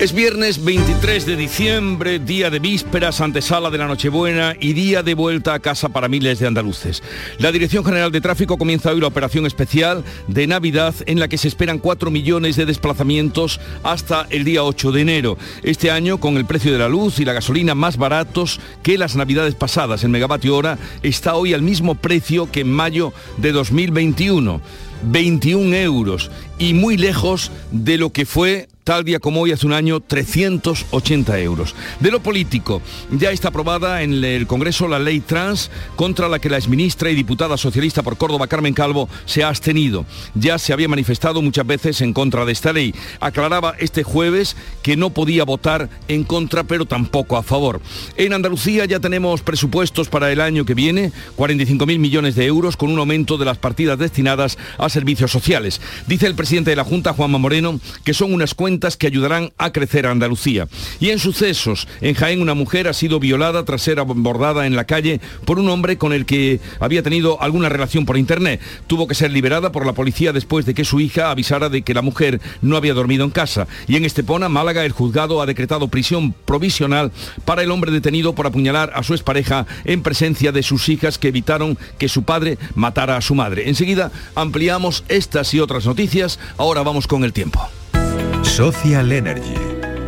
Es 0.00 0.14
viernes 0.14 0.64
23 0.64 1.26
de 1.26 1.36
diciembre, 1.36 2.18
día 2.18 2.48
de 2.48 2.58
vísperas, 2.58 3.20
antesala 3.20 3.68
de 3.68 3.76
la 3.76 3.86
Nochebuena 3.86 4.56
y 4.58 4.72
día 4.72 5.02
de 5.02 5.12
vuelta 5.12 5.52
a 5.52 5.58
casa 5.58 5.90
para 5.90 6.08
miles 6.08 6.38
de 6.38 6.46
andaluces. 6.46 7.02
La 7.36 7.52
Dirección 7.52 7.84
General 7.84 8.10
de 8.10 8.22
Tráfico 8.22 8.56
comienza 8.56 8.92
hoy 8.92 9.00
la 9.02 9.08
operación 9.08 9.44
especial 9.44 10.02
de 10.26 10.46
Navidad 10.46 10.94
en 11.04 11.20
la 11.20 11.28
que 11.28 11.36
se 11.36 11.48
esperan 11.48 11.78
4 11.78 12.10
millones 12.10 12.56
de 12.56 12.64
desplazamientos 12.64 13.60
hasta 13.82 14.26
el 14.30 14.44
día 14.44 14.64
8 14.64 14.90
de 14.90 15.02
enero. 15.02 15.36
Este 15.62 15.90
año, 15.90 16.16
con 16.16 16.38
el 16.38 16.46
precio 16.46 16.72
de 16.72 16.78
la 16.78 16.88
luz 16.88 17.18
y 17.18 17.26
la 17.26 17.34
gasolina 17.34 17.74
más 17.74 17.98
baratos 17.98 18.58
que 18.82 18.96
las 18.96 19.16
Navidades 19.16 19.54
pasadas, 19.54 20.02
el 20.02 20.08
megavatio 20.08 20.56
hora 20.56 20.78
está 21.02 21.34
hoy 21.34 21.52
al 21.52 21.60
mismo 21.60 21.94
precio 21.94 22.50
que 22.50 22.60
en 22.60 22.72
mayo 22.72 23.12
de 23.36 23.52
2021. 23.52 24.62
21 25.02 25.76
euros 25.76 26.30
y 26.60 26.74
muy 26.74 26.96
lejos 26.98 27.50
de 27.72 27.96
lo 27.96 28.10
que 28.10 28.26
fue 28.26 28.68
tal 28.90 29.04
día 29.04 29.20
como 29.20 29.40
hoy 29.40 29.52
hace 29.52 29.66
un 29.66 29.72
año 29.72 30.00
380 30.00 31.38
euros. 31.40 31.76
De 32.00 32.10
lo 32.10 32.20
político, 32.20 32.82
ya 33.12 33.30
está 33.30 33.48
aprobada 33.48 34.02
en 34.02 34.24
el 34.24 34.48
Congreso 34.48 34.88
la 34.88 34.98
ley 34.98 35.20
trans 35.20 35.70
contra 35.94 36.28
la 36.28 36.38
que 36.38 36.50
la 36.50 36.56
exministra 36.56 37.08
y 37.08 37.14
diputada 37.14 37.56
socialista 37.56 38.02
por 38.02 38.16
Córdoba 38.16 38.48
Carmen 38.48 38.74
Calvo 38.74 39.08
se 39.26 39.44
ha 39.44 39.48
abstenido. 39.48 40.06
Ya 40.34 40.58
se 40.58 40.72
había 40.72 40.88
manifestado 40.88 41.40
muchas 41.40 41.66
veces 41.66 42.00
en 42.00 42.12
contra 42.12 42.44
de 42.44 42.50
esta 42.50 42.72
ley. 42.72 42.92
Aclaraba 43.20 43.76
este 43.78 44.02
jueves 44.02 44.56
que 44.82 44.96
no 44.96 45.10
podía 45.10 45.44
votar 45.44 45.88
en 46.08 46.24
contra 46.24 46.64
pero 46.64 46.84
tampoco 46.84 47.36
a 47.36 47.44
favor. 47.44 47.80
En 48.16 48.32
Andalucía 48.32 48.86
ya 48.86 48.98
tenemos 48.98 49.42
presupuestos 49.42 50.08
para 50.08 50.32
el 50.32 50.40
año 50.40 50.64
que 50.64 50.74
viene, 50.74 51.12
45.000 51.36 51.98
millones 51.98 52.34
de 52.34 52.46
euros 52.46 52.76
con 52.76 52.90
un 52.90 52.98
aumento 52.98 53.38
de 53.38 53.44
las 53.44 53.58
partidas 53.58 54.00
destinadas 54.00 54.58
a 54.78 54.88
servicios 54.88 55.30
sociales. 55.30 55.80
Dice 56.08 56.26
el 56.26 56.34
de 56.50 56.74
la 56.74 56.82
Junta, 56.82 57.12
Juanma 57.12 57.38
Moreno, 57.38 57.78
que 58.04 58.12
son 58.12 58.34
unas 58.34 58.54
cuentas 58.54 58.96
que 58.96 59.06
ayudarán 59.06 59.52
a 59.56 59.70
crecer 59.70 60.04
a 60.04 60.10
Andalucía. 60.10 60.66
Y 60.98 61.10
en 61.10 61.20
sucesos, 61.20 61.86
en 62.00 62.14
Jaén 62.14 62.42
una 62.42 62.54
mujer 62.54 62.88
ha 62.88 62.92
sido 62.92 63.20
violada 63.20 63.64
tras 63.64 63.82
ser 63.82 64.00
abordada 64.00 64.66
en 64.66 64.74
la 64.74 64.84
calle 64.84 65.20
por 65.44 65.60
un 65.60 65.68
hombre 65.68 65.96
con 65.96 66.12
el 66.12 66.26
que 66.26 66.58
había 66.80 67.04
tenido 67.04 67.40
alguna 67.40 67.68
relación 67.68 68.04
por 68.04 68.18
internet. 68.18 68.60
Tuvo 68.88 69.06
que 69.06 69.14
ser 69.14 69.30
liberada 69.30 69.70
por 69.70 69.86
la 69.86 69.92
policía 69.92 70.32
después 70.32 70.66
de 70.66 70.74
que 70.74 70.84
su 70.84 70.98
hija 70.98 71.30
avisara 71.30 71.68
de 71.68 71.82
que 71.82 71.94
la 71.94 72.02
mujer 72.02 72.40
no 72.62 72.76
había 72.76 72.94
dormido 72.94 73.24
en 73.24 73.30
casa. 73.30 73.68
Y 73.86 73.94
en 73.94 74.04
Estepona, 74.04 74.48
Málaga, 74.48 74.84
el 74.84 74.90
juzgado 74.92 75.40
ha 75.40 75.46
decretado 75.46 75.86
prisión 75.86 76.32
provisional 76.32 77.12
para 77.44 77.62
el 77.62 77.70
hombre 77.70 77.92
detenido 77.92 78.34
por 78.34 78.48
apuñalar 78.48 78.90
a 78.96 79.04
su 79.04 79.14
expareja 79.14 79.68
en 79.84 80.02
presencia 80.02 80.50
de 80.50 80.64
sus 80.64 80.88
hijas 80.88 81.16
que 81.16 81.28
evitaron 81.28 81.78
que 81.96 82.08
su 82.08 82.24
padre 82.24 82.58
matara 82.74 83.16
a 83.16 83.20
su 83.20 83.36
madre. 83.36 83.68
Enseguida 83.68 84.10
ampliamos 84.34 85.04
estas 85.08 85.54
y 85.54 85.60
otras 85.60 85.86
noticias. 85.86 86.39
Ahora 86.56 86.82
vamos 86.82 87.06
con 87.06 87.24
el 87.24 87.32
tiempo. 87.32 87.60
Social 88.42 89.12
Energy. 89.12 89.54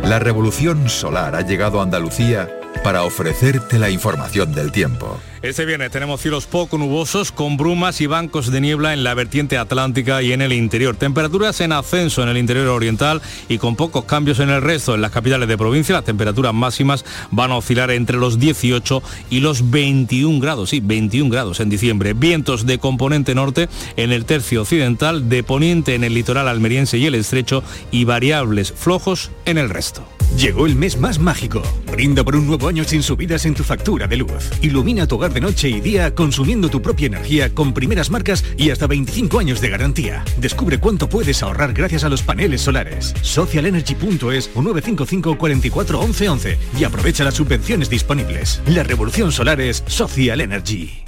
La 0.03 0.19
revolución 0.19 0.89
solar 0.89 1.35
ha 1.35 1.41
llegado 1.41 1.79
a 1.79 1.83
Andalucía 1.83 2.49
para 2.83 3.03
ofrecerte 3.03 3.79
la 3.79 3.89
información 3.89 4.53
del 4.53 4.71
tiempo. 4.71 5.19
Este 5.43 5.65
viernes 5.65 5.91
tenemos 5.91 6.21
cielos 6.21 6.45
poco 6.45 6.77
nubosos 6.77 7.33
con 7.33 7.57
brumas 7.57 7.99
y 7.99 8.07
bancos 8.07 8.49
de 8.49 8.61
niebla 8.61 8.93
en 8.93 9.03
la 9.03 9.13
vertiente 9.13 9.57
atlántica 9.57 10.21
y 10.21 10.31
en 10.31 10.41
el 10.41 10.53
interior. 10.53 10.95
Temperaturas 10.95 11.59
en 11.59 11.73
ascenso 11.73 12.23
en 12.23 12.29
el 12.29 12.37
interior 12.37 12.69
oriental 12.69 13.21
y 13.49 13.57
con 13.57 13.75
pocos 13.75 14.05
cambios 14.05 14.39
en 14.39 14.49
el 14.49 14.61
resto. 14.61 14.95
En 14.95 15.01
las 15.01 15.11
capitales 15.11 15.49
de 15.49 15.57
provincia 15.57 15.95
las 15.95 16.05
temperaturas 16.05 16.53
máximas 16.53 17.03
van 17.29 17.51
a 17.51 17.57
oscilar 17.57 17.91
entre 17.91 18.15
los 18.15 18.39
18 18.39 19.03
y 19.31 19.41
los 19.41 19.69
21 19.69 20.39
grados. 20.39 20.69
Sí, 20.69 20.79
21 20.79 21.29
grados 21.29 21.59
en 21.59 21.67
diciembre. 21.67 22.13
Vientos 22.13 22.65
de 22.65 22.79
componente 22.79 23.35
norte 23.35 23.67
en 23.97 24.13
el 24.13 24.23
tercio 24.23 24.61
occidental, 24.61 25.27
de 25.27 25.43
poniente 25.43 25.95
en 25.95 26.05
el 26.05 26.13
litoral 26.13 26.47
almeriense 26.47 26.97
y 26.97 27.05
el 27.05 27.15
estrecho 27.15 27.65
y 27.91 28.05
variables 28.05 28.71
flojos 28.71 29.29
en 29.43 29.57
el 29.57 29.69
resto. 29.69 30.07
Llegó 30.37 30.65
el 30.65 30.75
mes 30.75 30.97
más 30.97 31.19
mágico. 31.19 31.61
Brinda 31.91 32.23
por 32.23 32.35
un 32.35 32.47
nuevo 32.47 32.67
año 32.67 32.83
sin 32.85 33.03
subidas 33.03 33.45
en 33.45 33.53
tu 33.53 33.63
factura 33.63 34.07
de 34.07 34.17
luz. 34.17 34.49
Ilumina 34.61 35.05
tu 35.05 35.15
hogar 35.15 35.32
de 35.33 35.41
noche 35.41 35.69
y 35.69 35.81
día 35.81 36.15
consumiendo 36.15 36.69
tu 36.69 36.81
propia 36.81 37.07
energía 37.07 37.53
con 37.53 37.73
primeras 37.73 38.09
marcas 38.09 38.45
y 38.57 38.69
hasta 38.69 38.87
25 38.87 39.39
años 39.39 39.59
de 39.61 39.69
garantía. 39.69 40.23
Descubre 40.37 40.79
cuánto 40.79 41.09
puedes 41.09 41.43
ahorrar 41.43 41.73
gracias 41.73 42.03
a 42.03 42.09
los 42.09 42.21
paneles 42.21 42.61
solares. 42.61 43.13
Socialenergy.es 43.21 44.51
o 44.55 44.61
955 44.61 45.37
44 45.37 45.99
11 45.99 46.29
11 46.29 46.57
y 46.79 46.83
aprovecha 46.83 47.23
las 47.23 47.33
subvenciones 47.33 47.89
disponibles. 47.89 48.61
La 48.67 48.83
revolución 48.83 49.31
solar 49.31 49.59
es 49.59 49.83
Social 49.87 50.41
Energy. 50.41 51.03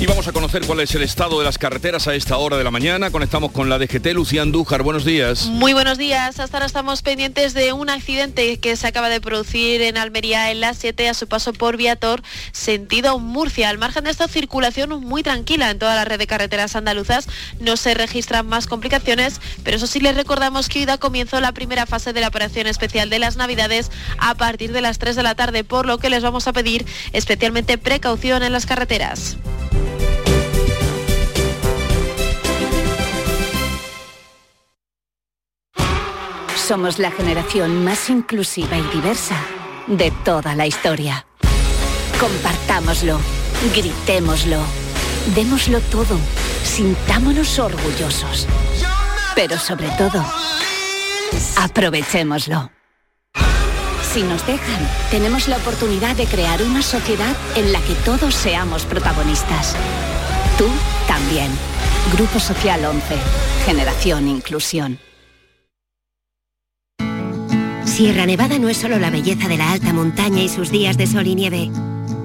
Y 0.00 0.06
vamos 0.06 0.26
a 0.26 0.32
conocer 0.32 0.66
cuál 0.66 0.80
es 0.80 0.92
el 0.96 1.02
estado 1.02 1.38
de 1.38 1.44
las 1.44 1.56
carreteras 1.56 2.08
a 2.08 2.14
esta 2.14 2.36
hora 2.36 2.56
de 2.56 2.64
la 2.64 2.72
mañana. 2.72 3.12
Conectamos 3.12 3.52
con 3.52 3.68
la 3.68 3.78
DGT, 3.78 4.06
Lucía 4.12 4.42
Andújar. 4.42 4.82
Buenos 4.82 5.04
días. 5.04 5.46
Muy 5.46 5.72
buenos 5.72 5.98
días. 5.98 6.40
Hasta 6.40 6.56
ahora 6.56 6.66
estamos 6.66 7.02
pendientes 7.02 7.54
de 7.54 7.72
un 7.72 7.88
accidente 7.88 8.58
que 8.58 8.74
se 8.74 8.88
acaba 8.88 9.08
de 9.08 9.20
producir 9.20 9.82
en 9.82 9.96
Almería 9.96 10.50
en 10.50 10.60
la 10.60 10.74
7 10.74 11.08
a 11.08 11.14
su 11.14 11.28
paso 11.28 11.52
por 11.52 11.76
Viator, 11.76 12.22
sentido 12.50 13.20
Murcia. 13.20 13.70
Al 13.70 13.78
margen 13.78 14.04
de 14.04 14.10
esta 14.10 14.26
circulación 14.26 14.90
muy 15.00 15.22
tranquila 15.22 15.70
en 15.70 15.78
toda 15.78 15.94
la 15.94 16.04
red 16.04 16.18
de 16.18 16.26
carreteras 16.26 16.74
andaluzas, 16.74 17.28
no 17.60 17.76
se 17.76 17.94
registran 17.94 18.48
más 18.48 18.66
complicaciones, 18.66 19.40
pero 19.62 19.76
eso 19.76 19.86
sí 19.86 20.00
les 20.00 20.16
recordamos 20.16 20.68
que 20.68 20.80
hoy 20.80 20.86
da 20.86 20.98
comienzo 20.98 21.40
la 21.40 21.52
primera 21.52 21.86
fase 21.86 22.12
de 22.12 22.20
la 22.20 22.28
operación 22.28 22.66
especial 22.66 23.10
de 23.10 23.20
las 23.20 23.36
Navidades 23.36 23.92
a 24.18 24.34
partir 24.34 24.72
de 24.72 24.80
las 24.80 24.98
3 24.98 25.14
de 25.14 25.22
la 25.22 25.36
tarde, 25.36 25.62
por 25.62 25.86
lo 25.86 25.98
que 25.98 26.10
les 26.10 26.24
vamos 26.24 26.48
a 26.48 26.52
pedir 26.52 26.84
especialmente 27.12 27.78
precaución 27.78 28.42
en 28.42 28.52
las 28.52 28.66
carreteras. 28.66 29.36
Somos 36.66 36.98
la 36.98 37.10
generación 37.10 37.84
más 37.84 38.08
inclusiva 38.08 38.78
y 38.78 38.82
diversa 38.84 39.36
de 39.86 40.10
toda 40.24 40.54
la 40.54 40.66
historia. 40.66 41.26
Compartámoslo, 42.18 43.20
gritémoslo, 43.76 44.60
démoslo 45.34 45.80
todo, 45.80 46.18
sintámonos 46.62 47.58
orgullosos. 47.58 48.46
Pero 49.34 49.58
sobre 49.58 49.88
todo, 49.98 50.24
aprovechémoslo. 51.58 52.70
Si 54.14 54.22
nos 54.22 54.46
dejan, 54.46 54.88
tenemos 55.10 55.48
la 55.48 55.58
oportunidad 55.58 56.16
de 56.16 56.24
crear 56.24 56.62
una 56.62 56.80
sociedad 56.80 57.36
en 57.56 57.74
la 57.74 57.80
que 57.82 57.94
todos 58.06 58.34
seamos 58.34 58.86
protagonistas. 58.86 59.76
Tú 60.56 60.68
también. 61.06 61.50
Grupo 62.14 62.40
Social 62.40 62.86
11. 62.86 63.16
Generación 63.66 64.28
Inclusión. 64.28 64.98
Sierra 67.94 68.26
Nevada 68.26 68.58
no 68.58 68.68
es 68.68 68.78
solo 68.78 68.98
la 68.98 69.08
belleza 69.08 69.46
de 69.46 69.56
la 69.56 69.70
alta 69.70 69.92
montaña 69.92 70.42
y 70.42 70.48
sus 70.48 70.72
días 70.72 70.96
de 70.96 71.06
sol 71.06 71.28
y 71.28 71.36
nieve. 71.36 71.70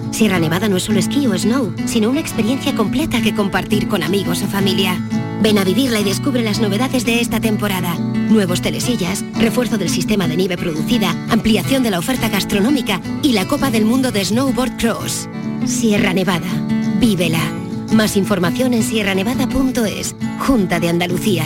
Sierra 0.10 0.40
Nevada 0.40 0.68
no 0.68 0.78
es 0.78 0.84
solo 0.84 0.98
esquí 0.98 1.28
o 1.28 1.38
snow, 1.38 1.72
sino 1.86 2.10
una 2.10 2.20
experiencia 2.22 2.74
completa 2.74 3.22
que 3.22 3.36
compartir 3.36 3.88
con 3.88 4.02
amigos 4.02 4.42
o 4.42 4.48
familia. 4.48 4.98
Ven 5.44 5.60
a 5.60 5.64
vivirla 5.64 6.00
y 6.00 6.04
descubre 6.04 6.42
las 6.42 6.60
novedades 6.60 7.06
de 7.06 7.22
esta 7.22 7.40
temporada. 7.40 7.94
Nuevos 8.00 8.64
telesillas, 8.64 9.24
refuerzo 9.36 9.78
del 9.78 9.92
sistema 9.92 10.28
de 10.28 10.38
nieve 10.38 10.58
producida, 10.58 11.16
ampliación 11.30 11.84
de 11.84 11.92
la 11.92 12.00
oferta 12.00 12.30
gastronómica 12.30 13.00
y 13.22 13.34
la 13.34 13.48
Copa 13.48 13.70
del 13.70 13.86
Mundo 13.86 14.12
de 14.12 14.26
Snowboard 14.26 14.76
Cross. 14.78 15.30
Sierra 15.68 16.16
Nevada, 16.16 16.50
vívela. 17.00 17.44
Más 17.94 18.18
información 18.18 18.74
en 18.74 18.82
sierranevada.es, 18.82 20.16
Junta 20.40 20.80
de 20.80 20.90
Andalucía. 20.90 21.46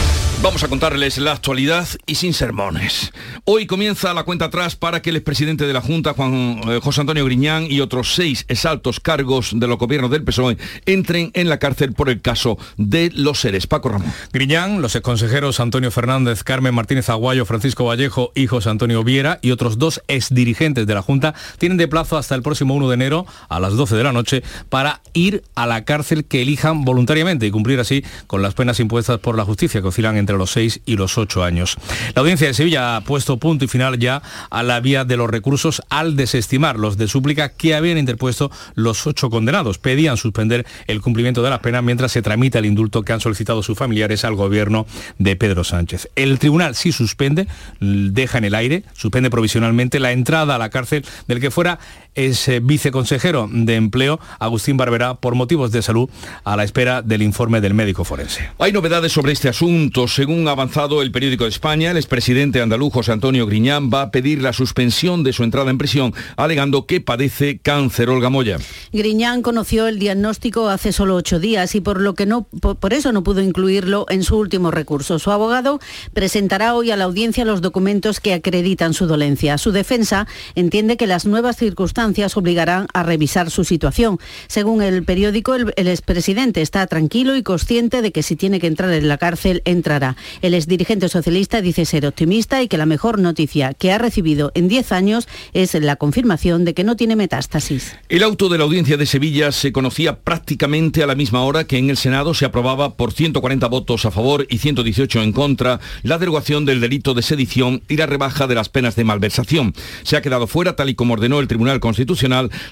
Vamos 0.43 0.63
a 0.63 0.67
contarles 0.67 1.19
la 1.19 1.33
actualidad 1.33 1.87
y 2.07 2.15
sin 2.15 2.33
sermones. 2.33 3.13
Hoy 3.45 3.67
comienza 3.67 4.11
la 4.15 4.23
cuenta 4.23 4.45
atrás 4.45 4.75
para 4.75 4.99
que 4.99 5.11
el 5.11 5.15
expresidente 5.15 5.67
de 5.67 5.73
la 5.73 5.81
Junta, 5.81 6.13
Juan 6.13 6.61
eh, 6.67 6.79
José 6.81 7.01
Antonio 7.01 7.25
Griñán, 7.25 7.67
y 7.69 7.79
otros 7.79 8.15
seis 8.15 8.45
exaltos 8.47 8.99
cargos 8.99 9.51
de 9.53 9.67
los 9.67 9.77
gobiernos 9.77 10.09
del 10.09 10.23
PSOE 10.23 10.57
entren 10.87 11.29
en 11.35 11.47
la 11.47 11.59
cárcel 11.59 11.93
por 11.93 12.09
el 12.09 12.23
caso 12.23 12.57
de 12.77 13.11
los 13.13 13.39
seres. 13.39 13.67
Paco 13.67 13.89
Ramón. 13.89 14.11
Griñán, 14.33 14.81
los 14.81 14.95
exconsejeros 14.95 15.59
Antonio 15.59 15.91
Fernández, 15.91 16.43
Carmen 16.43 16.73
Martínez 16.73 17.09
Aguayo, 17.09 17.45
Francisco 17.45 17.85
Vallejo 17.85 18.31
y 18.33 18.47
José 18.47 18.71
Antonio 18.71 19.03
Viera 19.03 19.37
y 19.43 19.51
otros 19.51 19.77
dos 19.77 20.01
exdirigentes 20.07 20.87
de 20.87 20.93
la 20.95 21.03
Junta 21.03 21.35
tienen 21.59 21.77
de 21.77 21.87
plazo 21.87 22.17
hasta 22.17 22.33
el 22.33 22.41
próximo 22.41 22.73
1 22.73 22.89
de 22.89 22.95
enero 22.95 23.27
a 23.47 23.59
las 23.59 23.73
12 23.73 23.95
de 23.95 24.03
la 24.03 24.11
noche 24.11 24.41
para 24.69 25.01
ir 25.13 25.43
a 25.53 25.67
la 25.67 25.85
cárcel 25.85 26.25
que 26.25 26.41
elijan 26.41 26.83
voluntariamente 26.83 27.45
y 27.45 27.51
cumplir 27.51 27.79
así 27.79 28.03
con 28.25 28.41
las 28.41 28.55
penas 28.55 28.79
impuestas 28.79 29.19
por 29.19 29.37
la 29.37 29.45
justicia 29.45 29.83
que 29.83 29.87
oscilan 29.87 30.17
entre 30.17 30.30
los 30.37 30.51
6 30.51 30.81
y 30.85 30.95
los 30.95 31.17
8 31.17 31.43
años. 31.43 31.77
La 32.15 32.21
audiencia 32.21 32.47
de 32.47 32.53
Sevilla 32.53 32.97
ha 32.97 33.01
puesto 33.01 33.37
punto 33.37 33.65
y 33.65 33.67
final 33.67 33.99
ya 33.99 34.21
a 34.49 34.63
la 34.63 34.79
vía 34.79 35.05
de 35.05 35.17
los 35.17 35.29
recursos 35.29 35.81
al 35.89 36.15
desestimar 36.15 36.77
los 36.77 36.97
de 36.97 37.07
súplica 37.07 37.49
que 37.49 37.75
habían 37.75 37.97
interpuesto 37.97 38.51
los 38.75 39.07
ocho 39.07 39.29
condenados. 39.29 39.77
Pedían 39.77 40.17
suspender 40.17 40.65
el 40.87 41.01
cumplimiento 41.01 41.43
de 41.43 41.49
la 41.49 41.61
pena 41.61 41.81
mientras 41.81 42.11
se 42.11 42.21
tramita 42.21 42.59
el 42.59 42.65
indulto 42.65 43.03
que 43.03 43.13
han 43.13 43.19
solicitado 43.19 43.63
sus 43.63 43.77
familiares 43.77 44.25
al 44.25 44.35
gobierno 44.35 44.85
de 45.17 45.35
Pedro 45.35 45.63
Sánchez. 45.63 46.09
El 46.15 46.39
tribunal 46.39 46.75
sí 46.75 46.91
suspende, 46.91 47.47
deja 47.79 48.37
en 48.37 48.45
el 48.45 48.55
aire, 48.55 48.83
suspende 48.93 49.29
provisionalmente 49.29 49.99
la 49.99 50.11
entrada 50.11 50.55
a 50.55 50.57
la 50.57 50.69
cárcel 50.69 51.05
del 51.27 51.39
que 51.39 51.51
fuera 51.51 51.79
ese 52.15 52.59
viceconsejero 52.59 53.49
de 53.51 53.75
empleo, 53.75 54.19
Agustín 54.39 54.77
Barberá, 54.77 55.15
por 55.15 55.35
motivos 55.35 55.71
de 55.71 55.81
salud, 55.81 56.09
a 56.43 56.55
la 56.57 56.63
espera 56.63 57.01
del 57.01 57.21
informe 57.21 57.61
del 57.61 57.73
médico 57.73 58.03
forense. 58.03 58.49
Hay 58.59 58.71
novedades 58.71 59.11
sobre 59.11 59.31
este 59.31 59.49
asunto. 59.49 60.07
Según 60.07 60.47
ha 60.47 60.51
avanzado 60.51 61.01
el 61.01 61.11
periódico 61.11 61.45
de 61.45 61.51
España, 61.51 61.91
el 61.91 61.97
expresidente 61.97 62.61
andaluz 62.61 62.93
José 62.93 63.11
Antonio 63.11 63.45
Griñán 63.45 63.89
va 63.89 64.03
a 64.03 64.11
pedir 64.11 64.41
la 64.41 64.53
suspensión 64.53 65.23
de 65.23 65.33
su 65.33 65.43
entrada 65.43 65.71
en 65.71 65.77
prisión, 65.77 66.13
alegando 66.35 66.85
que 66.85 67.01
padece 67.01 67.59
cáncer. 67.59 68.09
Olga 68.09 68.29
Moya. 68.29 68.57
Griñán 68.91 69.41
conoció 69.41 69.87
el 69.87 69.99
diagnóstico 69.99 70.69
hace 70.69 70.91
solo 70.91 71.15
ocho 71.15 71.39
días 71.39 71.75
y 71.75 71.81
por 71.81 72.01
lo 72.01 72.13
que 72.13 72.25
no, 72.25 72.43
por 72.43 72.93
eso 72.93 73.11
no 73.11 73.23
pudo 73.23 73.41
incluirlo 73.41 74.05
en 74.09 74.23
su 74.23 74.37
último 74.37 74.71
recurso. 74.71 75.19
Su 75.19 75.31
abogado 75.31 75.79
presentará 76.13 76.75
hoy 76.75 76.91
a 76.91 76.97
la 76.97 77.05
audiencia 77.05 77.45
los 77.45 77.61
documentos 77.61 78.19
que 78.19 78.33
acreditan 78.33 78.93
su 78.93 79.05
dolencia. 79.05 79.57
Su 79.57 79.71
defensa 79.71 80.27
entiende 80.55 80.97
que 80.97 81.07
las 81.07 81.25
nuevas 81.25 81.57
circunstancias 81.57 82.00
obligarán 82.35 82.87
a 82.93 83.03
revisar 83.03 83.49
su 83.51 83.63
situación. 83.63 84.19
Según 84.47 84.81
el 84.81 85.03
periódico, 85.03 85.55
el, 85.55 85.87
expresidente 85.87 86.61
está 86.61 86.85
tranquilo 86.87 87.35
y 87.35 87.43
consciente 87.43 88.01
de 88.01 88.11
que 88.11 88.23
si 88.23 88.35
tiene 88.35 88.59
que 88.59 88.67
entrar 88.67 88.91
en 88.91 89.07
la 89.07 89.17
cárcel, 89.17 89.61
entrará. 89.65 90.15
El 90.41 90.53
exdirigente 90.53 91.09
socialista 91.09 91.61
dice 91.61 91.85
ser 91.85 92.05
optimista 92.05 92.61
y 92.61 92.67
que 92.67 92.77
la 92.77 92.85
mejor 92.85 93.19
noticia 93.19 93.73
que 93.73 93.91
ha 93.91 93.97
recibido 93.97 94.51
en 94.55 94.67
10 94.67 94.91
años 94.91 95.27
es 95.53 95.73
la 95.73 95.95
confirmación 95.95 96.65
de 96.65 96.73
que 96.73 96.83
no 96.83 96.95
tiene 96.95 97.15
metástasis. 97.15 97.95
El 98.09 98.23
auto 98.23 98.49
de 98.49 98.57
la 98.57 98.63
audiencia 98.63 98.97
de 98.97 99.05
Sevilla 99.05 99.51
se 99.51 99.71
conocía 99.71 100.19
prácticamente 100.19 101.03
a 101.03 101.07
la 101.07 101.15
misma 101.15 101.43
hora 101.43 101.65
que 101.65 101.77
en 101.77 101.89
el 101.89 101.97
Senado 101.97 102.33
se 102.33 102.45
aprobaba 102.45 102.95
por 102.95 103.11
140 103.11 103.67
votos 103.67 104.05
a 104.05 104.11
favor 104.11 104.47
y 104.49 104.57
118 104.57 105.21
en 105.21 105.31
contra 105.33 105.79
la 106.03 106.17
derogación 106.17 106.65
del 106.65 106.81
delito 106.81 107.13
de 107.13 107.21
sedición 107.21 107.83
y 107.87 107.97
la 107.97 108.05
rebaja 108.05 108.47
de 108.47 108.55
las 108.55 108.69
penas 108.69 108.95
de 108.95 109.03
malversación. 109.03 109.73
Se 110.03 110.17
ha 110.17 110.21
quedado 110.21 110.47
fuera, 110.47 110.75
tal 110.75 110.89
y 110.89 110.95
como 110.95 111.13
ordenó 111.13 111.39
el 111.39 111.47
Tribunal 111.47 111.79
Constitucional, 111.79 111.90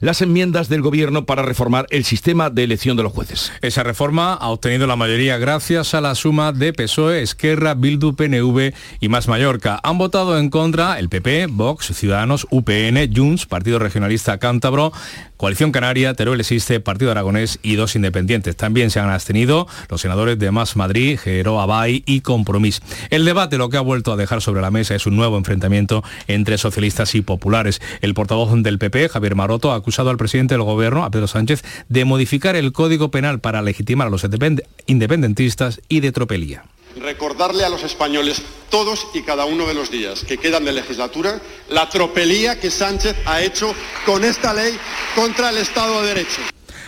las 0.02 0.22
enmiendas 0.22 0.70
del 0.70 0.82
Gobierno 0.82 1.26
para 1.26 1.44
reformar 1.44 1.86
el 1.90 2.04
sistema 2.04 2.50
de 2.50 2.64
elección 2.64 2.98
de 2.98 3.04
los 3.04 3.14
jueces. 3.14 3.52
Esa 3.62 3.84
reforma 3.84 4.34
ha 4.34 4.50
obtenido 4.50 4.88
la 4.88 4.96
mayoría 4.96 5.38
gracias 5.38 5.94
a 5.94 6.02
la 6.02 6.16
suma 6.16 6.52
de 6.52 6.74
PSOE, 6.74 7.22
Esquerra, 7.22 7.74
Bildu, 7.74 8.16
PNV 8.16 8.74
y 9.00 9.10
Más 9.10 9.28
Mallorca. 9.28 9.80
Han 9.84 9.98
votado 9.98 10.38
en 10.38 10.50
contra 10.50 11.00
el 11.00 11.10
PP, 11.10 11.48
Vox, 11.48 11.88
Ciudadanos, 11.96 12.48
UPN, 12.50 13.14
Junts, 13.16 13.46
Partido 13.46 13.80
Regionalista 13.80 14.38
Cántabro, 14.38 14.92
Coalición 15.40 15.72
Canaria, 15.72 16.14
Teruel 16.16 16.42
Existe, 16.42 16.82
Partido 16.82 17.12
Aragonés 17.12 17.60
y 17.64 17.76
dos 17.76 17.96
independientes. 17.96 18.58
También 18.58 18.92
se 18.92 19.00
han 19.00 19.10
abstenido 19.10 19.68
los 19.88 20.02
senadores 20.02 20.38
de 20.38 20.52
Más 20.52 20.76
Madrid, 20.76 21.18
Gero 21.18 21.62
Abay 21.62 22.04
y 22.06 22.20
Compromís. 22.20 22.82
El 23.10 23.24
debate 23.24 23.58
lo 23.58 23.70
que 23.70 23.78
ha 23.78 23.80
vuelto 23.82 24.12
a 24.12 24.18
dejar 24.18 24.42
sobre 24.42 24.60
la 24.60 24.70
mesa 24.70 24.96
es 24.96 25.06
un 25.06 25.16
nuevo 25.16 25.38
enfrentamiento 25.38 26.04
entre 26.28 26.58
socialistas 26.58 27.16
y 27.16 27.22
populares. 27.22 27.82
El 28.02 28.16
portavoz 28.16 28.52
del 28.62 28.80
PP, 28.80 29.08
Javier 29.08 29.36
Maroto, 29.36 29.72
ha 29.72 29.76
acusado 29.76 30.10
al 30.10 30.18
presidente 30.18 30.56
del 30.56 30.64
gobierno, 30.64 31.06
a 31.06 31.10
Pedro 31.10 31.28
Sánchez, 31.28 31.64
de 31.88 32.04
modificar 32.04 32.58
el 32.58 32.74
Código 32.74 33.10
Penal 33.10 33.40
para 33.40 33.62
legitimar 33.62 34.08
a 34.08 34.10
los 34.10 34.28
independentistas 34.88 35.80
y 35.88 36.02
de 36.02 36.12
tropelía 36.12 36.66
recordarle 36.98 37.64
a 37.66 37.70
los 37.70 37.84
españoles 37.84 38.42
todos 38.70 39.08
y 39.14 39.22
cada 39.24 39.46
uno 39.46 39.68
de 39.68 39.74
los 39.74 39.92
días 39.92 40.24
que 40.24 40.38
quedan 40.38 40.66
de 40.66 40.74
legislatura 40.74 41.42
la 41.70 41.90
tropelía 41.90 42.60
que 42.60 42.72
Sánchez 42.72 43.16
ha 43.26 43.42
hecho 43.42 43.74
con 44.06 44.24
esta 44.24 44.54
ley 44.54 44.78
contra 45.16 45.50
el 45.50 45.58
Estado 45.58 46.02
de 46.02 46.08
Derecho. 46.08 46.42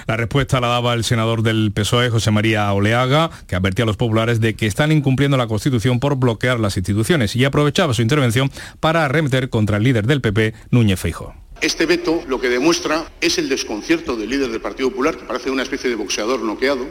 La 0.08 0.18
respuesta 0.18 0.60
la 0.60 0.68
daba 0.68 0.94
el 0.94 1.04
senador 1.04 1.44
del 1.44 1.72
PSOE, 1.74 2.10
José 2.10 2.32
María 2.32 2.72
Oleaga, 2.74 3.30
que 3.48 3.56
advertía 3.56 3.84
a 3.84 3.86
los 3.86 3.98
populares 3.98 4.42
de 4.42 4.56
que 4.56 4.68
están 4.68 4.92
incumpliendo 4.92 5.38
la 5.38 5.48
Constitución 5.48 6.00
por 6.00 6.16
bloquear 6.16 6.60
las 6.60 6.76
instituciones 6.78 7.36
y 7.36 7.46
aprovechaba 7.46 7.94
su 7.94 8.02
intervención 8.02 8.52
para 8.80 9.06
arremeter 9.06 9.50
contra 9.50 9.78
el 9.78 9.84
líder 9.84 10.08
del 10.08 10.22
PP, 10.22 10.54
Núñez 10.72 11.00
Feijóo. 11.00 11.34
Este 11.62 11.86
veto 11.86 12.24
lo 12.28 12.42
que 12.42 12.50
demuestra 12.50 13.06
es 13.22 13.38
el 13.38 13.48
desconcierto 13.48 14.16
del 14.16 14.30
líder 14.32 14.50
del 14.50 14.62
Partido 14.62 14.90
Popular, 14.90 15.16
que 15.16 15.26
parece 15.26 15.52
una 15.52 15.62
especie 15.64 15.90
de 15.90 15.96
boxeador 15.96 16.42
noqueado, 16.42 16.88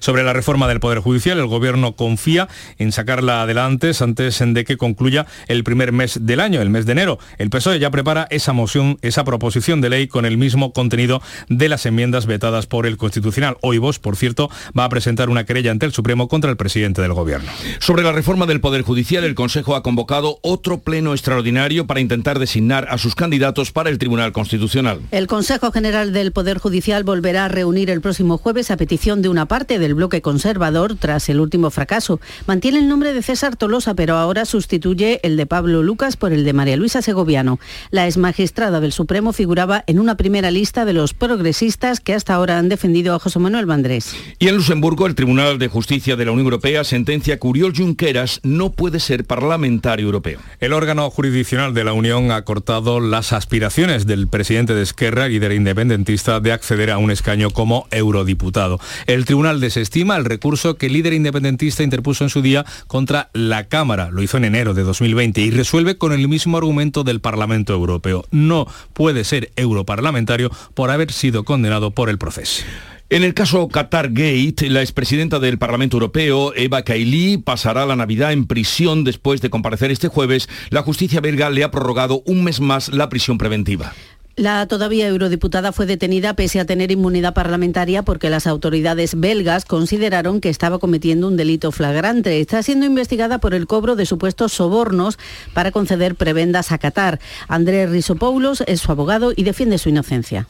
sobre 0.00 0.22
la 0.22 0.32
reforma 0.32 0.68
del 0.68 0.80
Poder 0.80 0.98
Judicial, 0.98 1.38
el 1.38 1.46
Gobierno 1.46 1.96
confía 1.96 2.48
en 2.78 2.92
sacarla 2.92 3.42
adelante 3.42 3.92
antes 4.00 4.42
de 4.44 4.64
que 4.64 4.76
concluya 4.76 5.26
el 5.48 5.64
primer 5.64 5.92
mes 5.92 6.18
del 6.22 6.40
año, 6.40 6.60
el 6.60 6.70
mes 6.70 6.86
de 6.86 6.92
enero. 6.92 7.18
El 7.38 7.50
PSOE 7.50 7.78
ya 7.78 7.90
prepara 7.90 8.26
esa 8.30 8.52
moción, 8.52 8.98
esa 9.02 9.24
proposición 9.24 9.80
de 9.80 9.90
ley 9.90 10.08
con 10.08 10.26
el 10.26 10.36
mismo 10.36 10.72
contenido 10.72 11.22
de 11.48 11.68
las 11.68 11.86
enmiendas 11.86 12.26
vetadas 12.26 12.66
por 12.66 12.86
el 12.86 12.96
Constitucional. 12.96 13.56
Hoy 13.62 13.78
vos, 13.78 13.98
por 13.98 14.16
cierto, 14.16 14.50
va 14.78 14.84
a 14.84 14.88
presentar 14.88 15.28
una 15.30 15.44
querella 15.44 15.70
ante 15.70 15.86
el 15.86 15.92
Supremo 15.92 16.28
contra 16.28 16.50
el 16.50 16.56
presidente 16.56 17.02
del 17.02 17.14
Gobierno. 17.14 17.50
Sobre 17.78 18.02
la 18.02 18.12
reforma 18.12 18.46
del 18.46 18.60
Poder 18.60 18.82
Judicial, 18.82 19.24
el 19.24 19.34
Consejo 19.34 19.76
ha 19.76 19.82
convocado 19.82 20.38
otro 20.42 20.78
pleno 20.78 21.12
extraordinario 21.12 21.86
para 21.86 22.00
intentar 22.00 22.38
designar 22.38 22.86
a 22.90 22.98
sus 22.98 23.14
candidatos 23.14 23.72
para 23.72 23.90
el 23.90 23.98
Tribunal 23.98 24.32
Constitucional. 24.32 25.00
El 25.10 25.26
Consejo 25.26 25.72
General 25.72 26.12
del 26.12 26.32
Poder 26.32 26.58
Judicial 26.58 27.04
volverá 27.04 27.46
a 27.46 27.48
reunir 27.48 27.90
el 27.90 28.00
próximo 28.00 28.38
jueves 28.38 28.70
a 28.70 28.76
petición 28.76 29.22
de 29.22 29.28
una 29.28 29.46
parte 29.46 29.53
del 29.54 29.94
bloque 29.94 30.20
conservador 30.20 30.96
tras 30.96 31.28
el 31.28 31.38
último 31.38 31.70
fracaso. 31.70 32.20
Mantiene 32.48 32.80
el 32.80 32.88
nombre 32.88 33.12
de 33.12 33.22
César 33.22 33.54
Tolosa, 33.54 33.94
pero 33.94 34.16
ahora 34.16 34.46
sustituye 34.46 35.20
el 35.22 35.36
de 35.36 35.46
Pablo 35.46 35.84
Lucas 35.84 36.16
por 36.16 36.32
el 36.32 36.44
de 36.44 36.52
María 36.52 36.76
Luisa 36.76 37.02
Segoviano. 37.02 37.60
La 37.92 38.06
exmagistrada 38.06 38.80
del 38.80 38.90
Supremo 38.90 39.32
figuraba 39.32 39.84
en 39.86 40.00
una 40.00 40.16
primera 40.16 40.50
lista 40.50 40.84
de 40.84 40.92
los 40.92 41.14
progresistas 41.14 42.00
que 42.00 42.14
hasta 42.14 42.34
ahora 42.34 42.58
han 42.58 42.68
defendido 42.68 43.14
a 43.14 43.20
José 43.20 43.38
Manuel 43.38 43.66
Vandrés. 43.66 44.16
Y 44.40 44.48
en 44.48 44.56
Luxemburgo, 44.56 45.06
el 45.06 45.14
Tribunal 45.14 45.60
de 45.60 45.68
Justicia 45.68 46.16
de 46.16 46.24
la 46.24 46.32
Unión 46.32 46.46
Europea 46.46 46.82
sentencia 46.82 47.38
que 47.38 47.46
Uriol 47.46 47.76
Junqueras 47.76 48.40
no 48.42 48.72
puede 48.72 48.98
ser 48.98 49.24
parlamentario 49.24 50.06
europeo. 50.06 50.40
El 50.58 50.72
órgano 50.72 51.08
jurisdiccional 51.10 51.74
de 51.74 51.84
la 51.84 51.92
Unión 51.92 52.32
ha 52.32 52.42
cortado 52.42 52.98
las 52.98 53.32
aspiraciones 53.32 54.04
del 54.04 54.26
presidente 54.26 54.74
de 54.74 54.82
Esquerra, 54.82 55.28
líder 55.28 55.52
independentista, 55.52 56.40
de 56.40 56.50
acceder 56.50 56.90
a 56.90 56.98
un 56.98 57.12
escaño 57.12 57.50
como 57.50 57.86
eurodiputado. 57.92 58.80
El 59.06 59.24
Tribunal 59.24 59.43
desestima 59.52 60.16
el 60.16 60.24
recurso 60.24 60.76
que 60.76 60.86
el 60.86 60.94
líder 60.94 61.12
independentista 61.12 61.82
interpuso 61.82 62.24
en 62.24 62.30
su 62.30 62.40
día 62.40 62.64
contra 62.86 63.28
la 63.34 63.68
Cámara. 63.68 64.10
Lo 64.10 64.22
hizo 64.22 64.38
en 64.38 64.44
enero 64.44 64.72
de 64.72 64.82
2020 64.82 65.40
y 65.42 65.50
resuelve 65.50 65.98
con 65.98 66.12
el 66.12 66.26
mismo 66.28 66.56
argumento 66.56 67.04
del 67.04 67.20
Parlamento 67.20 67.74
Europeo. 67.74 68.24
No 68.30 68.66
puede 68.92 69.24
ser 69.24 69.52
europarlamentario 69.56 70.50
por 70.74 70.90
haber 70.90 71.12
sido 71.12 71.44
condenado 71.44 71.90
por 71.90 72.08
el 72.08 72.18
proceso. 72.18 72.64
En 73.10 73.22
el 73.22 73.34
caso 73.34 73.68
Qatar 73.68 74.08
Gate, 74.08 74.70
la 74.70 74.80
expresidenta 74.80 75.38
del 75.38 75.58
Parlamento 75.58 75.98
Europeo, 75.98 76.54
Eva 76.56 76.82
Kaili, 76.82 77.36
pasará 77.36 77.84
la 77.84 77.96
Navidad 77.96 78.32
en 78.32 78.46
prisión 78.46 79.04
después 79.04 79.42
de 79.42 79.50
comparecer 79.50 79.90
este 79.90 80.08
jueves. 80.08 80.48
La 80.70 80.82
justicia 80.82 81.20
belga 81.20 81.50
le 81.50 81.64
ha 81.64 81.70
prorrogado 81.70 82.22
un 82.26 82.42
mes 82.44 82.60
más 82.60 82.88
la 82.88 83.10
prisión 83.10 83.36
preventiva. 83.36 83.92
La 84.36 84.66
todavía 84.66 85.06
eurodiputada 85.06 85.70
fue 85.70 85.86
detenida 85.86 86.34
pese 86.34 86.58
a 86.58 86.64
tener 86.64 86.90
inmunidad 86.90 87.34
parlamentaria 87.34 88.02
porque 88.02 88.30
las 88.30 88.48
autoridades 88.48 89.14
belgas 89.14 89.64
consideraron 89.64 90.40
que 90.40 90.48
estaba 90.48 90.80
cometiendo 90.80 91.28
un 91.28 91.36
delito 91.36 91.70
flagrante. 91.70 92.40
Está 92.40 92.60
siendo 92.64 92.84
investigada 92.84 93.38
por 93.38 93.54
el 93.54 93.68
cobro 93.68 93.94
de 93.94 94.06
supuestos 94.06 94.52
sobornos 94.52 95.18
para 95.52 95.70
conceder 95.70 96.16
prebendas 96.16 96.72
a 96.72 96.78
Qatar. 96.78 97.20
Andrés 97.46 97.88
Risopoulos 97.90 98.64
es 98.66 98.80
su 98.80 98.90
abogado 98.90 99.32
y 99.36 99.44
defiende 99.44 99.78
su 99.78 99.88
inocencia. 99.88 100.48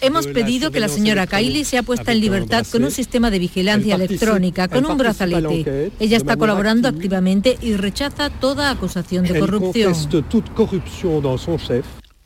Hemos 0.00 0.26
pedido 0.28 0.70
que 0.70 0.80
la 0.80 0.88
señora 0.88 1.26
Kylie 1.26 1.64
sea 1.64 1.82
puesta 1.82 2.12
en 2.12 2.20
libertad 2.20 2.64
con 2.70 2.84
un 2.84 2.90
sistema 2.90 3.30
de 3.30 3.38
vigilancia 3.38 3.96
electrónica, 3.96 4.68
con 4.68 4.86
un 4.86 4.96
brazalete. 4.96 5.90
Ella 5.98 6.16
está 6.16 6.36
colaborando 6.36 6.88
activamente 6.88 7.58
y 7.60 7.74
rechaza 7.74 8.27
toda 8.30 8.70
acusación 8.70 9.24
de 9.24 9.38
corrupción. 9.40 9.92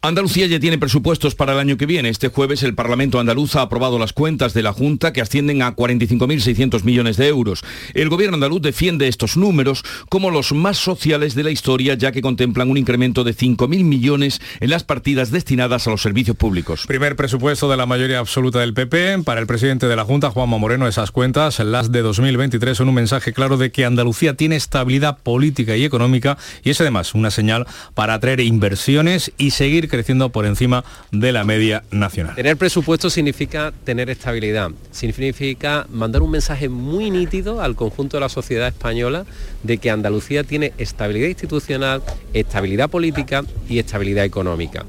Andalucía 0.05 0.49
ya 0.49 0.59
tiene 0.59 0.79
presupuestos 0.79 1.37
para 1.37 1.53
el 1.53 1.61
año 1.61 1.77
que 1.77 1.87
viene. 1.87 2.09
Este 2.09 2.27
jueves 2.27 2.65
el 2.65 2.75
Parlamento 2.75 3.21
andaluz 3.21 3.55
ha 3.55 3.63
aprobado 3.63 4.01
las 4.01 4.13
cuentas 4.13 4.53
de 4.53 4.65
la 4.65 4.73
Junta 4.73 5.13
que 5.13 5.21
ascienden 5.21 5.63
a 5.63 5.77
45.600 5.77 6.83
millones 6.83 7.17
de 7.17 7.29
euros. 7.29 7.63
El 7.95 8.09
gobierno 8.09 8.35
andaluz 8.35 8.61
defiende 8.61 9.07
estos 9.07 9.37
números 9.37 9.85
como 10.09 10.33
los 10.33 10.51
más 10.51 10.77
sociales 10.77 11.37
de 11.37 11.45
la 11.45 11.53
historia 11.53 11.95
ya 11.95 12.11
que 12.11 12.21
contemplan 12.21 12.69
un 12.69 12.79
incremento 12.79 13.23
de 13.23 13.33
5.000 13.33 13.69
millones 13.85 14.41
en 14.59 14.71
las 14.71 14.83
partidas 14.83 15.31
destinadas 15.31 15.87
a 15.87 15.91
los 15.91 16.03
servicios 16.03 16.37
públicos. 16.37 16.85
Primer 16.89 17.15
presupuesto 17.15 17.71
de 17.71 17.77
la 17.77 17.87
mayoría 17.87 18.19
absoluta 18.19 18.59
del 18.59 18.75
PP. 18.75 19.23
Para 19.23 19.41
el 19.41 19.47
presidente 19.47 19.87
de 19.87 19.95
la 19.95 20.05
Junta, 20.05 20.31
Juanma 20.31 20.59
Moreno, 20.59 20.89
esas 20.89 21.13
cuentas, 21.13 21.61
las 21.61 21.93
de 21.93 22.03
2023, 22.03 22.77
son 22.77 22.89
un 22.89 22.97
mensaje 22.97 23.33
claro 23.33 23.57
de 23.57 23.71
que 23.71 23.85
Andalucía 23.85 24.35
tiene 24.35 24.57
estabilidad 24.57 25.19
política 25.19 25.77
y 25.77 25.85
económica 25.85 26.39
y 26.65 26.71
es 26.71 26.81
además 26.81 27.15
una 27.15 27.31
señal 27.31 27.69
para 27.95 28.15
atraer 28.15 28.41
inversiones 28.41 29.31
y 29.39 29.53
seguir 29.53 29.92
creciendo 29.93 30.31
por 30.31 30.47
encima 30.47 30.85
de 31.11 31.33
la 31.33 31.45
media 31.45 31.85
nacional. 31.91 32.35
Tener 32.35 32.57
presupuesto 32.57 33.11
significa 33.11 33.75
tener 33.85 34.09
estabilidad, 34.09 34.71
significa 34.91 35.87
mandar 35.91 36.23
un 36.23 36.31
mensaje 36.31 36.71
muy 36.71 37.11
nítido 37.11 37.61
al 37.61 37.77
conjunto 37.77 38.17
de 38.17 38.23
la 38.23 38.31
sociedad 38.31 38.69
española 38.69 39.27
de 39.63 39.77
que 39.77 39.91
Andalucía 39.91 40.45
tiene 40.45 40.73
estabilidad 40.79 41.29
institucional, 41.29 42.03
estabilidad 42.33 42.89
política 42.89 43.45
y 43.69 43.81
estabilidad 43.81 44.25
económica. 44.25 44.87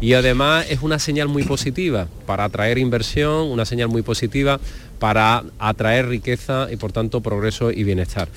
Y 0.00 0.14
además 0.14 0.66
es 0.70 0.80
una 0.80 0.98
señal 0.98 1.28
muy 1.28 1.42
positiva 1.42 2.08
para 2.24 2.44
atraer 2.44 2.78
inversión, 2.78 3.50
una 3.50 3.66
señal 3.66 3.88
muy 3.88 4.00
positiva 4.00 4.58
para 4.98 5.44
atraer 5.58 6.08
riqueza 6.08 6.68
y 6.72 6.76
por 6.76 6.92
tanto 6.92 7.20
progreso 7.20 7.70
y 7.70 7.84
bienestar. 7.84 8.28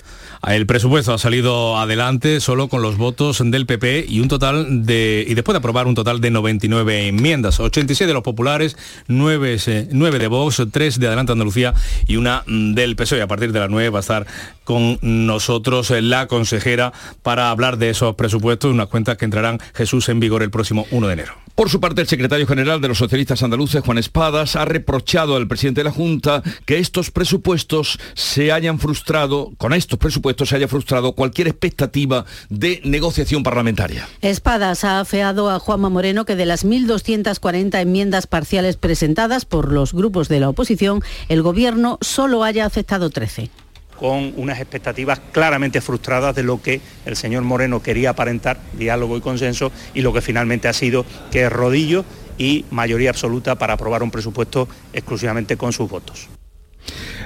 El 0.48 0.65
presupuesto 0.65 1.13
ha 1.13 1.17
salido 1.17 1.77
adelante 1.77 2.39
solo 2.39 2.69
con 2.69 2.81
los 2.81 2.98
votos 2.98 3.43
del 3.43 3.65
PP 3.65 4.05
y 4.08 4.22
un 4.22 4.29
total 4.29 4.86
de 4.86 5.25
y 5.27 5.34
después 5.34 5.53
de 5.53 5.58
aprobar 5.58 5.86
un 5.86 5.96
total 5.96 6.22
de 6.22 6.31
99 6.31 7.08
enmiendas, 7.08 7.60
86 7.60 8.08
de 8.08 8.13
los 8.13 8.24
populares, 8.24 8.77
9, 9.08 9.58
de 9.58 10.27
Vox, 10.27 10.63
3 10.72 11.00
de 11.00 11.08
Adelante 11.08 11.34
Andalucía 11.34 11.74
y 12.08 12.15
una 12.15 12.43
mm, 12.48 12.74
del 12.74 12.96
PSOE. 12.96 13.22
A 13.22 13.27
partir 13.27 13.51
de 13.51 13.60
las 13.60 13.69
9 13.69 13.89
va 13.89 14.00
a 14.00 14.01
estar 14.01 14.27
con 14.70 15.00
nosotros 15.02 15.90
eh, 15.90 16.00
la 16.00 16.28
consejera 16.28 16.94
para 17.24 17.50
hablar 17.50 17.80
de 17.80 17.90
esos 17.90 18.14
presupuestos, 18.14 18.72
unas 18.72 18.86
cuentas 18.86 19.18
que 19.18 19.26
entrarán 19.26 19.58
Jesús 19.74 20.10
en 20.10 20.20
vigor 20.20 20.44
el 20.44 20.52
próximo 20.52 20.86
1 20.92 21.08
de 21.08 21.14
enero. 21.14 21.34
Por 21.56 21.72
su 21.72 21.80
parte, 21.80 22.02
el 22.02 22.08
secretario 22.08 22.46
general 22.46 22.80
de 22.80 22.88
los 22.88 23.00
socialistas 23.00 23.42
andaluces, 23.42 23.82
Juan 23.84 23.98
Espadas, 23.98 24.56
ha 24.56 24.66
reprochado 24.66 25.36
al 25.36 25.48
presidente 25.48 25.80
de 25.80 25.86
la 25.86 25.92
Junta 25.92 26.44
que 26.68 26.78
estos 26.78 27.10
presupuestos 27.10 27.98
se 28.14 28.52
hayan 28.52 28.78
frustrado, 28.78 29.50
con 29.58 29.74
estos 29.74 29.98
presupuestos 29.98 30.50
se 30.50 30.58
haya 30.58 30.68
frustrado 30.68 31.14
cualquier 31.14 31.48
expectativa 31.48 32.26
de 32.50 32.80
negociación 32.84 33.42
parlamentaria. 33.42 34.08
Espadas 34.22 34.84
ha 34.84 35.00
afeado 35.00 35.50
a 35.50 35.58
Juanma 35.58 35.90
Moreno 35.90 36.26
que 36.26 36.36
de 36.36 36.46
las 36.46 36.64
1.240 36.64 37.82
enmiendas 37.82 38.28
parciales 38.28 38.78
presentadas 38.78 39.46
por 39.46 39.72
los 39.72 39.94
grupos 39.94 40.30
de 40.30 40.42
la 40.42 40.50
oposición, 40.50 41.02
el 41.28 41.42
Gobierno 41.42 41.98
solo 42.02 42.44
haya 42.44 42.68
aceptado 42.68 43.10
13 43.10 43.50
con 44.00 44.34
unas 44.38 44.60
expectativas 44.60 45.20
claramente 45.32 45.82
frustradas 45.82 46.36
de 46.36 46.44
lo 46.44 46.62
que 46.62 46.82
el 47.06 47.15
señor 47.15 47.44
Moreno 47.44 47.84
quería 47.84 48.12
aparentar, 48.12 48.60
diálogo 48.74 49.18
y 49.18 49.22
consenso, 49.22 49.72
y 49.94 50.01
lo 50.01 50.13
que 50.13 50.22
finalmente 50.22 50.68
ha 50.68 50.74
sido 50.74 51.06
que 51.32 51.44
es 51.44 51.51
rodillo 51.51 52.06
y 52.38 52.65
mayoría 52.72 53.10
absoluta 53.10 53.56
para 53.56 53.74
aprobar 53.74 54.01
un 54.01 54.12
presupuesto 54.12 54.68
exclusivamente 54.94 55.58
con 55.58 55.74
sus 55.74 55.89
votos. 55.89 56.29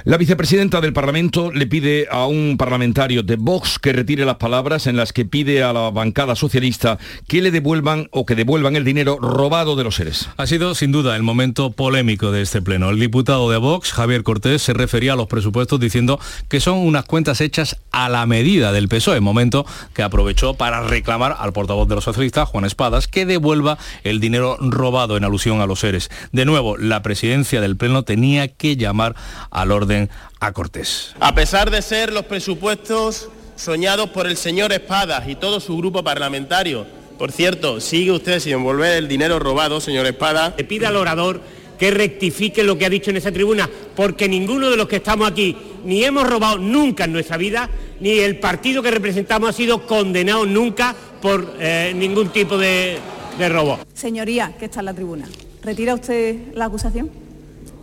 La 0.05 0.17
vicepresidenta 0.17 0.81
del 0.81 0.91
Parlamento 0.91 1.51
le 1.51 1.65
pide 1.65 2.07
a 2.11 2.25
un 2.25 2.57
parlamentario 2.57 3.23
de 3.23 3.37
Vox 3.37 3.79
que 3.79 3.93
retire 3.93 4.25
las 4.25 4.35
palabras 4.35 4.87
en 4.87 4.97
las 4.97 5.13
que 5.13 5.25
pide 5.25 5.63
a 5.63 5.71
la 5.71 5.89
bancada 5.91 6.35
socialista 6.35 6.97
que 7.27 7.41
le 7.41 7.51
devuelvan 7.51 8.09
o 8.11 8.25
que 8.25 8.35
devuelvan 8.35 8.75
el 8.75 8.83
dinero 8.83 9.17
robado 9.21 9.75
de 9.75 9.83
los 9.83 9.95
seres. 9.95 10.29
Ha 10.37 10.45
sido 10.45 10.75
sin 10.75 10.91
duda 10.91 11.15
el 11.15 11.23
momento 11.23 11.71
polémico 11.71 12.31
de 12.31 12.41
este 12.41 12.61
pleno. 12.61 12.89
El 12.89 12.99
diputado 12.99 13.49
de 13.49 13.57
Vox, 13.57 13.93
Javier 13.93 14.23
Cortés, 14.23 14.61
se 14.61 14.73
refería 14.73 15.13
a 15.13 15.15
los 15.15 15.27
presupuestos 15.27 15.79
diciendo 15.79 16.19
que 16.49 16.59
son 16.59 16.79
unas 16.79 17.05
cuentas 17.05 17.41
hechas 17.41 17.77
a 17.91 18.09
la 18.09 18.25
medida 18.25 18.71
del 18.71 18.89
PSOE, 18.89 19.21
momento 19.21 19.65
que 19.93 20.03
aprovechó 20.03 20.53
para 20.55 20.81
reclamar 20.81 21.35
al 21.39 21.53
portavoz 21.53 21.87
de 21.87 21.95
los 21.95 22.03
socialistas, 22.03 22.49
Juan 22.49 22.65
Espadas, 22.65 23.07
que 23.07 23.25
devuelva 23.25 23.77
el 24.03 24.19
dinero 24.19 24.57
robado 24.59 25.17
en 25.17 25.23
alusión 25.23 25.61
a 25.61 25.65
los 25.65 25.79
seres. 25.79 26.09
De 26.31 26.45
nuevo, 26.45 26.77
la 26.77 27.01
presidencia 27.01 27.61
del 27.61 27.77
pleno 27.77 28.03
tenía 28.03 28.47
que 28.47 28.75
llamar 28.75 29.15
al 29.53 29.71
orden 29.71 30.09
a 30.39 30.51
Cortés. 30.51 31.13
A 31.19 31.33
pesar 31.33 31.71
de 31.71 31.81
ser 31.81 32.11
los 32.11 32.25
presupuestos 32.25 33.29
soñados 33.55 34.09
por 34.09 34.27
el 34.27 34.35
señor 34.35 34.73
Espadas 34.73 35.29
y 35.29 35.35
todo 35.35 35.59
su 35.59 35.77
grupo 35.77 36.03
parlamentario, 36.03 36.85
por 37.17 37.31
cierto, 37.31 37.79
sigue 37.79 38.11
usted 38.11 38.39
sin 38.39 38.53
envolver 38.53 38.97
el 38.97 39.07
dinero 39.07 39.39
robado, 39.39 39.79
señor 39.79 40.07
Espada. 40.07 40.55
Le 40.57 40.63
pide 40.63 40.87
al 40.87 40.95
orador 40.95 41.39
que 41.77 41.91
rectifique 41.91 42.63
lo 42.63 42.77
que 42.77 42.85
ha 42.85 42.89
dicho 42.89 43.11
en 43.11 43.17
esa 43.17 43.31
tribuna, 43.31 43.69
porque 43.95 44.27
ninguno 44.27 44.69
de 44.69 44.77
los 44.77 44.87
que 44.87 44.97
estamos 44.97 45.29
aquí 45.29 45.55
ni 45.85 46.03
hemos 46.03 46.27
robado 46.27 46.57
nunca 46.57 47.05
en 47.05 47.13
nuestra 47.13 47.37
vida, 47.37 47.69
ni 47.99 48.11
el 48.19 48.39
partido 48.39 48.81
que 48.81 48.89
representamos 48.89 49.49
ha 49.49 49.53
sido 49.53 49.85
condenado 49.85 50.45
nunca 50.45 50.95
por 51.21 51.55
eh, 51.59 51.93
ningún 51.95 52.29
tipo 52.29 52.57
de, 52.57 52.97
de 53.37 53.49
robo. 53.49 53.79
Señoría, 53.93 54.55
que 54.57 54.65
está 54.65 54.79
en 54.79 54.85
la 54.85 54.93
tribuna, 54.93 55.27
¿retira 55.61 55.93
usted 55.93 56.53
la 56.55 56.65
acusación? 56.65 57.11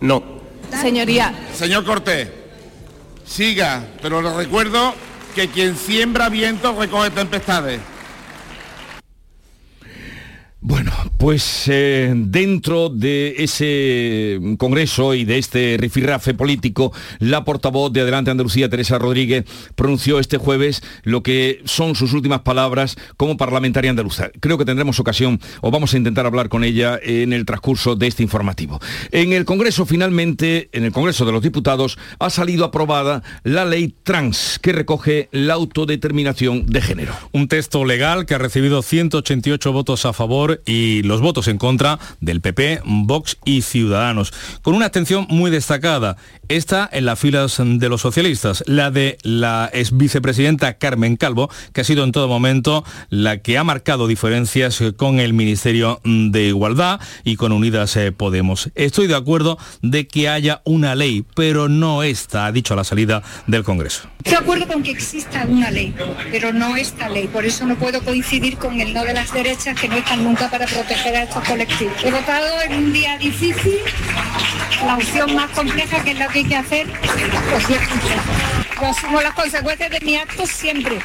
No. 0.00 0.39
Señoría. 0.78 1.32
Señor 1.54 1.84
Cortés, 1.84 2.28
siga, 3.26 3.82
pero 4.02 4.22
le 4.22 4.32
recuerdo 4.34 4.94
que 5.34 5.48
quien 5.48 5.76
siembra 5.76 6.28
viento 6.28 6.76
recoge 6.78 7.10
tempestades. 7.10 7.80
Bueno, 10.62 10.92
pues 11.16 11.68
eh, 11.68 12.12
dentro 12.14 12.90
de 12.90 13.36
ese 13.38 14.38
congreso 14.58 15.14
y 15.14 15.24
de 15.24 15.38
este 15.38 15.78
rifirrafe 15.80 16.34
político, 16.34 16.92
la 17.18 17.44
portavoz 17.44 17.90
de 17.90 18.02
Adelante 18.02 18.30
Andalucía, 18.30 18.68
Teresa 18.68 18.98
Rodríguez, 18.98 19.46
pronunció 19.74 20.18
este 20.18 20.36
jueves 20.36 20.82
lo 21.02 21.22
que 21.22 21.62
son 21.64 21.94
sus 21.94 22.12
últimas 22.12 22.40
palabras 22.40 22.98
como 23.16 23.38
parlamentaria 23.38 23.90
andaluza. 23.90 24.28
Creo 24.38 24.58
que 24.58 24.66
tendremos 24.66 25.00
ocasión 25.00 25.40
o 25.62 25.70
vamos 25.70 25.94
a 25.94 25.96
intentar 25.96 26.26
hablar 26.26 26.50
con 26.50 26.62
ella 26.62 27.00
en 27.02 27.32
el 27.32 27.46
transcurso 27.46 27.96
de 27.96 28.08
este 28.08 28.22
informativo. 28.22 28.80
En 29.12 29.32
el 29.32 29.46
Congreso, 29.46 29.86
finalmente, 29.86 30.68
en 30.72 30.84
el 30.84 30.92
Congreso 30.92 31.24
de 31.24 31.32
los 31.32 31.40
Diputados, 31.42 31.96
ha 32.18 32.28
salido 32.28 32.66
aprobada 32.66 33.22
la 33.44 33.64
ley 33.64 33.94
trans 34.02 34.58
que 34.60 34.72
recoge 34.72 35.30
la 35.32 35.54
autodeterminación 35.54 36.66
de 36.66 36.82
género. 36.82 37.14
Un 37.32 37.48
texto 37.48 37.86
legal 37.86 38.26
que 38.26 38.34
ha 38.34 38.38
recibido 38.38 38.82
188 38.82 39.72
votos 39.72 40.04
a 40.04 40.12
favor 40.12 40.49
y 40.66 41.02
los 41.02 41.20
votos 41.20 41.48
en 41.48 41.58
contra 41.58 41.98
del 42.20 42.40
PP, 42.40 42.82
Vox 42.84 43.38
y 43.44 43.62
Ciudadanos, 43.62 44.32
con 44.62 44.74
una 44.74 44.86
abstención 44.86 45.26
muy 45.28 45.50
destacada. 45.50 46.16
Esta 46.48 46.88
en 46.92 47.06
las 47.06 47.18
filas 47.18 47.60
de 47.64 47.88
los 47.88 48.00
socialistas, 48.00 48.64
la 48.66 48.90
de 48.90 49.18
la 49.22 49.70
ex 49.72 49.96
vicepresidenta 49.96 50.78
Carmen 50.78 51.16
Calvo, 51.16 51.50
que 51.72 51.82
ha 51.82 51.84
sido 51.84 52.04
en 52.04 52.12
todo 52.12 52.28
momento 52.28 52.84
la 53.08 53.38
que 53.38 53.58
ha 53.58 53.64
marcado 53.64 54.06
diferencias 54.06 54.82
con 54.96 55.20
el 55.20 55.32
Ministerio 55.32 56.00
de 56.04 56.48
Igualdad 56.48 57.00
y 57.24 57.36
con 57.36 57.52
Unidas 57.52 57.96
eh, 57.96 58.12
Podemos. 58.12 58.70
Estoy 58.74 59.06
de 59.06 59.14
acuerdo 59.14 59.58
de 59.82 60.06
que 60.06 60.28
haya 60.28 60.62
una 60.64 60.94
ley, 60.94 61.24
pero 61.34 61.68
no 61.68 62.02
esta, 62.02 62.46
ha 62.46 62.52
dicho 62.52 62.74
a 62.74 62.76
la 62.76 62.84
salida 62.84 63.22
del 63.46 63.64
Congreso. 63.64 64.08
Estoy 64.18 64.32
de 64.32 64.38
acuerdo 64.38 64.68
con 64.68 64.82
que 64.82 64.90
exista 64.90 65.46
una 65.48 65.70
ley, 65.70 65.94
pero 66.30 66.52
no 66.52 66.76
esta 66.76 67.08
ley. 67.08 67.26
Por 67.28 67.44
eso 67.44 67.66
no 67.66 67.76
puedo 67.76 68.02
coincidir 68.02 68.58
con 68.58 68.80
el 68.80 68.92
no 68.92 69.04
de 69.04 69.14
las 69.14 69.32
derechas 69.32 69.80
que 69.80 69.88
no 69.88 69.96
están 69.96 70.24
nunca 70.24 70.39
para 70.48 70.66
proteger 70.66 71.16
a 71.16 71.22
estos 71.24 71.44
colectivos. 71.44 71.94
He 72.02 72.10
votado 72.10 72.62
en 72.62 72.74
un 72.74 72.92
día 72.92 73.18
difícil, 73.18 73.78
la 74.86 74.96
opción 74.96 75.34
más 75.34 75.50
compleja 75.50 76.02
que 76.02 76.12
es 76.12 76.18
la 76.18 76.28
que 76.28 76.38
hay 76.38 76.44
que 76.44 76.56
hacer, 76.56 76.86
pues 77.50 77.68
Yo 77.68 78.86
asumo 78.86 79.20
las 79.20 79.34
consecuencias 79.34 79.90
de 79.90 80.00
mi 80.00 80.16
acto 80.16 80.46
siempre. 80.46 81.00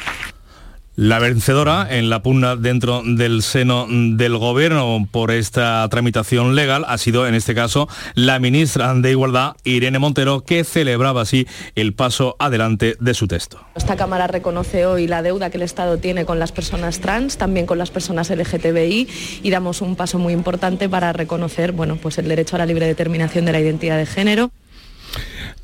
La 0.98 1.18
vencedora 1.18 1.86
en 1.90 2.08
la 2.08 2.22
pugna 2.22 2.56
dentro 2.56 3.02
del 3.04 3.42
seno 3.42 3.86
del 3.86 4.38
gobierno 4.38 5.06
por 5.10 5.30
esta 5.30 5.86
tramitación 5.90 6.54
legal 6.54 6.86
ha 6.88 6.96
sido 6.96 7.26
en 7.26 7.34
este 7.34 7.54
caso 7.54 7.86
la 8.14 8.38
ministra 8.38 8.94
de 8.94 9.10
Igualdad, 9.10 9.56
Irene 9.62 9.98
Montero, 9.98 10.40
que 10.40 10.64
celebraba 10.64 11.20
así 11.20 11.46
el 11.74 11.92
paso 11.92 12.34
adelante 12.38 12.96
de 12.98 13.12
su 13.12 13.28
texto. 13.28 13.60
Esta 13.74 13.96
Cámara 13.96 14.26
reconoce 14.26 14.86
hoy 14.86 15.06
la 15.06 15.20
deuda 15.20 15.50
que 15.50 15.58
el 15.58 15.64
Estado 15.64 15.98
tiene 15.98 16.24
con 16.24 16.38
las 16.38 16.52
personas 16.52 16.98
trans, 17.00 17.36
también 17.36 17.66
con 17.66 17.76
las 17.76 17.90
personas 17.90 18.30
LGTBI 18.30 19.06
y 19.42 19.50
damos 19.50 19.82
un 19.82 19.96
paso 19.96 20.18
muy 20.18 20.32
importante 20.32 20.88
para 20.88 21.12
reconocer 21.12 21.72
bueno, 21.72 21.96
pues 21.96 22.16
el 22.16 22.26
derecho 22.26 22.56
a 22.56 22.60
la 22.60 22.66
libre 22.66 22.86
determinación 22.86 23.44
de 23.44 23.52
la 23.52 23.60
identidad 23.60 23.98
de 23.98 24.06
género. 24.06 24.50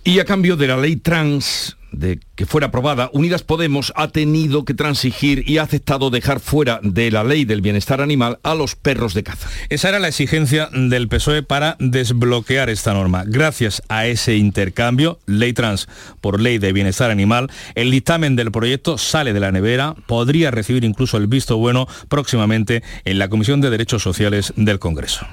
Y 0.04 0.18
a 0.18 0.24
cambio 0.24 0.56
de 0.56 0.66
la 0.66 0.76
ley 0.76 0.96
trans, 0.96 1.76
de 1.92 2.18
que 2.34 2.44
fuera 2.44 2.68
aprobada, 2.68 3.08
Unidas 3.12 3.44
Podemos 3.44 3.92
ha 3.94 4.08
tenido 4.08 4.64
que 4.64 4.74
transigir 4.74 5.48
y 5.48 5.58
ha 5.58 5.62
aceptado 5.62 6.10
dejar 6.10 6.40
fuera 6.40 6.80
de 6.82 7.12
la 7.12 7.22
ley 7.22 7.44
del 7.44 7.60
bienestar 7.60 8.00
animal 8.00 8.40
a 8.42 8.56
los 8.56 8.74
perros 8.74 9.14
de 9.14 9.22
caza. 9.22 9.48
Esa 9.68 9.90
era 9.90 10.00
la 10.00 10.08
exigencia 10.08 10.68
del 10.72 11.08
PSOE 11.08 11.44
para 11.44 11.76
desbloquear 11.78 12.68
esta 12.68 12.94
norma. 12.94 13.22
Gracias 13.26 13.82
a 13.88 14.06
ese 14.06 14.36
intercambio, 14.36 15.20
ley 15.26 15.52
trans 15.52 15.86
por 16.20 16.40
ley 16.40 16.58
de 16.58 16.72
bienestar 16.72 17.12
animal, 17.12 17.48
el 17.76 17.92
dictamen 17.92 18.34
del 18.34 18.50
proyecto 18.50 18.98
sale 18.98 19.32
de 19.32 19.40
la 19.40 19.52
nevera, 19.52 19.94
podría 20.06 20.50
recibir 20.50 20.82
incluso 20.82 21.16
el 21.16 21.28
visto 21.28 21.58
bueno 21.58 21.86
próximamente 22.08 22.82
en 23.04 23.20
la 23.20 23.28
Comisión 23.28 23.60
de 23.60 23.70
Derechos 23.70 24.02
Sociales 24.02 24.52
del 24.56 24.80
Congreso. 24.80 25.26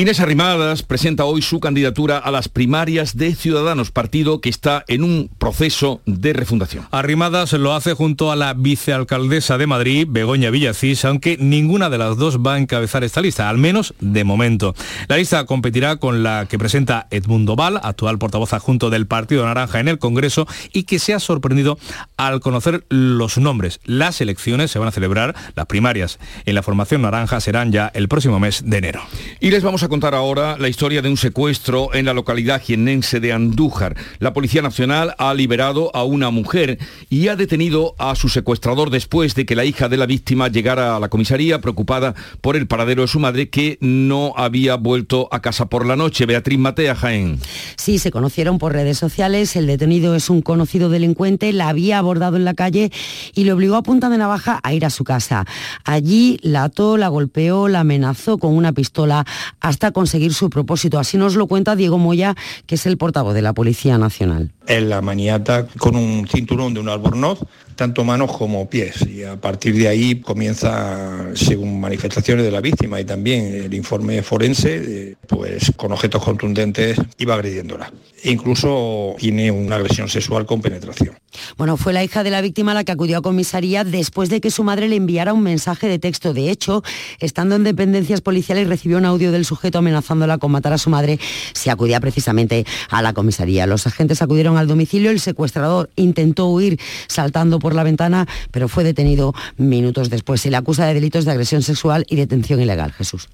Inés 0.00 0.18
Arrimadas 0.20 0.82
presenta 0.82 1.26
hoy 1.26 1.42
su 1.42 1.60
candidatura 1.60 2.16
a 2.16 2.30
las 2.30 2.48
primarias 2.48 3.18
de 3.18 3.34
Ciudadanos, 3.34 3.90
partido 3.90 4.40
que 4.40 4.48
está 4.48 4.82
en 4.88 5.04
un 5.04 5.28
proceso 5.36 6.00
de 6.06 6.32
refundación. 6.32 6.86
Arrimadas 6.90 7.52
lo 7.52 7.74
hace 7.74 7.92
junto 7.92 8.32
a 8.32 8.36
la 8.36 8.54
vicealcaldesa 8.54 9.58
de 9.58 9.66
Madrid, 9.66 10.06
Begoña 10.08 10.48
Villacís, 10.48 11.04
aunque 11.04 11.36
ninguna 11.38 11.90
de 11.90 11.98
las 11.98 12.16
dos 12.16 12.38
va 12.38 12.54
a 12.54 12.58
encabezar 12.58 13.04
esta 13.04 13.20
lista, 13.20 13.50
al 13.50 13.58
menos 13.58 13.92
de 14.00 14.24
momento. 14.24 14.74
La 15.06 15.18
lista 15.18 15.44
competirá 15.44 15.96
con 15.96 16.22
la 16.22 16.46
que 16.48 16.58
presenta 16.58 17.06
Edmundo 17.10 17.54
Val, 17.54 17.78
actual 17.82 18.16
portavoz 18.16 18.54
adjunto 18.54 18.88
del 18.88 19.06
Partido 19.06 19.44
Naranja 19.44 19.80
en 19.80 19.88
el 19.88 19.98
Congreso, 19.98 20.48
y 20.72 20.84
que 20.84 20.98
se 20.98 21.12
ha 21.12 21.20
sorprendido 21.20 21.78
al 22.16 22.40
conocer 22.40 22.86
los 22.88 23.36
nombres. 23.36 23.80
Las 23.84 24.22
elecciones 24.22 24.70
se 24.70 24.78
van 24.78 24.88
a 24.88 24.92
celebrar, 24.92 25.34
las 25.56 25.66
primarias 25.66 26.18
en 26.46 26.54
la 26.54 26.62
formación 26.62 27.02
naranja 27.02 27.38
serán 27.40 27.70
ya 27.70 27.92
el 27.92 28.08
próximo 28.08 28.40
mes 28.40 28.62
de 28.64 28.78
enero. 28.78 29.02
Y 29.40 29.50
les 29.50 29.62
vamos 29.62 29.82
a 29.82 29.89
contar 29.90 30.14
ahora 30.14 30.56
la 30.56 30.68
historia 30.68 31.02
de 31.02 31.08
un 31.10 31.16
secuestro 31.16 31.92
en 31.92 32.06
la 32.06 32.14
localidad 32.14 32.62
jiennense 32.62 33.18
de 33.18 33.32
Andújar. 33.32 33.96
La 34.20 34.32
Policía 34.32 34.62
Nacional 34.62 35.14
ha 35.18 35.34
liberado 35.34 35.90
a 35.94 36.04
una 36.04 36.30
mujer 36.30 36.78
y 37.10 37.26
ha 37.26 37.34
detenido 37.34 37.96
a 37.98 38.14
su 38.14 38.28
secuestrador 38.28 38.90
después 38.90 39.34
de 39.34 39.44
que 39.44 39.56
la 39.56 39.64
hija 39.64 39.88
de 39.88 39.96
la 39.96 40.06
víctima 40.06 40.48
llegara 40.48 40.96
a 40.96 41.00
la 41.00 41.08
comisaría 41.08 41.60
preocupada 41.60 42.14
por 42.40 42.56
el 42.56 42.68
paradero 42.68 43.02
de 43.02 43.08
su 43.08 43.18
madre 43.18 43.50
que 43.50 43.78
no 43.80 44.32
había 44.36 44.76
vuelto 44.76 45.28
a 45.32 45.40
casa 45.40 45.66
por 45.66 45.84
la 45.84 45.96
noche. 45.96 46.24
Beatriz 46.24 46.58
Matea, 46.58 46.94
Jaén. 46.94 47.40
Sí, 47.76 47.98
se 47.98 48.12
conocieron 48.12 48.58
por 48.58 48.72
redes 48.72 48.96
sociales. 48.96 49.56
El 49.56 49.66
detenido 49.66 50.14
es 50.14 50.30
un 50.30 50.40
conocido 50.40 50.88
delincuente, 50.88 51.52
la 51.52 51.68
había 51.68 51.98
abordado 51.98 52.36
en 52.36 52.44
la 52.44 52.54
calle 52.54 52.92
y 53.34 53.42
le 53.42 53.52
obligó 53.52 53.74
a 53.74 53.82
punta 53.82 54.08
de 54.08 54.18
navaja 54.18 54.60
a 54.62 54.72
ir 54.72 54.84
a 54.86 54.90
su 54.90 55.02
casa. 55.02 55.44
Allí 55.84 56.38
la 56.42 56.62
ató, 56.62 56.96
la 56.96 57.08
golpeó, 57.08 57.66
la 57.66 57.80
amenazó 57.80 58.38
con 58.38 58.56
una 58.56 58.72
pistola 58.72 59.26
hasta 59.58 59.79
hasta 59.80 59.92
conseguir 59.92 60.34
su 60.34 60.50
propósito. 60.50 60.98
Así 60.98 61.16
nos 61.16 61.36
lo 61.36 61.46
cuenta 61.46 61.74
Diego 61.74 61.96
Moya, 61.96 62.34
que 62.66 62.74
es 62.74 62.84
el 62.84 62.98
portavoz 62.98 63.32
de 63.32 63.40
la 63.40 63.54
Policía 63.54 63.96
Nacional. 63.96 64.50
En 64.66 64.90
la 64.90 65.00
maniata 65.00 65.68
con 65.78 65.96
un 65.96 66.28
cinturón 66.28 66.74
de 66.74 66.80
un 66.80 66.90
albornoz, 66.90 67.38
tanto 67.80 68.04
manos 68.04 68.36
como 68.36 68.68
pies. 68.68 69.06
Y 69.08 69.24
a 69.24 69.40
partir 69.40 69.74
de 69.74 69.88
ahí 69.88 70.16
comienza, 70.16 71.34
según 71.34 71.80
manifestaciones 71.80 72.44
de 72.44 72.50
la 72.50 72.60
víctima 72.60 73.00
y 73.00 73.06
también 73.06 73.54
el 73.54 73.72
informe 73.72 74.22
forense, 74.22 75.16
pues 75.26 75.72
con 75.78 75.90
objetos 75.90 76.22
contundentes 76.22 76.98
iba 77.16 77.36
agrediéndola. 77.36 77.90
E 78.22 78.30
incluso 78.30 79.14
tiene 79.18 79.50
una 79.50 79.76
agresión 79.76 80.10
sexual 80.10 80.44
con 80.44 80.60
penetración. 80.60 81.16
Bueno, 81.56 81.78
fue 81.78 81.94
la 81.94 82.04
hija 82.04 82.22
de 82.22 82.28
la 82.28 82.42
víctima 82.42 82.74
la 82.74 82.84
que 82.84 82.92
acudió 82.92 83.16
a 83.16 83.22
comisaría 83.22 83.82
después 83.82 84.28
de 84.28 84.42
que 84.42 84.50
su 84.50 84.62
madre 84.62 84.88
le 84.88 84.96
enviara 84.96 85.32
un 85.32 85.42
mensaje 85.42 85.88
de 85.88 85.98
texto. 85.98 86.34
De 86.34 86.50
hecho, 86.50 86.82
estando 87.18 87.54
en 87.54 87.64
dependencias 87.64 88.20
policiales 88.20 88.68
recibió 88.68 88.98
un 88.98 89.06
audio 89.06 89.32
del 89.32 89.46
sujeto 89.46 89.78
amenazándola 89.78 90.36
con 90.36 90.52
matar 90.52 90.74
a 90.74 90.78
su 90.78 90.90
madre 90.90 91.18
si 91.54 91.70
acudía 91.70 91.98
precisamente 91.98 92.66
a 92.90 93.00
la 93.00 93.14
comisaría. 93.14 93.66
Los 93.66 93.86
agentes 93.86 94.20
acudieron 94.20 94.58
al 94.58 94.66
domicilio, 94.66 95.10
el 95.10 95.20
secuestrador 95.20 95.88
intentó 95.96 96.48
huir 96.48 96.78
saltando 97.06 97.58
por 97.58 97.69
la 97.74 97.82
ventana, 97.82 98.26
pero 98.50 98.68
fue 98.68 98.84
detenido 98.84 99.34
minutos 99.56 100.10
después. 100.10 100.40
Se 100.40 100.50
le 100.50 100.56
acusa 100.56 100.86
de 100.86 100.94
delitos 100.94 101.24
de 101.24 101.32
agresión 101.32 101.62
sexual 101.62 102.04
y 102.08 102.16
detención 102.16 102.60
ilegal. 102.60 102.92
Jesús. 102.92 103.28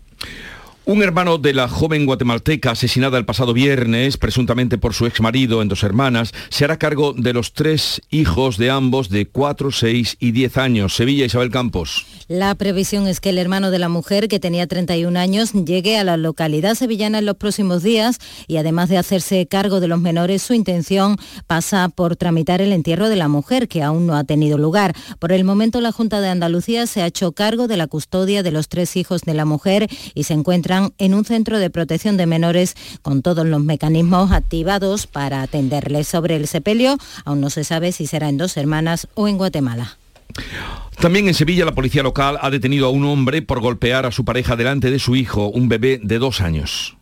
Un 0.88 1.02
hermano 1.02 1.38
de 1.38 1.52
la 1.52 1.66
joven 1.66 2.06
guatemalteca 2.06 2.70
asesinada 2.70 3.18
el 3.18 3.24
pasado 3.24 3.52
viernes, 3.52 4.16
presuntamente 4.18 4.78
por 4.78 4.94
su 4.94 5.06
exmarido 5.06 5.60
en 5.60 5.66
dos 5.66 5.82
hermanas, 5.82 6.32
se 6.48 6.64
hará 6.64 6.78
cargo 6.78 7.12
de 7.12 7.32
los 7.32 7.54
tres 7.54 8.00
hijos 8.08 8.56
de 8.56 8.70
ambos 8.70 9.08
de 9.08 9.26
4, 9.26 9.72
6 9.72 10.16
y 10.20 10.30
10 10.30 10.56
años. 10.58 10.94
Sevilla, 10.94 11.26
Isabel 11.26 11.50
Campos. 11.50 12.06
La 12.28 12.54
previsión 12.54 13.08
es 13.08 13.18
que 13.18 13.30
el 13.30 13.38
hermano 13.38 13.72
de 13.72 13.80
la 13.80 13.88
mujer, 13.88 14.28
que 14.28 14.38
tenía 14.38 14.68
31 14.68 15.18
años, 15.18 15.54
llegue 15.54 15.98
a 15.98 16.04
la 16.04 16.16
localidad 16.16 16.76
sevillana 16.76 17.18
en 17.18 17.26
los 17.26 17.34
próximos 17.34 17.82
días 17.82 18.18
y 18.46 18.58
además 18.58 18.88
de 18.88 18.98
hacerse 18.98 19.44
cargo 19.48 19.80
de 19.80 19.88
los 19.88 20.00
menores, 20.00 20.42
su 20.42 20.54
intención 20.54 21.16
pasa 21.48 21.88
por 21.88 22.14
tramitar 22.14 22.60
el 22.60 22.72
entierro 22.72 23.08
de 23.08 23.16
la 23.16 23.26
mujer, 23.26 23.66
que 23.66 23.82
aún 23.82 24.06
no 24.06 24.14
ha 24.14 24.22
tenido 24.22 24.56
lugar. 24.56 24.94
Por 25.18 25.32
el 25.32 25.42
momento, 25.42 25.80
la 25.80 25.90
Junta 25.90 26.20
de 26.20 26.28
Andalucía 26.28 26.86
se 26.86 27.02
ha 27.02 27.06
hecho 27.06 27.32
cargo 27.32 27.66
de 27.66 27.76
la 27.76 27.88
custodia 27.88 28.44
de 28.44 28.52
los 28.52 28.68
tres 28.68 28.96
hijos 28.96 29.22
de 29.22 29.34
la 29.34 29.44
mujer 29.44 29.88
y 30.14 30.22
se 30.22 30.34
encuentra 30.34 30.75
en 30.98 31.14
un 31.14 31.24
centro 31.24 31.58
de 31.58 31.70
protección 31.70 32.16
de 32.16 32.26
menores 32.26 32.74
con 33.02 33.22
todos 33.22 33.46
los 33.46 33.62
mecanismos 33.62 34.32
activados 34.32 35.06
para 35.06 35.42
atenderles. 35.42 36.08
Sobre 36.08 36.36
el 36.36 36.46
sepelio, 36.46 36.98
aún 37.24 37.40
no 37.40 37.50
se 37.50 37.64
sabe 37.64 37.92
si 37.92 38.06
será 38.06 38.28
en 38.28 38.36
dos 38.36 38.56
hermanas 38.56 39.08
o 39.14 39.28
en 39.28 39.38
Guatemala. 39.38 39.98
También 41.00 41.28
en 41.28 41.34
Sevilla 41.34 41.64
la 41.64 41.74
policía 41.74 42.02
local 42.02 42.38
ha 42.40 42.50
detenido 42.50 42.86
a 42.86 42.90
un 42.90 43.04
hombre 43.04 43.42
por 43.42 43.60
golpear 43.60 44.06
a 44.06 44.12
su 44.12 44.24
pareja 44.24 44.56
delante 44.56 44.90
de 44.90 44.98
su 44.98 45.16
hijo, 45.16 45.48
un 45.48 45.68
bebé 45.68 46.00
de 46.02 46.18
dos 46.18 46.40
años. 46.40 46.96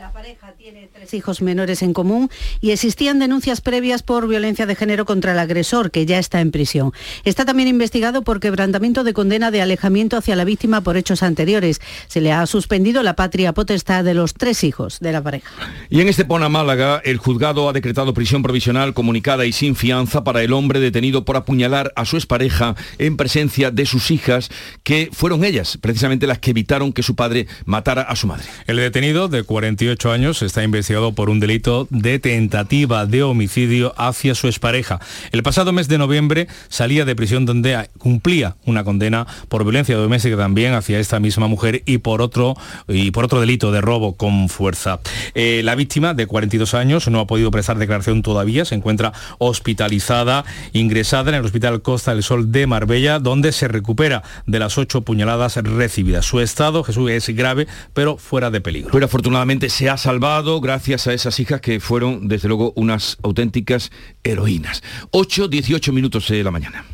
La 0.00 0.12
pareja 0.12 0.54
tiene 0.56 0.88
tres 0.90 1.12
hijos 1.12 1.42
menores 1.42 1.82
en 1.82 1.92
común 1.92 2.30
y 2.62 2.70
existían 2.70 3.18
denuncias 3.18 3.60
previas 3.60 4.02
por 4.02 4.26
violencia 4.26 4.64
de 4.64 4.74
género 4.74 5.04
contra 5.04 5.32
el 5.32 5.38
agresor, 5.38 5.90
que 5.90 6.06
ya 6.06 6.18
está 6.18 6.40
en 6.40 6.52
prisión. 6.52 6.92
Está 7.24 7.44
también 7.44 7.68
investigado 7.68 8.22
por 8.22 8.40
quebrantamiento 8.40 9.04
de 9.04 9.12
condena 9.12 9.50
de 9.50 9.60
alejamiento 9.60 10.16
hacia 10.16 10.36
la 10.36 10.44
víctima 10.44 10.80
por 10.80 10.96
hechos 10.96 11.22
anteriores. 11.22 11.82
Se 12.06 12.22
le 12.22 12.32
ha 12.32 12.46
suspendido 12.46 13.02
la 13.02 13.14
patria 13.14 13.52
potestad 13.52 14.02
de 14.02 14.14
los 14.14 14.32
tres 14.32 14.64
hijos 14.64 15.00
de 15.00 15.12
la 15.12 15.22
pareja. 15.22 15.50
Y 15.90 16.00
en 16.00 16.08
Estepona, 16.08 16.48
Málaga, 16.48 17.02
el 17.04 17.18
juzgado 17.18 17.68
ha 17.68 17.74
decretado 17.74 18.14
prisión 18.14 18.42
provisional 18.42 18.94
comunicada 18.94 19.44
y 19.44 19.52
sin 19.52 19.76
fianza 19.76 20.24
para 20.24 20.42
el 20.42 20.54
hombre 20.54 20.80
detenido 20.80 21.26
por 21.26 21.36
apuñalar 21.36 21.92
a 21.94 22.06
su 22.06 22.16
expareja 22.16 22.74
en 22.96 23.18
presencia 23.18 23.70
de 23.70 23.84
sus 23.84 24.10
hijas, 24.10 24.48
que 24.82 25.10
fueron 25.12 25.44
ellas 25.44 25.76
precisamente 25.78 26.26
las 26.26 26.38
que 26.38 26.52
evitaron 26.52 26.94
que 26.94 27.02
su 27.02 27.14
padre 27.16 27.48
matara 27.66 28.00
a 28.00 28.16
su 28.16 28.26
madre. 28.26 28.46
El 28.66 28.78
detenido 28.78 29.28
de 29.28 29.42
48 29.42 29.89
años 29.90 30.42
está 30.42 30.62
investigado 30.62 31.12
por 31.12 31.30
un 31.30 31.40
delito 31.40 31.88
de 31.90 32.18
tentativa 32.20 33.06
de 33.06 33.24
homicidio 33.24 33.92
hacia 33.96 34.36
su 34.36 34.46
expareja. 34.46 35.00
El 35.32 35.42
pasado 35.42 35.72
mes 35.72 35.88
de 35.88 35.98
noviembre 35.98 36.46
salía 36.68 37.04
de 37.04 37.16
prisión 37.16 37.44
donde 37.44 37.90
cumplía 37.98 38.56
una 38.64 38.84
condena 38.84 39.26
por 39.48 39.64
violencia 39.64 39.96
doméstica 39.96 40.36
también 40.36 40.74
hacia 40.74 41.00
esta 41.00 41.18
misma 41.18 41.48
mujer 41.48 41.82
y 41.86 41.98
por 41.98 42.22
otro, 42.22 42.54
y 42.86 43.10
por 43.10 43.24
otro 43.24 43.40
delito 43.40 43.72
de 43.72 43.80
robo 43.80 44.16
con 44.16 44.48
fuerza. 44.48 45.00
Eh, 45.34 45.62
la 45.64 45.74
víctima 45.74 46.14
de 46.14 46.26
42 46.26 46.74
años 46.74 47.08
no 47.08 47.18
ha 47.18 47.26
podido 47.26 47.50
prestar 47.50 47.76
declaración 47.76 48.22
todavía, 48.22 48.64
se 48.64 48.76
encuentra 48.76 49.12
hospitalizada, 49.38 50.44
ingresada 50.72 51.30
en 51.30 51.34
el 51.34 51.44
Hospital 51.44 51.82
Costa 51.82 52.14
del 52.14 52.22
Sol 52.22 52.52
de 52.52 52.66
Marbella, 52.68 53.18
donde 53.18 53.50
se 53.50 53.66
recupera 53.66 54.22
de 54.46 54.58
las 54.60 54.78
ocho 54.78 55.00
puñaladas 55.00 55.56
recibidas. 55.56 56.24
Su 56.24 56.40
estado, 56.40 56.84
Jesús, 56.84 57.10
es 57.10 57.28
grave, 57.30 57.66
pero 57.92 58.16
fuera 58.16 58.50
de 58.50 58.60
peligro. 58.60 58.90
Pero 58.92 59.06
afortunadamente 59.06 59.68
se 59.80 59.88
ha 59.88 59.96
salvado 59.96 60.60
gracias 60.60 61.06
a 61.06 61.14
esas 61.14 61.40
hijas 61.40 61.62
que 61.62 61.80
fueron, 61.80 62.28
desde 62.28 62.48
luego, 62.48 62.74
unas 62.76 63.16
auténticas 63.22 63.90
heroínas. 64.22 64.82
8, 65.10 65.48
18 65.48 65.94
minutos 65.94 66.28
de 66.28 66.44
la 66.44 66.50
mañana. 66.50 66.84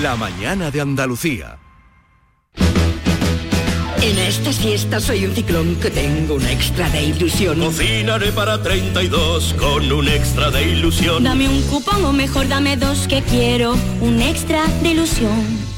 La 0.00 0.14
mañana 0.14 0.70
de 0.70 0.80
Andalucía. 0.80 1.58
En 4.00 4.16
esta 4.16 4.52
fiesta 4.52 5.00
soy 5.00 5.24
un 5.24 5.34
ciclón 5.34 5.74
que 5.74 5.90
tengo 5.90 6.36
un 6.36 6.46
extra 6.46 6.88
de 6.90 7.02
ilusión. 7.02 7.58
Cocinaré 7.58 8.30
para 8.30 8.62
32 8.62 9.56
con 9.58 9.90
un 9.90 10.06
extra 10.06 10.52
de 10.52 10.68
ilusión. 10.68 11.24
Dame 11.24 11.48
un 11.48 11.62
cupón 11.62 12.04
o 12.04 12.12
mejor 12.12 12.46
dame 12.46 12.76
dos 12.76 13.08
que 13.08 13.22
quiero 13.22 13.74
un 14.00 14.22
extra 14.22 14.68
de 14.84 14.90
ilusión. 14.92 15.77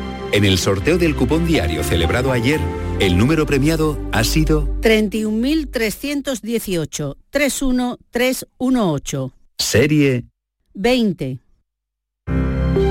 En 0.31 0.45
el 0.45 0.57
sorteo 0.57 0.97
del 0.97 1.15
cupón 1.15 1.45
diario 1.45 1.83
celebrado 1.83 2.31
ayer, 2.31 2.59
el 3.01 3.17
número 3.17 3.45
premiado 3.45 3.99
ha 4.13 4.23
sido 4.23 4.69
31.318 4.81 7.17
31318. 7.29 9.33
Serie 9.57 10.23
20. 10.73 11.39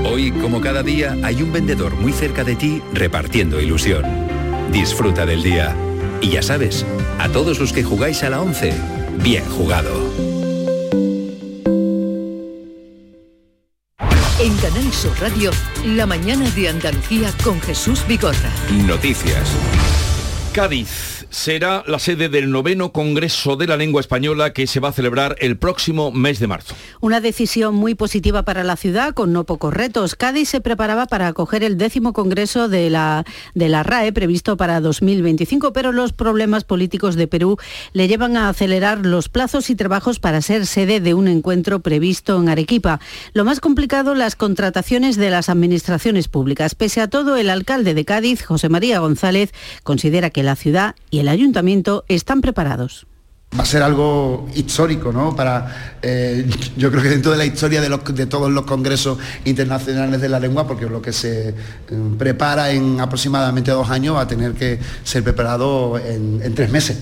Hoy, 0.05 0.31
como 0.33 0.61
cada 0.61 0.83
día, 0.83 1.17
hay 1.23 1.41
un 1.41 1.51
vendedor 1.51 1.95
muy 1.95 2.13
cerca 2.13 2.43
de 2.43 2.55
ti 2.55 2.79
repartiendo 2.93 3.59
ilusión. 3.59 4.03
Disfruta 4.71 5.25
del 5.25 5.41
día. 5.41 5.75
Y 6.21 6.29
ya 6.29 6.43
sabes, 6.43 6.85
a 7.17 7.29
todos 7.29 7.59
los 7.59 7.73
que 7.73 7.81
jugáis 7.81 8.21
a 8.21 8.29
la 8.29 8.39
11, 8.41 8.71
bien 9.23 9.45
jugado. 9.45 10.30
Canal 14.91 15.17
Radio, 15.19 15.51
la 15.85 16.05
mañana 16.05 16.49
de 16.49 16.67
Andalucía 16.67 17.31
con 17.43 17.61
Jesús 17.61 18.05
Vigorra. 18.07 18.51
Noticias. 18.85 19.49
Cádiz 20.53 21.20
será 21.31 21.83
la 21.87 21.97
sede 21.97 22.29
del 22.29 22.51
noveno 22.51 22.91
Congreso 22.91 23.55
de 23.55 23.65
la 23.65 23.77
Lengua 23.77 24.01
Española 24.01 24.53
que 24.53 24.67
se 24.67 24.79
va 24.79 24.89
a 24.89 24.93
celebrar 24.93 25.37
el 25.39 25.57
próximo 25.57 26.11
mes 26.11 26.39
de 26.39 26.47
marzo. 26.47 26.75
Una 26.99 27.21
decisión 27.21 27.73
muy 27.73 27.95
positiva 27.95 28.43
para 28.43 28.63
la 28.63 28.75
ciudad 28.75 29.13
con 29.13 29.33
no 29.33 29.45
pocos 29.45 29.73
retos. 29.73 30.15
Cádiz 30.15 30.49
se 30.49 30.61
preparaba 30.61 31.07
para 31.07 31.27
acoger 31.27 31.63
el 31.63 31.77
décimo 31.77 32.13
Congreso 32.13 32.67
de 32.67 32.89
la, 32.89 33.23
de 33.55 33.69
la 33.69 33.81
RAE 33.83 34.11
previsto 34.11 34.57
para 34.57 34.81
2025, 34.81 35.71
pero 35.73 35.93
los 35.93 36.11
problemas 36.11 36.65
políticos 36.65 37.15
de 37.15 37.27
Perú 37.27 37.57
le 37.93 38.09
llevan 38.09 38.35
a 38.35 38.49
acelerar 38.49 39.05
los 39.05 39.29
plazos 39.29 39.69
y 39.69 39.75
trabajos 39.75 40.19
para 40.19 40.41
ser 40.41 40.67
sede 40.67 40.99
de 40.99 41.13
un 41.13 41.29
encuentro 41.29 41.79
previsto 41.79 42.39
en 42.39 42.49
Arequipa. 42.49 42.99
Lo 43.33 43.45
más 43.45 43.61
complicado, 43.61 44.15
las 44.15 44.35
contrataciones 44.35 45.15
de 45.15 45.29
las 45.29 45.47
administraciones 45.47 46.27
públicas. 46.27 46.75
Pese 46.75 46.99
a 46.99 47.09
todo, 47.09 47.37
el 47.37 47.49
alcalde 47.49 47.93
de 47.93 48.03
Cádiz, 48.03 48.43
José 48.43 48.67
María 48.67 48.99
González, 48.99 49.53
considera 49.83 50.29
que 50.29 50.43
la 50.43 50.57
ciudad 50.57 50.95
y 51.09 51.20
el 51.21 51.29
ayuntamiento 51.29 52.03
están 52.07 52.41
preparados. 52.41 53.05
Va 53.55 53.63
a 53.63 53.65
ser 53.65 53.83
algo 53.83 54.47
histórico, 54.55 55.11
¿no? 55.11 55.35
Para, 55.35 55.97
eh, 56.01 56.49
yo 56.77 56.89
creo 56.89 57.03
que 57.03 57.09
dentro 57.09 57.31
de 57.31 57.37
la 57.37 57.45
historia 57.45 57.79
de, 57.79 57.89
los, 57.89 58.03
de, 58.03 58.25
todos 58.25 58.49
los 58.49 58.65
congresos 58.65 59.19
internacionales 59.45 60.19
de 60.19 60.29
la 60.29 60.39
lengua, 60.39 60.65
porque 60.65 60.87
lo 60.87 61.01
que 61.01 61.13
se 61.13 61.49
eh, 61.49 61.55
prepara 62.17 62.71
en 62.71 62.99
aproximadamente 62.99 63.69
dos 63.69 63.89
años 63.89 64.15
va 64.15 64.21
a 64.21 64.27
tener 64.27 64.53
que 64.53 64.79
ser 65.03 65.23
preparado 65.23 65.99
en, 65.99 66.55
tres 66.55 66.71
meses. 66.71 66.99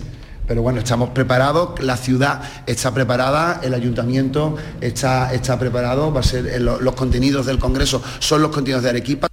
Pero 0.47 0.63
bueno, 0.63 0.79
estamos 0.79 1.11
preparados, 1.11 1.79
la 1.81 1.95
ciudad 1.95 2.41
está 2.65 2.93
preparada, 2.93 3.61
el 3.63 3.73
ayuntamiento 3.73 4.57
está, 4.81 5.33
está 5.33 5.57
preparado, 5.59 6.11
va 6.11 6.21
a 6.21 6.23
ser 6.23 6.59
los, 6.59 6.81
los 6.81 6.95
contenidos 6.95 7.45
del 7.45 7.59
Congreso 7.59 8.01
son 8.17 8.41
los 8.41 8.51
contenidos 8.51 8.83
de 8.83 8.89
Arequipa. 8.89 9.28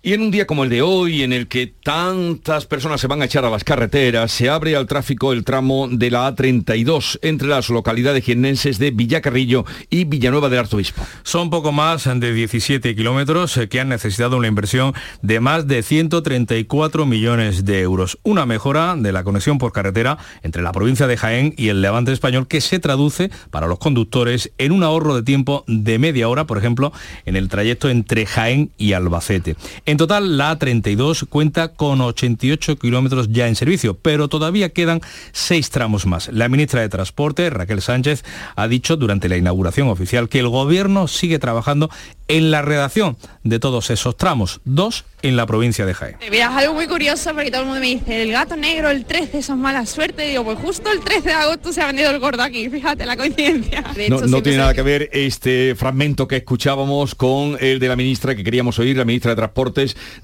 Y 0.00 0.12
en 0.12 0.22
un 0.22 0.30
día 0.30 0.46
como 0.46 0.62
el 0.62 0.70
de 0.70 0.80
hoy, 0.80 1.24
en 1.24 1.32
el 1.32 1.48
que 1.48 1.66
tantas 1.66 2.66
personas 2.66 3.00
se 3.00 3.08
van 3.08 3.20
a 3.20 3.24
echar 3.24 3.44
a 3.44 3.50
las 3.50 3.64
carreteras, 3.64 4.30
se 4.30 4.48
abre 4.48 4.76
al 4.76 4.86
tráfico 4.86 5.32
el 5.32 5.42
tramo 5.42 5.88
de 5.90 6.12
la 6.12 6.32
A32 6.32 7.18
entre 7.20 7.48
las 7.48 7.68
localidades 7.68 8.22
jiennenses 8.22 8.78
de 8.78 8.92
Villacarrillo 8.92 9.64
y 9.90 10.04
Villanueva 10.04 10.48
del 10.50 10.60
Arzobispo. 10.60 11.04
Son 11.24 11.50
poco 11.50 11.72
más 11.72 12.04
de 12.04 12.32
17 12.32 12.94
kilómetros 12.94 13.56
eh, 13.56 13.68
que 13.68 13.80
han 13.80 13.88
necesitado 13.88 14.36
una 14.36 14.46
inversión 14.46 14.94
de 15.22 15.40
más 15.40 15.66
de 15.66 15.82
134 15.82 17.04
millones 17.04 17.64
de 17.64 17.80
euros. 17.80 18.20
Una 18.22 18.46
mejora 18.46 18.94
de 18.96 19.10
la 19.10 19.24
conexión 19.24 19.58
por 19.58 19.72
carretera 19.72 20.16
entre 20.44 20.62
la 20.62 20.70
provincia 20.70 21.08
de 21.08 21.16
Jaén 21.16 21.54
y 21.56 21.70
el 21.70 21.82
Levante 21.82 22.12
español 22.12 22.46
que 22.46 22.60
se 22.60 22.78
traduce 22.78 23.32
para 23.50 23.66
los 23.66 23.80
conductores 23.80 24.52
en 24.58 24.70
un 24.70 24.84
ahorro 24.84 25.16
de 25.16 25.24
tiempo 25.24 25.64
de 25.66 25.98
media 25.98 26.28
hora, 26.28 26.46
por 26.46 26.56
ejemplo, 26.56 26.92
en 27.26 27.34
el 27.34 27.48
trayecto 27.48 27.90
entre 27.90 28.26
Jaén 28.26 28.70
y 28.78 28.92
Albacete. 28.92 29.56
En 29.88 29.96
total, 29.96 30.36
la 30.36 30.52
A32 30.52 31.26
cuenta 31.30 31.68
con 31.68 32.02
88 32.02 32.76
kilómetros 32.78 33.30
ya 33.30 33.48
en 33.48 33.56
servicio, 33.56 33.94
pero 33.96 34.28
todavía 34.28 34.68
quedan 34.68 35.00
seis 35.32 35.70
tramos 35.70 36.04
más. 36.04 36.28
La 36.28 36.50
ministra 36.50 36.82
de 36.82 36.90
Transporte, 36.90 37.48
Raquel 37.48 37.80
Sánchez, 37.80 38.22
ha 38.54 38.68
dicho 38.68 38.98
durante 38.98 39.30
la 39.30 39.38
inauguración 39.38 39.88
oficial 39.88 40.28
que 40.28 40.40
el 40.40 40.48
Gobierno 40.50 41.08
sigue 41.08 41.38
trabajando 41.38 41.88
en 42.28 42.50
la 42.50 42.60
redacción 42.60 43.16
de 43.42 43.58
todos 43.58 43.88
esos 43.88 44.14
tramos, 44.16 44.60
dos 44.64 45.06
en 45.22 45.36
la 45.36 45.46
provincia 45.46 45.86
de 45.86 45.94
Jaén. 45.94 46.16
Mira, 46.30 46.50
es 46.50 46.56
algo 46.56 46.74
muy 46.74 46.86
curioso 46.86 47.32
porque 47.34 47.50
todo 47.50 47.62
el 47.62 47.66
mundo 47.66 47.80
me 47.80 47.86
dice, 47.86 48.22
el 48.22 48.30
gato 48.30 48.56
negro, 48.56 48.90
el 48.90 49.04
13, 49.06 49.38
eso 49.38 49.54
es 49.54 49.58
mala 49.58 49.86
suerte. 49.86 50.26
Y 50.26 50.30
digo, 50.30 50.44
pues 50.44 50.58
justo 50.58 50.92
el 50.92 51.00
13 51.00 51.22
de 51.22 51.34
agosto 51.34 51.72
se 51.72 51.80
ha 51.80 51.86
vendido 51.86 52.10
el 52.10 52.18
gordo 52.20 52.42
aquí, 52.42 52.68
fíjate 52.68 53.06
la 53.06 53.16
coincidencia. 53.16 53.82
no, 54.10 54.20
no 54.20 54.42
tiene 54.42 54.58
nada 54.58 54.74
que 54.74 54.82
ver 54.82 55.08
este 55.12 55.74
fragmento 55.74 56.28
que 56.28 56.36
escuchábamos 56.36 57.14
con 57.14 57.56
el 57.60 57.78
de 57.78 57.88
la 57.88 57.96
ministra 57.96 58.36
que 58.36 58.44
queríamos 58.44 58.78
oír, 58.78 58.96
la 58.96 59.06
ministra 59.06 59.34
de 59.34 59.36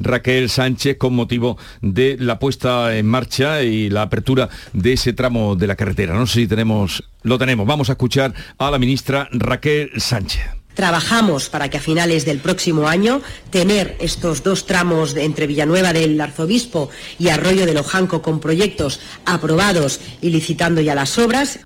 Raquel 0.00 0.50
Sánchez, 0.50 0.96
con 0.98 1.14
motivo 1.14 1.58
de 1.80 2.16
la 2.18 2.38
puesta 2.38 2.96
en 2.96 3.06
marcha 3.06 3.62
y 3.62 3.90
la 3.90 4.02
apertura 4.02 4.48
de 4.72 4.92
ese 4.94 5.12
tramo 5.12 5.56
de 5.56 5.66
la 5.66 5.76
carretera. 5.76 6.14
No 6.14 6.26
sé 6.26 6.40
si 6.40 6.46
tenemos, 6.46 7.04
lo 7.22 7.38
tenemos. 7.38 7.66
Vamos 7.66 7.88
a 7.88 7.92
escuchar 7.92 8.34
a 8.58 8.70
la 8.70 8.78
ministra 8.78 9.28
Raquel 9.32 9.90
Sánchez. 9.96 10.42
Trabajamos 10.74 11.48
para 11.48 11.70
que 11.70 11.78
a 11.78 11.80
finales 11.80 12.24
del 12.24 12.40
próximo 12.40 12.88
año 12.88 13.22
tener 13.50 13.96
estos 14.00 14.42
dos 14.42 14.66
tramos 14.66 15.14
entre 15.16 15.46
Villanueva 15.46 15.92
del 15.92 16.20
Arzobispo 16.20 16.90
y 17.18 17.28
Arroyo 17.28 17.64
de 17.64 17.74
Lojanco 17.74 18.22
con 18.22 18.40
proyectos 18.40 19.00
aprobados 19.24 20.00
y 20.20 20.30
licitando 20.30 20.80
ya 20.80 20.96
las 20.96 21.16
obras. 21.16 21.60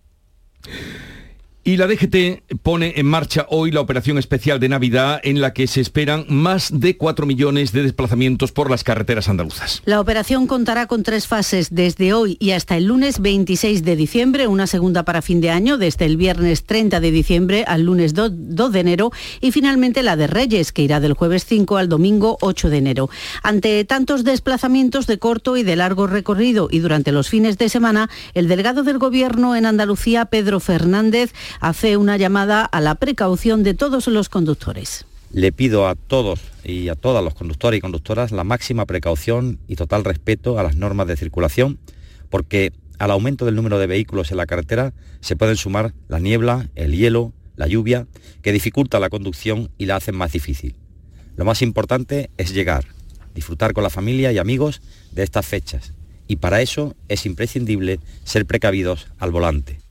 Y 1.64 1.76
la 1.76 1.86
DGT 1.86 2.60
pone 2.62 2.94
en 2.96 3.06
marcha 3.06 3.46
hoy 3.50 3.70
la 3.70 3.80
operación 3.80 4.16
especial 4.16 4.58
de 4.58 4.70
Navidad 4.70 5.20
en 5.22 5.40
la 5.40 5.52
que 5.52 5.66
se 5.66 5.82
esperan 5.82 6.24
más 6.28 6.70
de 6.72 6.96
4 6.96 7.26
millones 7.26 7.72
de 7.72 7.82
desplazamientos 7.82 8.52
por 8.52 8.70
las 8.70 8.84
carreteras 8.84 9.28
andaluzas. 9.28 9.82
La 9.84 10.00
operación 10.00 10.46
contará 10.46 10.86
con 10.86 11.02
tres 11.02 11.26
fases 11.26 11.68
desde 11.70 12.14
hoy 12.14 12.38
y 12.40 12.52
hasta 12.52 12.76
el 12.76 12.84
lunes 12.84 13.20
26 13.20 13.84
de 13.84 13.96
diciembre, 13.96 14.46
una 14.46 14.66
segunda 14.66 15.04
para 15.04 15.20
fin 15.20 15.42
de 15.42 15.50
año 15.50 15.76
desde 15.76 16.06
el 16.06 16.16
viernes 16.16 16.64
30 16.64 17.00
de 17.00 17.10
diciembre 17.10 17.64
al 17.66 17.82
lunes 17.82 18.14
2, 18.14 18.30
2 18.34 18.72
de 18.72 18.80
enero 18.80 19.12
y 19.40 19.52
finalmente 19.52 20.02
la 20.02 20.16
de 20.16 20.26
Reyes 20.26 20.72
que 20.72 20.82
irá 20.82 21.00
del 21.00 21.12
jueves 21.12 21.44
5 21.44 21.76
al 21.76 21.90
domingo 21.90 22.38
8 22.40 22.70
de 22.70 22.78
enero. 22.78 23.10
Ante 23.42 23.84
tantos 23.84 24.24
desplazamientos 24.24 25.06
de 25.06 25.18
corto 25.18 25.56
y 25.56 25.64
de 25.64 25.76
largo 25.76 26.06
recorrido 26.06 26.68
y 26.70 26.78
durante 26.78 27.12
los 27.12 27.28
fines 27.28 27.58
de 27.58 27.68
semana, 27.68 28.08
el 28.32 28.48
delegado 28.48 28.84
del 28.84 28.98
Gobierno 28.98 29.54
en 29.54 29.66
Andalucía, 29.66 30.24
Pedro 30.26 30.60
Fernández, 30.60 31.34
hace 31.60 31.96
una 31.96 32.16
llamada 32.16 32.64
a 32.64 32.80
la 32.80 32.94
precaución 32.94 33.62
de 33.62 33.74
todos 33.74 34.06
los 34.08 34.28
conductores. 34.28 35.06
Le 35.32 35.52
pido 35.52 35.86
a 35.86 35.94
todos 35.94 36.40
y 36.64 36.88
a 36.88 36.94
todas 36.94 37.22
los 37.22 37.34
conductores 37.34 37.78
y 37.78 37.80
conductoras 37.80 38.32
la 38.32 38.44
máxima 38.44 38.86
precaución 38.86 39.58
y 39.68 39.76
total 39.76 40.04
respeto 40.04 40.58
a 40.58 40.62
las 40.62 40.76
normas 40.76 41.06
de 41.06 41.16
circulación, 41.16 41.78
porque 42.30 42.72
al 42.98 43.10
aumento 43.10 43.44
del 43.44 43.54
número 43.54 43.78
de 43.78 43.86
vehículos 43.86 44.30
en 44.30 44.38
la 44.38 44.46
carretera 44.46 44.92
se 45.20 45.36
pueden 45.36 45.56
sumar 45.56 45.94
la 46.08 46.18
niebla, 46.18 46.68
el 46.74 46.96
hielo, 46.96 47.32
la 47.56 47.66
lluvia, 47.66 48.06
que 48.42 48.52
dificulta 48.52 49.00
la 49.00 49.10
conducción 49.10 49.70
y 49.78 49.86
la 49.86 49.96
hacen 49.96 50.16
más 50.16 50.32
difícil. 50.32 50.76
Lo 51.36 51.44
más 51.44 51.62
importante 51.62 52.30
es 52.36 52.54
llegar, 52.54 52.86
disfrutar 53.34 53.72
con 53.72 53.84
la 53.84 53.90
familia 53.90 54.32
y 54.32 54.38
amigos 54.38 54.80
de 55.12 55.24
estas 55.24 55.46
fechas, 55.46 55.92
y 56.26 56.36
para 56.36 56.62
eso 56.62 56.96
es 57.08 57.26
imprescindible 57.26 58.00
ser 58.24 58.46
precavidos 58.46 59.08
al 59.18 59.30
volante. 59.30 59.87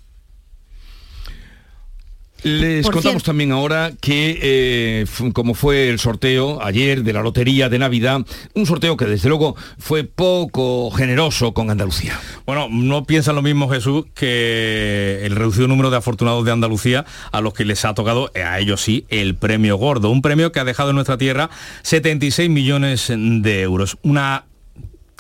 Les 2.47 2.83
Por 2.86 2.93
contamos 2.93 3.13
cierto- 3.21 3.25
también 3.31 3.51
ahora 3.51 3.91
que, 3.99 4.39
eh, 4.41 5.05
como 5.33 5.53
fue 5.53 5.89
el 5.89 5.99
sorteo 5.99 6.62
ayer 6.63 7.03
de 7.03 7.13
la 7.13 7.21
Lotería 7.21 7.69
de 7.69 7.79
Navidad, 7.79 8.21
un 8.53 8.65
sorteo 8.65 8.97
que 8.97 9.05
desde 9.05 9.29
luego 9.29 9.55
fue 9.77 10.03
poco 10.03 10.89
generoso 10.91 11.53
con 11.53 11.69
Andalucía. 11.69 12.19
Bueno, 12.45 12.67
no 12.71 13.05
piensan 13.05 13.36
lo 13.36 13.41
mismo 13.41 13.69
Jesús 13.69 14.05
que 14.15 15.21
el 15.23 15.36
reducido 15.36 15.67
número 15.67 15.89
de 15.89 15.97
afortunados 15.97 16.45
de 16.45 16.51
Andalucía 16.51 17.05
a 17.31 17.41
los 17.41 17.53
que 17.53 17.65
les 17.65 17.83
ha 17.86 17.93
tocado, 17.93 18.31
eh, 18.33 18.43
a 18.43 18.60
ellos 18.60 18.81
sí, 18.81 19.05
el 19.10 19.36
premio 19.36 19.75
gordo. 19.77 20.10
Un 20.10 20.21
premio 20.21 20.51
que 20.51 20.60
ha 20.60 20.65
dejado 20.65 20.89
en 20.91 20.95
nuestra 20.95 21.17
tierra 21.17 21.49
76 21.83 22.49
millones 22.49 23.12
de 23.15 23.62
euros. 23.62 23.97
Una 24.03 24.45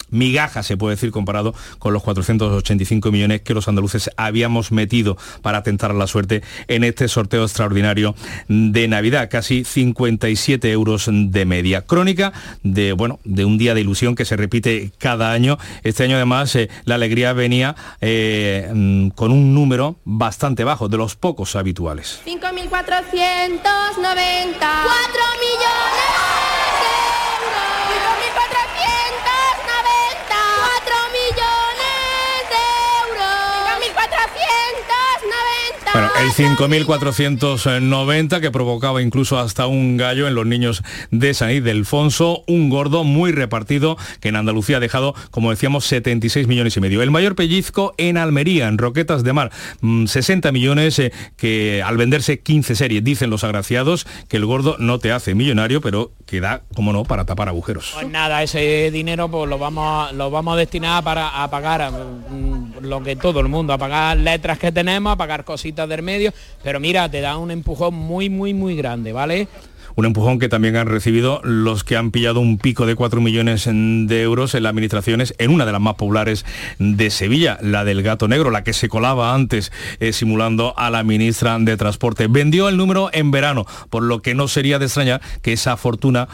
migaja, 0.09 0.63
se 0.63 0.77
puede 0.77 0.95
decir, 0.95 1.11
comparado 1.11 1.53
con 1.79 1.93
los 1.93 2.03
485 2.03 3.11
millones 3.11 3.41
que 3.41 3.53
los 3.53 3.67
andaluces 3.67 4.09
habíamos 4.17 4.71
metido 4.71 5.17
para 5.41 5.63
tentar 5.63 5.93
la 5.93 6.07
suerte 6.07 6.43
en 6.67 6.83
este 6.83 7.07
sorteo 7.07 7.43
extraordinario 7.43 8.15
de 8.47 8.87
Navidad, 8.87 9.29
casi 9.29 9.63
57 9.63 10.71
euros 10.71 11.09
de 11.11 11.45
media. 11.45 11.81
Crónica 11.81 12.33
de, 12.63 12.93
bueno, 12.93 13.19
de 13.23 13.45
un 13.45 13.57
día 13.57 13.73
de 13.73 13.81
ilusión 13.81 14.15
que 14.15 14.25
se 14.25 14.35
repite 14.35 14.91
cada 14.97 15.31
año. 15.31 15.57
Este 15.83 16.03
año 16.03 16.15
además 16.15 16.55
eh, 16.55 16.69
la 16.85 16.95
alegría 16.95 17.33
venía 17.33 17.75
eh, 18.01 18.69
mm, 18.73 19.09
con 19.09 19.31
un 19.31 19.53
número 19.53 19.97
bastante 20.05 20.63
bajo, 20.63 20.89
de 20.89 20.97
los 20.97 21.15
pocos 21.15 21.55
habituales. 21.55 22.21
5.490. 22.25 24.57
4 24.59 24.77
millones 25.41 26.26
Bueno, 35.97 36.11
El 36.21 36.29
5.490 36.29 38.39
que 38.39 38.51
provocaba 38.51 39.01
incluso 39.01 39.39
hasta 39.39 39.65
un 39.65 39.97
gallo 39.97 40.27
en 40.27 40.35
los 40.35 40.45
niños 40.45 40.83
de 41.09 41.33
San 41.33 41.49
Ildefonso, 41.49 42.43
un 42.45 42.69
gordo 42.69 43.03
muy 43.03 43.31
repartido 43.31 43.97
que 44.19 44.29
en 44.29 44.35
Andalucía 44.35 44.77
ha 44.77 44.79
dejado, 44.79 45.15
como 45.31 45.49
decíamos, 45.49 45.85
76 45.85 46.45
millones 46.45 46.77
y 46.77 46.81
medio. 46.81 47.01
El 47.01 47.09
mayor 47.09 47.33
pellizco 47.33 47.95
en 47.97 48.17
Almería, 48.17 48.67
en 48.67 48.77
Roquetas 48.77 49.23
de 49.23 49.33
Mar, 49.33 49.51
60 49.81 50.51
mm, 50.51 50.53
millones 50.53 50.99
eh, 50.99 51.11
que 51.35 51.81
al 51.81 51.97
venderse 51.97 52.41
15 52.41 52.75
series, 52.75 53.03
dicen 53.03 53.31
los 53.31 53.43
agraciados 53.43 54.05
que 54.27 54.37
el 54.37 54.45
gordo 54.45 54.75
no 54.77 54.99
te 54.99 55.11
hace 55.11 55.33
millonario, 55.33 55.81
pero 55.81 56.11
que 56.27 56.41
da, 56.41 56.61
como 56.75 56.93
no, 56.93 57.05
para 57.05 57.25
tapar 57.25 57.47
agujeros. 57.47 57.93
Pues 57.95 58.07
nada, 58.07 58.43
ese 58.43 58.91
dinero 58.91 59.29
pues 59.29 59.49
lo 59.49 59.57
vamos, 59.57 60.13
lo 60.13 60.29
vamos 60.29 60.53
a 60.53 60.57
destinar 60.57 61.03
para 61.03 61.41
a 61.41 61.49
pagar 61.49 61.91
mm, 61.91 62.46
lo 62.81 63.03
que 63.03 63.15
todo 63.15 63.39
el 63.39 63.47
mundo, 63.47 63.73
a 63.73 63.77
pagar 63.77 64.17
letras 64.17 64.59
que 64.59 64.71
tenemos, 64.71 65.13
a 65.13 65.15
pagar 65.17 65.43
cositas 65.43 65.87
del 65.87 66.03
medio, 66.03 66.33
pero 66.63 66.79
mira, 66.79 67.09
te 67.09 67.21
da 67.21 67.37
un 67.37 67.51
empujón 67.51 67.93
muy, 67.93 68.29
muy, 68.29 68.53
muy 68.53 68.75
grande, 68.75 69.11
¿vale? 69.13 69.47
un 69.97 70.05
empujón 70.05 70.37
que 70.37 70.47
también 70.47 70.75
han 70.75 70.85
recibido 70.85 71.41
los 71.43 71.83
que 71.83 71.97
han 71.97 72.11
pillado 72.11 72.39
un 72.39 72.59
pico 72.59 72.85
de 72.85 72.93
4 72.93 73.19
millones 73.19 73.65
de 73.65 74.21
euros 74.21 74.53
en 74.53 74.61
las 74.61 74.69
administraciones 74.69 75.33
en 75.39 75.49
una 75.49 75.65
de 75.65 75.71
las 75.71 75.81
más 75.81 75.95
populares 75.95 76.45
de 76.77 77.09
Sevilla, 77.09 77.57
la 77.61 77.83
del 77.83 78.03
gato 78.03 78.27
negro, 78.27 78.51
la 78.51 78.63
que 78.63 78.73
se 78.73 78.89
colaba 78.89 79.33
antes 79.33 79.71
eh, 79.99 80.13
simulando 80.13 80.75
a 80.77 80.91
la 80.91 81.03
ministra 81.03 81.57
de 81.57 81.77
Transporte. 81.77 82.27
Vendió 82.27 82.69
el 82.69 82.77
número 82.77 83.09
en 83.11 83.31
verano, 83.31 83.65
por 83.89 84.03
lo 84.03 84.21
que 84.21 84.35
no 84.35 84.47
sería 84.47 84.77
de 84.77 84.85
extrañar 84.85 85.19
que 85.41 85.53
esa 85.53 85.77
fortuna 85.77 86.27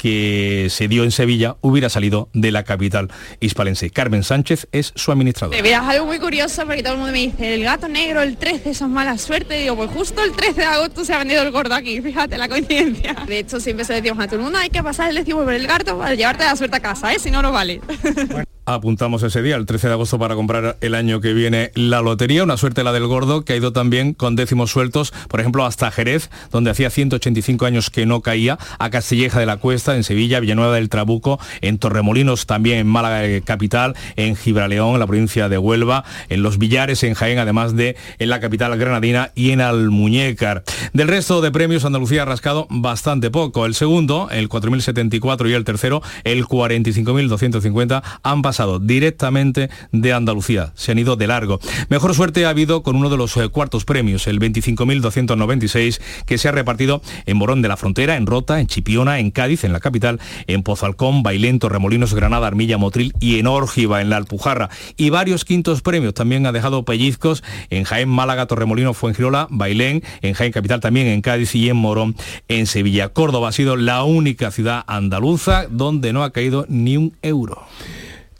que 0.00 0.68
se 0.70 0.88
dio 0.88 1.04
en 1.04 1.10
Sevilla 1.10 1.56
hubiera 1.60 1.90
salido 1.90 2.30
de 2.32 2.50
la 2.50 2.64
capital 2.64 3.10
hispalense. 3.38 3.90
Carmen 3.90 4.22
Sánchez 4.22 4.66
es 4.72 4.92
su 4.94 5.12
administradora. 5.12 5.58
Es 5.58 5.74
algo 5.76 6.06
muy 6.06 6.18
curioso 6.18 6.64
porque 6.64 6.82
todo 6.82 6.94
el 6.94 6.98
mundo 7.00 7.12
me 7.12 7.18
dice, 7.18 7.54
el 7.54 7.64
gato 7.64 7.86
negro, 7.86 8.22
el 8.22 8.38
13, 8.38 8.72
son 8.72 8.92
mala 8.92 9.18
suerte. 9.18 9.58
Y 9.58 9.62
digo, 9.64 9.76
pues 9.76 9.90
justo 9.90 10.24
el 10.24 10.32
13 10.32 10.54
de 10.54 10.66
agosto 10.66 11.04
se 11.04 11.12
ha 11.12 11.18
vendido 11.18 11.42
el 11.42 11.50
gordo 11.50 11.74
aquí, 11.74 12.00
fíjate 12.00 12.38
la 12.38 12.48
coincidencia. 12.48 13.14
De 13.26 13.40
hecho, 13.40 13.60
siempre 13.60 13.84
se 13.84 13.92
decimos 13.92 14.24
a 14.24 14.26
todo 14.26 14.36
el 14.36 14.42
mundo, 14.42 14.58
hay 14.58 14.70
que 14.70 14.82
pasar 14.82 15.10
el 15.10 15.16
décimo 15.16 15.44
por 15.44 15.52
el 15.52 15.66
gato 15.66 15.98
para 15.98 16.14
llevarte 16.14 16.44
la 16.44 16.56
suerte 16.56 16.78
a 16.78 16.80
casa, 16.80 17.12
¿eh? 17.12 17.18
si 17.18 17.30
no, 17.30 17.42
no 17.42 17.52
vale. 17.52 17.82
apuntamos 18.64 19.22
ese 19.22 19.42
día, 19.42 19.56
el 19.56 19.66
13 19.66 19.88
de 19.88 19.92
agosto, 19.94 20.18
para 20.18 20.34
comprar 20.34 20.76
el 20.80 20.94
año 20.94 21.20
que 21.20 21.32
viene 21.32 21.70
la 21.74 22.00
lotería. 22.02 22.44
Una 22.44 22.56
suerte 22.56 22.84
la 22.84 22.92
del 22.92 23.06
gordo, 23.06 23.44
que 23.44 23.52
ha 23.52 23.56
ido 23.56 23.72
también 23.72 24.14
con 24.14 24.36
décimos 24.36 24.70
sueltos, 24.70 25.12
por 25.28 25.40
ejemplo, 25.40 25.64
hasta 25.64 25.90
Jerez, 25.90 26.30
donde 26.50 26.70
hacía 26.70 26.90
185 26.90 27.66
años 27.66 27.90
que 27.90 28.06
no 28.06 28.20
caía, 28.20 28.58
a 28.78 28.90
Castilleja 28.90 29.40
de 29.40 29.46
la 29.46 29.56
Cuesta, 29.56 29.96
en 29.96 30.04
Sevilla, 30.04 30.40
Villanueva 30.40 30.74
del 30.74 30.88
Trabuco, 30.88 31.40
en 31.60 31.78
Torremolinos, 31.78 32.46
también 32.46 32.78
en 32.78 32.86
Málaga 32.86 33.24
eh, 33.24 33.42
capital, 33.42 33.96
en 34.16 34.36
Gibraleón, 34.36 34.94
en 34.94 35.00
la 35.00 35.06
provincia 35.06 35.48
de 35.48 35.58
Huelva, 35.58 36.04
en 36.28 36.42
Los 36.42 36.58
Villares, 36.58 37.02
en 37.02 37.14
Jaén, 37.14 37.38
además 37.38 37.76
de 37.76 37.96
en 38.18 38.28
la 38.28 38.40
capital 38.40 38.76
granadina 38.78 39.32
y 39.34 39.50
en 39.50 39.60
Almuñécar. 39.60 40.64
Del 40.92 41.08
resto 41.08 41.40
de 41.40 41.50
premios, 41.50 41.84
Andalucía 41.84 42.22
ha 42.22 42.26
rascado 42.26 42.66
bastante 42.70 43.30
poco. 43.30 43.66
El 43.66 43.74
segundo, 43.74 44.28
el 44.30 44.48
4.074 44.48 45.50
y 45.50 45.54
el 45.54 45.64
tercero, 45.64 46.02
el 46.24 46.44
45.250, 46.44 48.02
han 48.22 48.42
directamente 48.80 49.70
de 49.92 50.12
Andalucía. 50.12 50.72
Se 50.74 50.92
han 50.92 50.98
ido 50.98 51.16
de 51.16 51.26
largo. 51.26 51.60
Mejor 51.88 52.14
suerte 52.14 52.44
ha 52.44 52.50
habido 52.50 52.82
con 52.82 52.96
uno 52.96 53.10
de 53.10 53.16
los 53.16 53.36
eh, 53.36 53.48
cuartos 53.48 53.84
premios, 53.84 54.26
el 54.26 54.38
25.296, 54.40 56.00
que 56.26 56.38
se 56.38 56.48
ha 56.48 56.52
repartido 56.52 57.02
en 57.26 57.36
Morón 57.36 57.62
de 57.62 57.68
la 57.68 57.76
Frontera, 57.76 58.16
en 58.16 58.26
Rota, 58.26 58.60
en 58.60 58.66
Chipiona, 58.66 59.18
en 59.18 59.30
Cádiz, 59.30 59.64
en 59.64 59.72
la 59.72 59.80
capital, 59.80 60.20
en 60.46 60.62
Pozalcón, 60.62 61.22
Bailento, 61.22 61.68
Remolinos, 61.68 62.14
Granada, 62.14 62.46
Armilla, 62.46 62.78
Motril 62.78 63.12
y 63.20 63.38
en 63.38 63.46
Órgiva, 63.46 64.00
en 64.00 64.10
la 64.10 64.16
Alpujarra. 64.16 64.70
Y 64.96 65.10
varios 65.10 65.44
quintos 65.44 65.82
premios 65.82 66.14
también 66.14 66.46
ha 66.46 66.52
dejado 66.52 66.84
pellizcos 66.84 67.42
en 67.70 67.84
Jaén, 67.84 68.08
Málaga, 68.08 68.46
Torremolinos, 68.46 68.96
Fuengirola, 68.96 69.46
Bailén, 69.50 70.02
en 70.22 70.34
Jaén 70.34 70.52
Capital 70.52 70.80
también, 70.80 71.06
en 71.06 71.22
Cádiz 71.22 71.54
y 71.54 71.68
en 71.68 71.76
Morón, 71.76 72.16
en 72.48 72.66
Sevilla. 72.66 73.08
Córdoba 73.08 73.48
ha 73.48 73.52
sido 73.52 73.76
la 73.76 74.04
única 74.04 74.50
ciudad 74.50 74.84
andaluza 74.86 75.66
donde 75.70 76.12
no 76.12 76.22
ha 76.22 76.30
caído 76.30 76.66
ni 76.68 76.96
un 76.96 77.16
euro. 77.22 77.62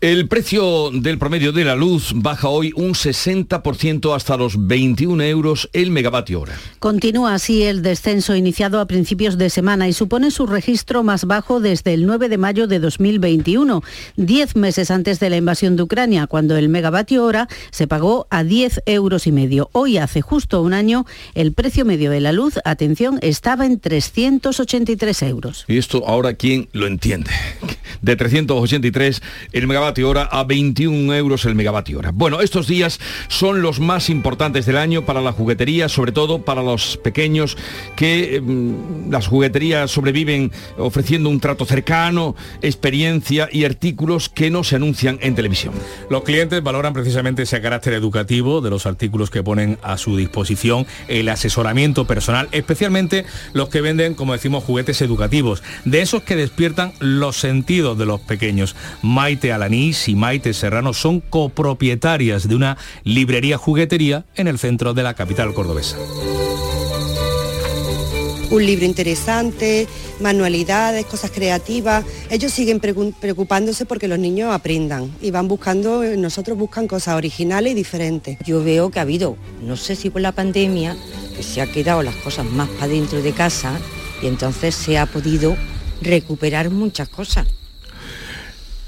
El 0.01 0.29
precio 0.29 0.91
del 0.91 1.19
promedio 1.19 1.53
de 1.53 1.63
la 1.63 1.77
luz 1.77 2.13
baja 2.15 2.49
hoy 2.49 2.73
un 2.75 2.95
60% 2.95 4.17
hasta 4.17 4.39
los 4.39 4.67
21 4.67 5.23
euros 5.25 5.69
el 5.75 5.91
megavatio 5.91 6.41
hora. 6.41 6.59
Continúa 6.79 7.35
así 7.35 7.65
el 7.65 7.83
descenso 7.83 8.35
iniciado 8.35 8.81
a 8.81 8.87
principios 8.87 9.37
de 9.37 9.51
semana 9.51 9.89
y 9.89 9.93
supone 9.93 10.31
su 10.31 10.47
registro 10.47 11.03
más 11.03 11.27
bajo 11.27 11.61
desde 11.61 11.93
el 11.93 12.07
9 12.07 12.31
de 12.31 12.39
mayo 12.39 12.67
de 12.67 12.79
2021, 12.79 13.83
10 14.17 14.57
meses 14.57 14.91
antes 14.91 15.21
de 15.21 15.29
la 15.29 15.37
invasión 15.37 15.77
de 15.77 15.83
Ucrania, 15.83 16.27
cuando 16.27 16.57
el 16.57 16.71
megavatio 16.71 17.23
hora 17.23 17.47
se 17.71 17.87
pagó 17.87 18.27
a 18.31 18.43
10 18.43 18.85
euros 18.87 19.27
y 19.27 19.33
medio. 19.33 19.69
Hoy, 19.73 19.99
hace 19.99 20.23
justo 20.23 20.63
un 20.63 20.73
año, 20.73 21.05
el 21.35 21.53
precio 21.53 21.85
medio 21.85 22.11
de 22.11 22.21
la 22.21 22.33
luz, 22.33 22.55
atención, 22.65 23.19
estaba 23.21 23.67
en 23.67 23.79
383 23.79 25.23
euros. 25.25 25.67
¿Y 25.69 25.77
esto 25.77 26.05
ahora 26.07 26.33
quién 26.33 26.71
lo 26.73 26.87
entiende? 26.87 27.33
De 28.01 28.17
383 28.17 29.21
el 29.53 29.67
megavatio 29.67 29.90
hora 29.99 30.23
a 30.31 30.45
21 30.45 31.15
euros 31.15 31.45
el 31.45 31.55
megavatio 31.55 31.99
hora. 31.99 32.13
Bueno, 32.15 32.41
estos 32.41 32.67
días 32.67 33.01
son 33.29 33.61
los 33.61 33.81
más 33.81 34.09
importantes 34.09 34.65
del 34.67 34.77
año 34.77 35.05
para 35.05 35.21
la 35.21 35.33
juguetería, 35.33 35.89
sobre 35.89 36.13
todo 36.13 36.43
para 36.43 36.63
los 36.63 36.97
pequeños 36.99 37.57
que 37.97 38.41
mm, 38.41 39.11
las 39.11 39.27
jugueterías 39.27 39.91
sobreviven 39.91 40.53
ofreciendo 40.79 41.29
un 41.29 41.41
trato 41.41 41.67
cercano, 41.67 42.37
experiencia 42.63 43.49
y 43.51 43.65
artículos 43.65 44.29
que 44.29 44.51
no 44.51 44.65
se 44.65 44.77
anuncian 44.77 45.19
en 45.21 45.35
televisión. 45.35 45.75
Los 46.09 46.23
clientes 46.23 46.63
valoran 46.63 46.93
precisamente 46.93 47.43
ese 47.43 47.61
carácter 47.61 47.93
educativo 47.93 48.61
de 48.61 48.71
los 48.71 48.87
artículos 48.87 49.31
que 49.31 49.43
ponen 49.43 49.79
a 49.83 49.99
su 49.99 50.17
disposición, 50.17 50.87
el 51.09 51.29
asesoramiento 51.29 52.07
personal, 52.07 52.49
especialmente 52.53 53.27
los 53.53 53.69
que 53.69 53.81
venden, 53.81 54.15
como 54.15 54.33
decimos, 54.33 54.65
juguetes 54.65 55.03
educativos, 55.03 55.63
de 55.85 56.03
esos 56.03 56.23
que 56.23 56.37
despiertan 56.37 56.93
los 57.01 57.37
sentidos 57.37 57.99
de 57.99 58.07
los 58.07 58.21
pequeños. 58.21 58.77
Maite 59.03 59.53
Alaní 59.53 59.80
y 59.81 60.15
Maite 60.15 60.53
Serrano 60.53 60.93
son 60.93 61.21
copropietarias 61.21 62.47
de 62.47 62.55
una 62.55 62.77
librería 63.03 63.57
juguetería 63.57 64.27
en 64.37 64.47
el 64.47 64.59
centro 64.59 64.93
de 64.93 65.03
la 65.03 65.15
capital 65.15 65.55
cordobesa 65.55 65.97
un 68.51 68.67
libro 68.67 68.85
interesante, 68.85 69.87
manualidades, 70.19 71.07
cosas 71.07 71.31
creativas. 71.31 72.05
Ellos 72.31 72.53
siguen 72.53 72.81
preocupándose 72.81 73.87
porque 73.87 74.09
los 74.09 74.19
niños 74.19 74.53
aprendan 74.53 75.15
y 75.23 75.31
van 75.31 75.47
buscando, 75.47 76.03
nosotros 76.17 76.59
buscan 76.59 76.89
cosas 76.89 77.15
originales 77.15 77.73
y 77.73 77.77
diferentes. 77.77 78.39
Yo 78.45 78.63
veo 78.65 78.91
que 78.91 78.99
ha 78.99 79.03
habido, 79.03 79.37
no 79.63 79.77
sé 79.77 79.95
si 79.95 80.11
por 80.11 80.21
la 80.21 80.33
pandemia, 80.33 80.97
que 81.37 81.45
se 81.45 81.61
ha 81.61 81.71
quedado 81.71 82.03
las 82.03 82.17
cosas 82.17 82.45
más 82.45 82.69
para 82.71 82.89
dentro 82.89 83.23
de 83.23 83.33
casa 83.33 83.79
y 84.21 84.27
entonces 84.27 84.75
se 84.75 84.99
ha 84.99 85.07
podido 85.07 85.57
recuperar 86.03 86.71
muchas 86.71 87.09
cosas. 87.09 87.47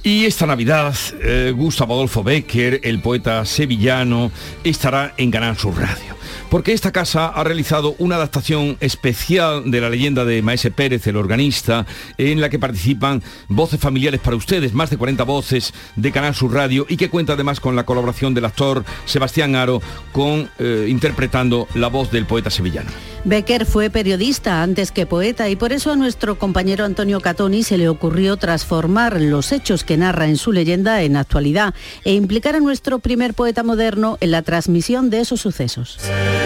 Y 0.04 0.26
esta 0.26 0.46
Navidad, 0.46 0.96
eh, 1.20 1.52
Gustavo 1.54 1.94
Adolfo 1.94 2.24
Becker, 2.24 2.80
el 2.82 3.00
poeta 3.00 3.44
sevillano, 3.44 4.32
estará 4.64 5.14
en 5.16 5.30
Canal 5.30 5.56
Sur 5.56 5.78
Radio 5.78 6.12
porque 6.52 6.74
esta 6.74 6.92
casa 6.92 7.28
ha 7.28 7.44
realizado 7.44 7.94
una 7.98 8.16
adaptación 8.16 8.76
especial 8.80 9.70
de 9.70 9.80
la 9.80 9.88
leyenda 9.88 10.26
de 10.26 10.42
Maese 10.42 10.70
Pérez, 10.70 11.06
el 11.06 11.16
organista, 11.16 11.86
en 12.18 12.42
la 12.42 12.50
que 12.50 12.58
participan 12.58 13.22
voces 13.48 13.80
familiares 13.80 14.20
para 14.20 14.36
ustedes, 14.36 14.74
más 14.74 14.90
de 14.90 14.98
40 14.98 15.24
voces 15.24 15.72
de 15.96 16.12
Canal 16.12 16.34
Sur 16.34 16.52
Radio 16.52 16.84
y 16.90 16.98
que 16.98 17.08
cuenta 17.08 17.32
además 17.32 17.58
con 17.58 17.74
la 17.74 17.86
colaboración 17.86 18.34
del 18.34 18.44
actor 18.44 18.84
Sebastián 19.06 19.56
Aro 19.56 19.80
con 20.12 20.50
eh, 20.58 20.88
interpretando 20.90 21.68
la 21.72 21.88
voz 21.88 22.10
del 22.10 22.26
poeta 22.26 22.50
sevillano. 22.50 22.90
Becker 23.24 23.66
fue 23.66 23.88
periodista 23.88 24.64
antes 24.64 24.90
que 24.90 25.06
poeta 25.06 25.48
y 25.48 25.54
por 25.54 25.72
eso 25.72 25.92
a 25.92 25.96
nuestro 25.96 26.40
compañero 26.40 26.85
Antonio 26.85 27.20
Catoni 27.20 27.62
se 27.62 27.78
le 27.78 27.88
ocurrió 27.88 28.37
transformar 28.37 29.20
los 29.20 29.52
hechos 29.52 29.85
que 29.85 29.96
narra 29.96 30.26
en 30.26 30.37
su 30.37 30.50
leyenda 30.50 31.02
en 31.02 31.16
actualidad 31.16 31.72
e 32.04 32.14
implicar 32.14 32.56
a 32.56 32.61
nuestro 32.61 32.98
primer 32.98 33.32
poeta 33.35 33.62
moderno 33.62 34.18
en 34.20 34.32
la 34.32 34.42
transmisión 34.42 35.08
de 35.08 35.20
esos 35.20 35.40
sucesos. 35.40 35.98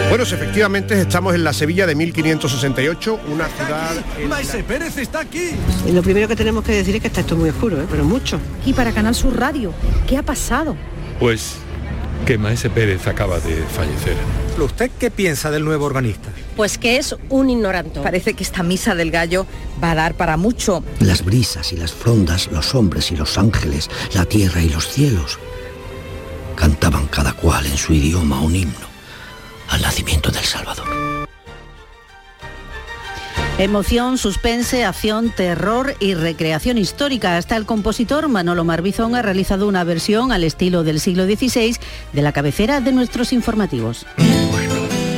Bueno, 0.09 0.23
efectivamente 0.23 1.01
estamos 1.01 1.33
en 1.33 1.43
la 1.43 1.51
Sevilla 1.51 1.87
de 1.87 1.95
1568, 1.95 3.21
una 3.33 3.47
ciudad... 3.47 3.95
¡Maese 4.29 4.63
Pérez 4.63 4.97
está 4.97 5.21
aquí! 5.21 5.49
Y 5.87 5.91
lo 5.93 6.03
primero 6.03 6.27
que 6.27 6.35
tenemos 6.35 6.63
que 6.63 6.73
decir 6.73 6.95
es 6.95 7.01
que 7.01 7.07
está 7.07 7.21
esto 7.21 7.35
muy 7.35 7.49
oscuro, 7.49 7.81
¿eh? 7.81 7.87
pero 7.89 8.03
mucho. 8.03 8.39
Y 8.67 8.73
para 8.73 8.91
Canal 8.91 9.15
Sur 9.15 9.35
Radio, 9.35 9.73
¿qué 10.07 10.15
ha 10.17 10.23
pasado? 10.23 10.75
Pues 11.19 11.55
que 12.27 12.37
Maese 12.37 12.69
Pérez 12.69 13.07
acaba 13.07 13.39
de 13.39 13.63
fallecer. 13.63 14.15
¿Usted 14.59 14.91
qué 14.99 15.09
piensa 15.09 15.49
del 15.49 15.65
nuevo 15.65 15.85
organista? 15.85 16.29
Pues 16.57 16.79
que 16.79 16.97
es 16.97 17.15
un 17.29 17.51
ignorante. 17.51 18.01
Parece 18.01 18.33
que 18.33 18.43
esta 18.43 18.63
misa 18.63 18.95
del 18.95 19.11
gallo 19.11 19.45
va 19.81 19.91
a 19.91 19.95
dar 19.95 20.15
para 20.15 20.37
mucho. 20.37 20.83
Las 20.99 21.23
brisas 21.23 21.71
y 21.71 21.77
las 21.77 21.93
frondas, 21.93 22.49
los 22.51 22.73
hombres 22.73 23.11
y 23.11 23.15
los 23.15 23.37
ángeles, 23.37 23.89
la 24.13 24.25
tierra 24.25 24.61
y 24.61 24.69
los 24.69 24.87
cielos, 24.87 25.37
cantaban 26.55 27.05
cada 27.07 27.33
cual 27.33 27.67
en 27.67 27.77
su 27.77 27.93
idioma 27.93 28.41
un 28.41 28.55
himno 28.55 28.87
al 29.69 29.81
nacimiento 29.83 30.31
del 30.31 30.43
Salvador. 30.43 30.87
Emoción, 33.59 34.17
suspense, 34.17 34.83
acción, 34.83 35.31
terror 35.31 35.95
y 35.99 36.15
recreación 36.15 36.77
histórica. 36.79 37.37
Hasta 37.37 37.55
el 37.55 37.65
compositor 37.65 38.27
Manolo 38.29 38.63
Marbizón 38.63 39.15
ha 39.15 39.21
realizado 39.21 39.67
una 39.67 39.83
versión 39.83 40.31
al 40.31 40.43
estilo 40.43 40.83
del 40.83 40.99
siglo 40.99 41.25
XVI 41.25 41.75
de 42.13 42.21
la 42.21 42.31
cabecera 42.33 42.81
de 42.81 42.91
nuestros 42.91 43.33
informativos. 43.33 44.05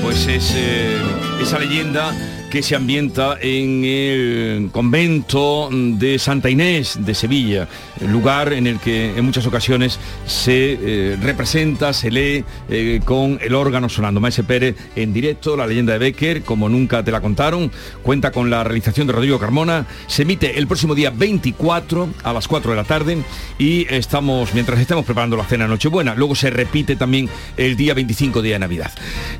Pues 0.09 0.25
es 0.25 0.53
eh, 0.55 0.97
esa 1.39 1.59
leyenda 1.59 2.11
que 2.49 2.63
se 2.63 2.75
ambienta 2.75 3.37
en 3.39 3.85
el 3.85 4.69
convento 4.71 5.69
de 5.71 6.17
Santa 6.17 6.49
Inés 6.49 6.97
de 7.05 7.13
Sevilla, 7.13 7.67
lugar 8.01 8.53
en 8.53 8.67
el 8.67 8.79
que 8.79 9.17
en 9.17 9.25
muchas 9.25 9.45
ocasiones 9.45 9.99
se 10.25 10.77
eh, 10.81 11.17
representa, 11.21 11.93
se 11.93 12.11
lee 12.11 12.45
eh, 12.69 13.01
con 13.03 13.39
el 13.41 13.55
órgano 13.55 13.89
sonando. 13.89 14.19
Maese 14.19 14.43
Pérez 14.43 14.75
en 14.95 15.13
directo, 15.13 15.57
la 15.57 15.67
leyenda 15.67 15.93
de 15.93 15.99
Becker, 15.99 16.43
como 16.43 16.69
nunca 16.69 17.03
te 17.03 17.11
la 17.11 17.21
contaron, 17.21 17.71
cuenta 18.03 18.31
con 18.31 18.49
la 18.49 18.63
realización 18.63 19.07
de 19.07 19.13
Rodrigo 19.13 19.39
Carmona, 19.39 19.85
se 20.07 20.23
emite 20.23 20.57
el 20.57 20.67
próximo 20.67 20.95
día 20.95 21.09
24 21.09 22.09
a 22.23 22.33
las 22.33 22.47
4 22.47 22.71
de 22.71 22.77
la 22.77 22.83
tarde 22.83 23.17
y 23.57 23.85
estamos, 23.93 24.53
mientras 24.53 24.79
estemos 24.79 25.05
preparando 25.05 25.37
la 25.37 25.45
cena 25.45 25.67
Nochebuena, 25.67 26.15
luego 26.15 26.35
se 26.35 26.49
repite 26.49 26.95
también 26.95 27.29
el 27.57 27.75
día 27.75 27.93
25 27.93 28.41
día 28.41 28.53
de 28.53 28.59
Navidad. 28.59 28.91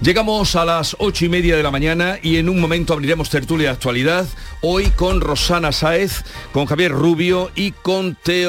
Llegamos 0.02 0.56
a 0.56 0.66
las 0.66 0.96
8 1.00 1.26
y 1.26 1.30
media 1.30 1.56
de 1.56 1.64
la 1.64 1.72
mañana 1.72 2.18
y 2.22 2.38
en 2.38 2.50
un 2.50 2.60
momento 2.60 2.94
abriremos 2.94 3.30
tertulia 3.30 3.68
de 3.68 3.74
actualidad, 3.74 4.28
hoy 4.62 4.86
con 4.96 5.22
Rosana 5.22 5.72
Sáez, 5.72 6.24
con 6.52 6.66
Javier 6.66 6.92
Rubio 6.92 7.52
y 7.56 7.72
con 7.72 8.16
Teo 8.16 8.49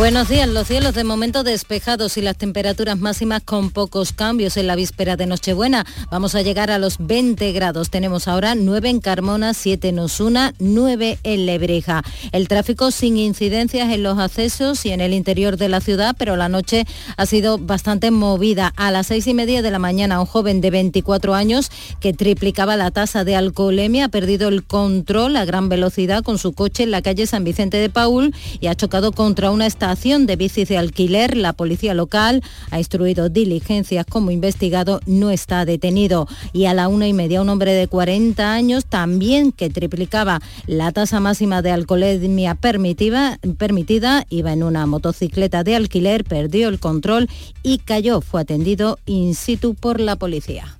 Buenos 0.00 0.30
días, 0.30 0.48
los 0.48 0.66
cielos 0.66 0.94
de 0.94 1.04
momento 1.04 1.44
despejados 1.44 2.16
y 2.16 2.22
las 2.22 2.34
temperaturas 2.34 2.98
máximas 2.98 3.42
con 3.42 3.68
pocos 3.68 4.14
cambios 4.14 4.56
en 4.56 4.66
la 4.66 4.74
víspera 4.74 5.18
de 5.18 5.26
Nochebuena. 5.26 5.84
Vamos 6.10 6.34
a 6.34 6.40
llegar 6.40 6.70
a 6.70 6.78
los 6.78 6.96
20 6.98 7.52
grados. 7.52 7.90
Tenemos 7.90 8.26
ahora 8.26 8.54
9 8.54 8.88
en 8.88 9.00
Carmona, 9.00 9.52
7 9.52 9.90
en 9.90 9.98
Osuna, 9.98 10.54
9 10.58 11.18
en 11.22 11.44
Lebreja. 11.44 12.02
El 12.32 12.48
tráfico 12.48 12.90
sin 12.92 13.18
incidencias 13.18 13.92
en 13.92 14.02
los 14.02 14.18
accesos 14.18 14.86
y 14.86 14.90
en 14.90 15.02
el 15.02 15.12
interior 15.12 15.58
de 15.58 15.68
la 15.68 15.82
ciudad, 15.82 16.16
pero 16.18 16.34
la 16.34 16.48
noche 16.48 16.86
ha 17.18 17.26
sido 17.26 17.58
bastante 17.58 18.10
movida. 18.10 18.72
A 18.76 18.90
las 18.90 19.08
seis 19.08 19.26
y 19.26 19.34
media 19.34 19.60
de 19.60 19.70
la 19.70 19.78
mañana, 19.78 20.18
un 20.18 20.26
joven 20.26 20.62
de 20.62 20.70
24 20.70 21.34
años 21.34 21.70
que 22.00 22.14
triplicaba 22.14 22.78
la 22.78 22.90
tasa 22.90 23.24
de 23.24 23.36
alcoholemia 23.36 24.06
ha 24.06 24.08
perdido 24.08 24.48
el 24.48 24.64
control 24.64 25.36
a 25.36 25.44
gran 25.44 25.68
velocidad 25.68 26.22
con 26.22 26.38
su 26.38 26.54
coche 26.54 26.84
en 26.84 26.90
la 26.90 27.02
calle 27.02 27.26
San 27.26 27.44
Vicente 27.44 27.76
de 27.76 27.90
Paul 27.90 28.34
y 28.60 28.68
ha 28.68 28.74
chocado 28.74 29.12
contra 29.12 29.50
una 29.50 29.66
estación 29.66 29.89
de 29.90 30.36
bicis 30.36 30.68
de 30.68 30.78
alquiler. 30.78 31.36
La 31.36 31.52
policía 31.52 31.94
local 31.94 32.42
ha 32.70 32.78
instruido 32.78 33.28
diligencias 33.28 34.06
como 34.06 34.30
investigado, 34.30 35.00
no 35.06 35.30
está 35.30 35.64
detenido. 35.64 36.28
Y 36.52 36.66
a 36.66 36.74
la 36.74 36.86
una 36.86 37.08
y 37.08 37.12
media 37.12 37.42
un 37.42 37.48
hombre 37.48 37.72
de 37.72 37.88
40 37.88 38.52
años 38.52 38.86
también 38.86 39.50
que 39.50 39.68
triplicaba 39.68 40.40
la 40.66 40.92
tasa 40.92 41.18
máxima 41.18 41.60
de 41.60 41.72
alcoholemia 41.72 42.54
permitida, 42.54 43.40
permitida 43.58 44.26
iba 44.30 44.52
en 44.52 44.62
una 44.62 44.86
motocicleta 44.86 45.64
de 45.64 45.74
alquiler, 45.74 46.24
perdió 46.24 46.68
el 46.68 46.78
control 46.78 47.28
y 47.64 47.78
cayó. 47.78 48.20
Fue 48.20 48.42
atendido 48.42 48.98
in 49.06 49.34
situ 49.34 49.74
por 49.74 49.98
la 49.98 50.14
policía. 50.16 50.79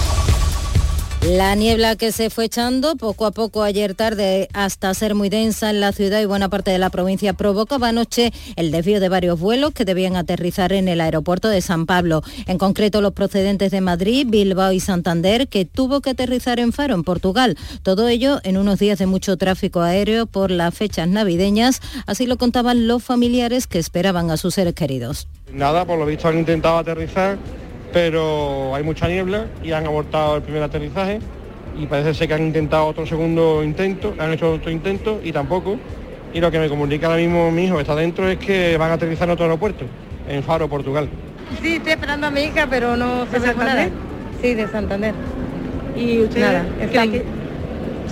La 1.27 1.53
niebla 1.53 1.95
que 1.97 2.11
se 2.11 2.31
fue 2.31 2.45
echando 2.45 2.95
poco 2.95 3.27
a 3.27 3.31
poco 3.31 3.61
ayer 3.61 3.93
tarde 3.93 4.49
hasta 4.53 4.91
ser 4.95 5.13
muy 5.13 5.29
densa 5.29 5.69
en 5.69 5.79
la 5.79 5.91
ciudad 5.91 6.19
y 6.19 6.25
buena 6.25 6.49
parte 6.49 6.71
de 6.71 6.79
la 6.79 6.89
provincia 6.89 7.33
provocaba 7.33 7.89
anoche 7.89 8.33
el 8.55 8.71
desvío 8.71 8.99
de 8.99 9.07
varios 9.07 9.39
vuelos 9.39 9.71
que 9.71 9.85
debían 9.85 10.15
aterrizar 10.15 10.73
en 10.73 10.87
el 10.87 10.99
aeropuerto 10.99 11.47
de 11.47 11.61
San 11.61 11.85
Pablo. 11.85 12.23
En 12.47 12.57
concreto 12.57 13.01
los 13.01 13.13
procedentes 13.13 13.69
de 13.69 13.81
Madrid, 13.81 14.25
Bilbao 14.27 14.71
y 14.71 14.79
Santander 14.79 15.47
que 15.47 15.63
tuvo 15.63 16.01
que 16.01 16.09
aterrizar 16.09 16.59
en 16.59 16.73
Faro, 16.73 16.95
en 16.95 17.03
Portugal. 17.03 17.55
Todo 17.83 18.07
ello 18.07 18.39
en 18.43 18.57
unos 18.57 18.79
días 18.79 18.97
de 18.97 19.05
mucho 19.05 19.37
tráfico 19.37 19.81
aéreo 19.81 20.25
por 20.25 20.49
las 20.49 20.73
fechas 20.73 21.07
navideñas. 21.07 21.81
Así 22.07 22.25
lo 22.25 22.39
contaban 22.39 22.87
los 22.87 23.03
familiares 23.03 23.67
que 23.67 23.77
esperaban 23.77 24.31
a 24.31 24.37
sus 24.37 24.55
seres 24.55 24.73
queridos. 24.73 25.27
Nada, 25.53 25.85
por 25.85 25.99
lo 25.99 26.05
visto 26.07 26.27
han 26.27 26.39
intentado 26.39 26.79
aterrizar 26.79 27.37
pero 27.93 28.75
hay 28.75 28.83
mucha 28.83 29.07
niebla 29.07 29.45
y 29.63 29.71
han 29.71 29.85
abortado 29.85 30.37
el 30.37 30.41
primer 30.41 30.63
aterrizaje 30.63 31.19
y 31.79 31.85
parece 31.85 32.13
ser 32.13 32.27
que 32.27 32.33
han 32.33 32.47
intentado 32.47 32.85
otro 32.85 33.05
segundo 33.05 33.63
intento, 33.63 34.13
han 34.19 34.33
hecho 34.33 34.53
otro 34.53 34.71
intento 34.71 35.19
y 35.23 35.31
tampoco. 35.31 35.77
Y 36.33 36.39
lo 36.39 36.49
que 36.49 36.59
me 36.59 36.69
comunica 36.69 37.07
ahora 37.07 37.19
mismo 37.19 37.51
mi 37.51 37.65
hijo 37.65 37.75
que 37.75 37.81
está 37.81 37.95
dentro 37.95 38.27
es 38.29 38.37
que 38.37 38.77
van 38.77 38.91
a 38.91 38.93
aterrizar 38.93 39.27
en 39.27 39.33
otro 39.33 39.45
aeropuerto, 39.45 39.85
en 40.29 40.41
Faro, 40.43 40.67
Portugal. 40.69 41.09
Sí, 41.61 41.75
estoy 41.75 41.91
esperando 41.93 42.27
a 42.27 42.31
mi 42.31 42.41
hija, 42.43 42.67
pero 42.69 42.95
no 42.95 43.25
se 43.29 43.39
me 43.39 43.53
nada. 43.53 43.89
Sí, 44.41 44.53
de 44.53 44.67
Santander. 44.67 45.13
¿Y 45.95 46.19
usted? 46.19 46.39
Nada, 46.41 46.65
están- 46.79 47.40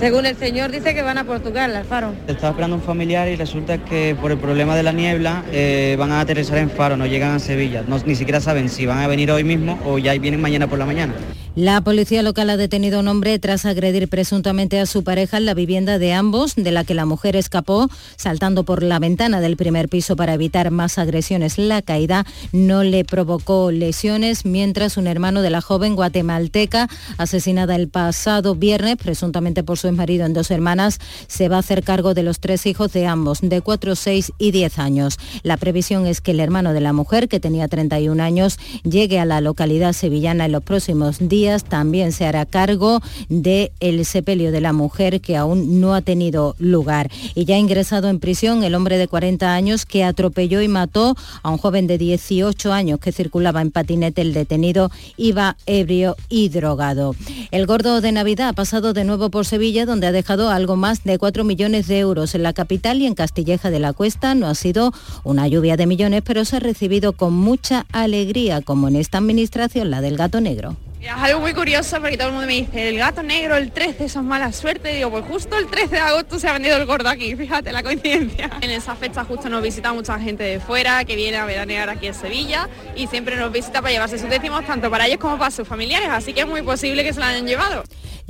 según 0.00 0.24
el 0.26 0.34
señor 0.36 0.70
dice 0.72 0.94
que 0.94 1.02
van 1.02 1.18
a 1.18 1.24
Portugal, 1.24 1.76
al 1.76 1.84
Faro. 1.84 2.12
Estaba 2.26 2.50
esperando 2.50 2.76
un 2.76 2.82
familiar 2.82 3.28
y 3.28 3.36
resulta 3.36 3.78
que 3.78 4.16
por 4.20 4.30
el 4.32 4.38
problema 4.38 4.74
de 4.74 4.82
la 4.82 4.92
niebla 4.92 5.44
eh, 5.52 5.94
van 5.98 6.10
a 6.10 6.20
aterrizar 6.20 6.58
en 6.58 6.70
Faro, 6.70 6.96
no 6.96 7.06
llegan 7.06 7.32
a 7.34 7.38
Sevilla. 7.38 7.84
No- 7.86 7.98
ni 8.06 8.14
siquiera 8.14 8.40
saben 8.40 8.68
si 8.70 8.86
van 8.86 8.98
a 8.98 9.06
venir 9.06 9.30
hoy 9.30 9.44
mismo 9.44 9.78
o 9.84 9.98
ya 9.98 10.12
vienen 10.14 10.40
mañana 10.40 10.66
por 10.66 10.78
la 10.78 10.86
mañana. 10.86 11.12
La 11.56 11.80
policía 11.80 12.22
local 12.22 12.48
ha 12.50 12.56
detenido 12.56 12.98
a 12.98 13.00
un 13.00 13.08
hombre 13.08 13.36
tras 13.40 13.66
agredir 13.66 14.06
presuntamente 14.06 14.78
a 14.78 14.86
su 14.86 15.02
pareja 15.02 15.36
en 15.36 15.46
la 15.46 15.54
vivienda 15.54 15.98
de 15.98 16.12
ambos, 16.12 16.54
de 16.54 16.70
la 16.70 16.84
que 16.84 16.94
la 16.94 17.06
mujer 17.06 17.34
escapó 17.34 17.90
saltando 18.14 18.62
por 18.62 18.84
la 18.84 19.00
ventana 19.00 19.40
del 19.40 19.56
primer 19.56 19.88
piso 19.88 20.14
para 20.14 20.34
evitar 20.34 20.70
más 20.70 20.96
agresiones. 20.96 21.58
La 21.58 21.82
caída 21.82 22.24
no 22.52 22.84
le 22.84 23.04
provocó 23.04 23.72
lesiones, 23.72 24.44
mientras 24.44 24.96
un 24.96 25.08
hermano 25.08 25.42
de 25.42 25.50
la 25.50 25.60
joven 25.60 25.96
guatemalteca, 25.96 26.88
asesinada 27.18 27.74
el 27.74 27.88
pasado 27.88 28.54
viernes, 28.54 28.96
presuntamente 28.96 29.64
por 29.64 29.76
su 29.76 29.88
exmarido 29.88 30.26
en 30.26 30.34
dos 30.34 30.52
hermanas, 30.52 31.00
se 31.26 31.48
va 31.48 31.56
a 31.56 31.60
hacer 31.60 31.82
cargo 31.82 32.14
de 32.14 32.22
los 32.22 32.38
tres 32.38 32.64
hijos 32.66 32.92
de 32.92 33.06
ambos, 33.06 33.40
de 33.42 33.60
4, 33.60 33.96
6 33.96 34.32
y 34.38 34.52
10 34.52 34.78
años. 34.78 35.18
La 35.42 35.56
previsión 35.56 36.06
es 36.06 36.20
que 36.20 36.30
el 36.30 36.38
hermano 36.38 36.72
de 36.72 36.80
la 36.80 36.92
mujer, 36.92 37.28
que 37.28 37.40
tenía 37.40 37.66
31 37.66 38.22
años, 38.22 38.56
llegue 38.84 39.18
a 39.18 39.24
la 39.24 39.40
localidad 39.40 39.94
sevillana 39.94 40.44
en 40.44 40.52
los 40.52 40.62
próximos 40.62 41.18
días. 41.18 41.39
También 41.68 42.12
se 42.12 42.26
hará 42.26 42.44
cargo 42.44 43.00
del 43.30 43.70
el 43.80 44.04
sepelio 44.04 44.52
de 44.52 44.60
la 44.60 44.74
mujer 44.74 45.22
que 45.22 45.38
aún 45.38 45.80
no 45.80 45.94
ha 45.94 46.02
tenido 46.02 46.54
lugar. 46.58 47.10
Y 47.34 47.46
ya 47.46 47.54
ha 47.54 47.58
ingresado 47.58 48.08
en 48.10 48.20
prisión 48.20 48.62
el 48.62 48.74
hombre 48.74 48.98
de 48.98 49.08
40 49.08 49.54
años 49.54 49.86
que 49.86 50.04
atropelló 50.04 50.60
y 50.60 50.68
mató 50.68 51.16
a 51.42 51.50
un 51.50 51.56
joven 51.56 51.86
de 51.86 51.96
18 51.96 52.72
años 52.74 53.00
que 53.00 53.10
circulaba 53.10 53.62
en 53.62 53.70
patinete. 53.70 54.20
El 54.20 54.34
detenido 54.34 54.90
iba 55.16 55.56
ebrio 55.64 56.14
y 56.28 56.50
drogado. 56.50 57.14
El 57.50 57.66
gordo 57.66 58.02
de 58.02 58.12
Navidad 58.12 58.48
ha 58.48 58.52
pasado 58.52 58.92
de 58.92 59.04
nuevo 59.04 59.30
por 59.30 59.46
Sevilla, 59.46 59.86
donde 59.86 60.08
ha 60.08 60.12
dejado 60.12 60.50
algo 60.50 60.76
más 60.76 61.04
de 61.04 61.18
4 61.18 61.42
millones 61.44 61.88
de 61.88 62.00
euros 62.00 62.34
en 62.34 62.42
la 62.42 62.52
capital 62.52 63.00
y 63.00 63.06
en 63.06 63.14
Castilleja 63.14 63.70
de 63.70 63.80
la 63.80 63.94
Cuesta. 63.94 64.34
No 64.34 64.46
ha 64.46 64.54
sido 64.54 64.92
una 65.24 65.48
lluvia 65.48 65.78
de 65.78 65.86
millones, 65.86 66.22
pero 66.22 66.44
se 66.44 66.56
ha 66.56 66.60
recibido 66.60 67.14
con 67.14 67.32
mucha 67.32 67.86
alegría, 67.92 68.60
como 68.60 68.88
en 68.88 68.96
esta 68.96 69.18
administración, 69.18 69.90
la 69.90 70.02
del 70.02 70.18
gato 70.18 70.42
negro. 70.42 70.76
Es 71.00 71.08
algo 71.08 71.40
muy 71.40 71.54
curioso 71.54 71.98
porque 71.98 72.18
todo 72.18 72.28
el 72.28 72.34
mundo 72.34 72.46
me 72.46 72.52
dice, 72.52 72.90
el 72.90 72.98
gato 72.98 73.22
negro, 73.22 73.56
el 73.56 73.72
13, 73.72 74.10
son 74.10 74.26
mala 74.26 74.52
suerte. 74.52 74.94
Digo, 74.94 75.10
pues 75.10 75.24
justo 75.24 75.56
el 75.56 75.66
13 75.66 75.94
de 75.94 76.00
agosto 76.00 76.38
se 76.38 76.46
ha 76.46 76.52
vendido 76.52 76.76
el 76.76 76.84
gordo 76.84 77.08
aquí, 77.08 77.34
fíjate 77.36 77.72
la 77.72 77.82
coincidencia. 77.82 78.50
En 78.60 78.70
esa 78.70 78.94
fecha 78.94 79.24
justo 79.24 79.48
nos 79.48 79.62
visita 79.62 79.94
mucha 79.94 80.18
gente 80.18 80.42
de 80.42 80.60
fuera 80.60 81.02
que 81.06 81.16
viene 81.16 81.38
a 81.38 81.46
veranear 81.46 81.88
aquí 81.88 82.06
en 82.06 82.14
Sevilla 82.14 82.68
y 82.94 83.06
siempre 83.06 83.36
nos 83.36 83.50
visita 83.50 83.80
para 83.80 83.92
llevarse 83.92 84.18
sus 84.18 84.28
décimos 84.28 84.66
tanto 84.66 84.90
para 84.90 85.06
ellos 85.06 85.18
como 85.18 85.38
para 85.38 85.50
sus 85.50 85.66
familiares, 85.66 86.10
así 86.10 86.34
que 86.34 86.40
es 86.40 86.46
muy 86.46 86.60
posible 86.60 87.02
que 87.02 87.14
se 87.14 87.20
lo 87.20 87.24
hayan 87.24 87.46
llevado. 87.46 87.82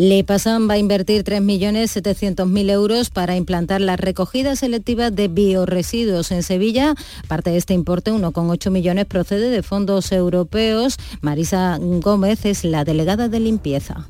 Le 0.02 0.22
va 0.22 0.72
a 0.72 0.78
invertir 0.78 1.24
3.700.000 1.24 2.70
euros 2.70 3.10
para 3.10 3.36
implantar 3.36 3.82
la 3.82 3.98
recogida 3.98 4.56
selectiva 4.56 5.10
de 5.10 5.28
bioresiduos 5.28 6.32
en 6.32 6.42
Sevilla. 6.42 6.94
Parte 7.28 7.50
de 7.50 7.58
este 7.58 7.74
importe, 7.74 8.10
1,8 8.10 8.70
millones, 8.70 9.04
procede 9.04 9.50
de 9.50 9.62
fondos 9.62 10.10
europeos. 10.10 10.96
Marisa 11.20 11.76
Gómez 11.78 12.46
es 12.46 12.64
la 12.64 12.84
delegada 12.84 13.28
de 13.28 13.40
limpieza. 13.40 14.08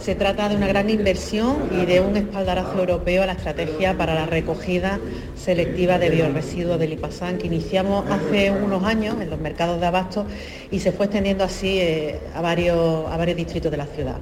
Se 0.00 0.16
trata 0.16 0.48
de 0.48 0.56
una 0.56 0.66
gran 0.66 0.90
inversión 0.90 1.68
y 1.70 1.86
de 1.86 2.00
un 2.00 2.16
espaldarazo 2.16 2.80
europeo 2.80 3.22
a 3.22 3.26
la 3.26 3.34
estrategia 3.34 3.96
para 3.96 4.14
la 4.14 4.26
recogida 4.26 4.98
selectiva 5.36 6.00
de 6.00 6.10
bioresiduos 6.10 6.80
del 6.80 6.90
Lipasan 6.90 7.38
que 7.38 7.46
iniciamos 7.46 8.10
hace 8.10 8.50
unos 8.50 8.82
años 8.82 9.20
en 9.20 9.30
los 9.30 9.38
mercados 9.38 9.78
de 9.78 9.86
abasto 9.86 10.26
y 10.72 10.80
se 10.80 10.90
fue 10.90 11.06
extendiendo 11.06 11.44
así 11.44 11.78
eh, 11.78 12.18
a, 12.34 12.40
varios, 12.40 13.08
a 13.08 13.16
varios 13.16 13.36
distritos 13.36 13.70
de 13.70 13.76
la 13.76 13.86
ciudad. 13.86 14.20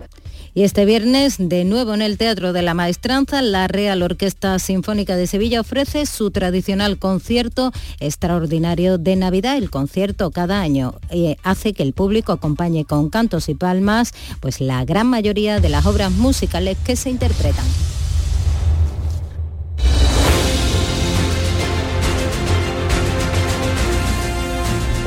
Y 0.58 0.64
este 0.64 0.84
viernes, 0.84 1.36
de 1.38 1.64
nuevo 1.64 1.94
en 1.94 2.02
el 2.02 2.18
Teatro 2.18 2.52
de 2.52 2.62
la 2.62 2.74
Maestranza, 2.74 3.42
la 3.42 3.68
Real 3.68 4.02
Orquesta 4.02 4.58
Sinfónica 4.58 5.14
de 5.14 5.28
Sevilla 5.28 5.60
ofrece 5.60 6.04
su 6.04 6.32
tradicional 6.32 6.98
concierto 6.98 7.70
extraordinario 8.00 8.98
de 8.98 9.14
Navidad. 9.14 9.56
El 9.56 9.70
concierto 9.70 10.32
cada 10.32 10.60
año 10.60 10.96
eh, 11.10 11.36
hace 11.44 11.74
que 11.74 11.84
el 11.84 11.92
público 11.92 12.32
acompañe 12.32 12.84
con 12.84 13.08
cantos 13.08 13.48
y 13.48 13.54
palmas 13.54 14.12
pues 14.40 14.60
la 14.60 14.84
gran 14.84 15.06
mayoría 15.06 15.60
de 15.60 15.68
las 15.68 15.86
obras 15.86 16.10
musicales 16.10 16.76
que 16.84 16.96
se 16.96 17.10
interpretan. 17.10 17.64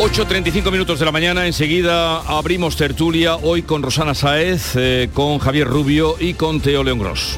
8.35 0.02 0.72
minutos 0.72 0.97
de 0.97 1.06
la 1.06 1.12
mañana, 1.12 1.45
enseguida 1.45 2.22
abrimos 2.22 2.76
tertulia, 2.76 3.36
hoy 3.36 3.62
con 3.62 3.84
Rosana 3.84 4.16
Saez, 4.16 4.72
eh, 4.76 5.12
con 5.14 5.38
Javier 5.38 5.68
Rubio 5.68 6.16
y 6.20 6.34
con 6.34 6.60
Teo 6.60 6.84
León 6.84 6.97
Gross. 6.97 7.38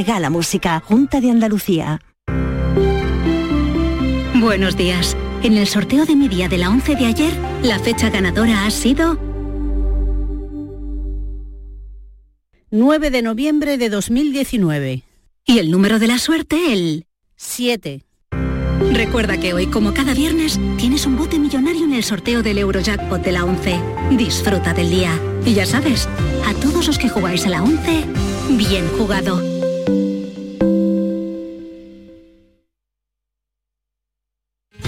regala 0.01 0.31
música. 0.31 0.81
Junta 0.83 1.21
de 1.21 1.29
Andalucía. 1.29 2.01
Buenos 4.33 4.75
días. 4.75 5.15
En 5.43 5.55
el 5.57 5.67
sorteo 5.67 6.07
de 6.07 6.15
mi 6.15 6.27
día 6.27 6.49
de 6.49 6.57
la 6.57 6.71
11 6.71 6.95
de 6.95 7.05
ayer, 7.05 7.33
la 7.61 7.77
fecha 7.77 8.09
ganadora 8.09 8.65
ha 8.65 8.71
sido 8.71 9.19
9 12.71 13.11
de 13.11 13.21
noviembre 13.21 13.77
de 13.77 13.89
2019. 13.89 15.03
Y 15.45 15.59
el 15.59 15.69
número 15.69 15.99
de 15.99 16.07
la 16.07 16.17
suerte, 16.17 16.73
el 16.73 17.05
7. 17.35 18.03
Recuerda 18.93 19.37
que 19.37 19.53
hoy, 19.53 19.67
como 19.67 19.93
cada 19.93 20.15
viernes, 20.15 20.59
tienes 20.77 21.05
un 21.05 21.15
bote 21.15 21.37
millonario 21.37 21.85
en 21.85 21.93
el 21.93 22.03
sorteo 22.03 22.41
del 22.41 22.57
Eurojackpot 22.57 23.21
de 23.21 23.33
la 23.33 23.45
11. 23.45 23.79
Disfruta 24.17 24.73
del 24.73 24.89
día. 24.89 25.11
Y 25.45 25.53
ya 25.53 25.67
sabes, 25.67 26.09
a 26.47 26.55
todos 26.55 26.87
los 26.87 26.97
que 26.97 27.09
jugáis 27.09 27.45
a 27.45 27.49
la 27.49 27.61
11, 27.61 28.03
bien 28.57 28.87
jugado. 28.97 29.60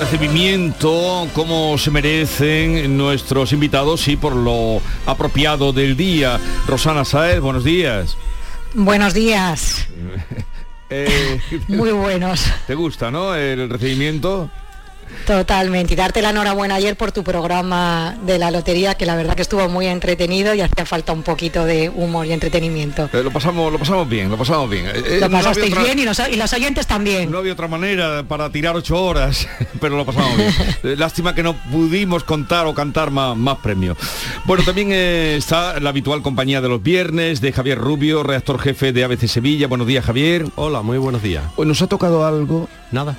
Recibimiento 0.00 1.28
como 1.34 1.76
se 1.76 1.90
merecen 1.90 2.96
nuestros 2.96 3.52
invitados 3.52 4.08
y 4.08 4.16
por 4.16 4.34
lo 4.34 4.80
apropiado 5.04 5.74
del 5.74 5.96
día. 5.96 6.40
Rosana 6.66 7.04
Saez, 7.04 7.40
buenos 7.40 7.64
días. 7.64 8.16
Buenos 8.74 9.14
días. 9.14 9.88
Eh, 10.92 11.40
Muy 11.68 11.92
buenos. 11.92 12.44
¿Te 12.66 12.74
gusta, 12.74 13.12
no? 13.12 13.36
El 13.36 13.70
recibimiento. 13.70 14.50
Totalmente. 15.26 15.92
Y 15.94 15.96
darte 15.96 16.22
la 16.22 16.30
enhorabuena 16.30 16.74
ayer 16.76 16.96
por 16.96 17.12
tu 17.12 17.22
programa 17.22 18.16
de 18.24 18.38
la 18.38 18.50
lotería, 18.50 18.94
que 18.94 19.06
la 19.06 19.16
verdad 19.16 19.34
que 19.36 19.42
estuvo 19.42 19.68
muy 19.68 19.86
entretenido 19.86 20.54
y 20.54 20.60
hacía 20.60 20.84
falta 20.86 21.12
un 21.12 21.22
poquito 21.22 21.64
de 21.64 21.88
humor 21.88 22.26
y 22.26 22.32
entretenimiento. 22.32 23.08
Eh, 23.12 23.22
lo 23.22 23.30
pasamos, 23.30 23.70
lo 23.72 23.78
pasamos 23.78 24.08
bien, 24.08 24.28
lo 24.30 24.36
pasamos 24.36 24.68
bien. 24.70 24.86
Eh, 24.86 25.18
lo 25.20 25.28
no 25.28 25.36
había 25.36 25.38
pasasteis 25.38 25.72
otra- 25.72 25.84
bien 25.84 25.98
y 25.98 26.04
los, 26.04 26.20
y 26.30 26.36
los 26.36 26.52
oyentes 26.52 26.86
también. 26.86 27.30
No 27.30 27.38
había 27.38 27.52
otra 27.52 27.68
manera 27.68 28.22
para 28.26 28.50
tirar 28.50 28.74
ocho 28.76 29.02
horas, 29.02 29.46
pero 29.80 29.96
lo 29.96 30.04
pasamos 30.04 30.36
bien. 30.36 30.50
Eh, 30.82 30.94
Lástima 30.96 31.34
que 31.34 31.42
no 31.42 31.54
pudimos 31.70 32.24
contar 32.24 32.66
o 32.66 32.74
cantar 32.74 33.10
más, 33.10 33.36
más 33.36 33.58
premios. 33.58 33.96
Bueno, 34.46 34.64
también 34.64 34.88
eh, 34.92 35.36
está 35.36 35.78
la 35.78 35.90
habitual 35.90 36.22
compañía 36.22 36.60
de 36.60 36.68
los 36.68 36.82
viernes 36.82 37.40
de 37.40 37.52
Javier 37.52 37.78
Rubio, 37.78 38.22
redactor 38.22 38.58
jefe 38.60 38.92
de 38.92 39.04
ABC 39.04 39.26
Sevilla. 39.28 39.66
Buenos 39.66 39.86
días, 39.86 40.04
Javier. 40.04 40.46
Hola, 40.56 40.82
muy 40.82 40.98
buenos 40.98 41.22
días. 41.22 41.44
Pues 41.56 41.68
nos 41.68 41.80
ha 41.82 41.86
tocado 41.86 42.24
algo. 42.26 42.68
Nada. 42.90 43.16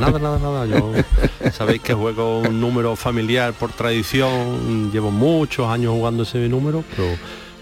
Nada, 0.00 0.18
nada, 0.18 0.38
nada. 0.38 0.66
Yo 0.66 0.92
sabéis 1.52 1.80
que 1.80 1.94
juego 1.94 2.40
un 2.40 2.60
número 2.60 2.96
familiar 2.96 3.52
por 3.54 3.72
tradición. 3.72 4.90
Llevo 4.92 5.10
muchos 5.10 5.66
años 5.68 5.92
jugando 5.92 6.24
ese 6.24 6.48
número, 6.48 6.84
pero 6.94 7.08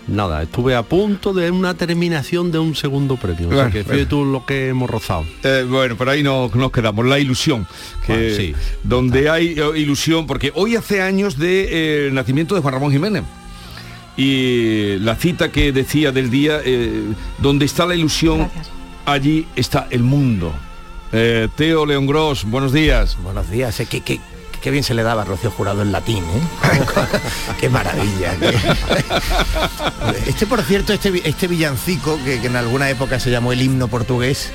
nada, 0.08 0.42
estuve 0.42 0.74
a 0.74 0.82
punto 0.82 1.32
de 1.32 1.50
una 1.50 1.74
terminación 1.74 2.50
de 2.50 2.58
un 2.58 2.74
segundo 2.74 3.16
premio. 3.16 3.48
O 3.48 3.52
sea 3.52 3.64
Bueno, 3.64 3.70
que 3.72 3.84
fíjate 3.84 4.06
tú 4.06 4.24
lo 4.24 4.44
que 4.44 4.68
hemos 4.68 4.90
rozado. 4.90 5.24
Eh, 5.42 5.64
bueno, 5.68 5.96
por 5.96 6.08
ahí 6.08 6.22
no- 6.22 6.50
nos 6.52 6.72
quedamos, 6.72 7.06
la 7.06 7.18
ilusión. 7.18 7.66
Que, 8.06 8.34
sí. 8.36 8.54
Donde 8.82 9.30
hay 9.30 9.54
eh, 9.58 9.78
ilusión, 9.78 10.26
porque 10.26 10.50
hoy 10.54 10.76
hace 10.76 11.00
años 11.02 11.38
del 11.38 12.12
nacimiento 12.14 12.54
de 12.54 12.60
Juan 12.62 12.74
Ramón 12.74 12.90
Jiménez. 12.92 13.22
Y 14.16 14.96
la 15.00 15.16
cita 15.16 15.50
que 15.50 15.72
decía 15.72 16.12
del 16.12 16.30
día, 16.30 16.60
eh, 16.64 17.02
donde 17.38 17.64
está 17.64 17.84
la 17.86 17.94
ilusión, 17.96 18.48
allí 19.06 19.46
está 19.56 19.88
el 19.90 20.02
mundo. 20.02 20.52
Eh, 21.16 21.48
Teo 21.56 21.86
León 21.86 22.06
Gross, 22.06 22.44
buenos 22.44 22.72
días. 22.72 23.16
Buenos 23.22 23.48
días. 23.48 23.78
Eh, 23.78 23.86
qué, 23.86 24.00
qué- 24.00 24.20
qué 24.60 24.70
bien 24.72 24.82
se 24.82 24.94
le 24.94 25.02
daba 25.04 25.22
a 25.22 25.24
Rocío 25.24 25.50
Jurado 25.50 25.82
en 25.82 25.92
latín, 25.92 26.24
¿eh? 26.24 26.80
qué 27.60 27.68
maravilla. 27.68 28.34
qué- 28.40 28.56
Este, 30.28 30.46
por 30.46 30.62
cierto, 30.62 30.92
este, 30.92 31.28
este 31.28 31.46
villancico, 31.46 32.18
que, 32.24 32.40
que 32.40 32.46
en 32.48 32.56
alguna 32.56 32.90
época 32.90 33.20
se 33.20 33.30
llamó 33.30 33.52
el 33.52 33.62
himno 33.62 33.86
portugués, 33.88 34.50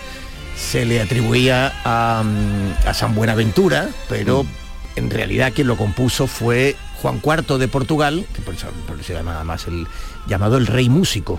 se 0.57 0.85
le 0.85 0.99
atribuía 1.01 1.73
a, 1.85 2.23
mm, 2.25 2.87
a 2.87 2.93
San 2.93 3.15
Buenaventura, 3.15 3.87
pero 4.09 4.45
en 4.97 5.09
realidad 5.09 5.53
quien 5.55 5.67
lo 5.67 5.77
compuso 5.77 6.27
fue 6.27 6.75
Juan 7.01 7.21
IV 7.23 7.57
de 7.57 7.67
Portugal, 7.67 8.25
que 8.33 8.41
por 8.41 8.53
eso, 8.53 8.67
por 8.87 8.95
eso 8.97 9.07
se 9.07 9.13
llama 9.13 9.35
además 9.35 9.65
el 9.67 9.87
llamado 10.27 10.57
el 10.57 10.67
rey 10.67 10.89
músico. 10.89 11.37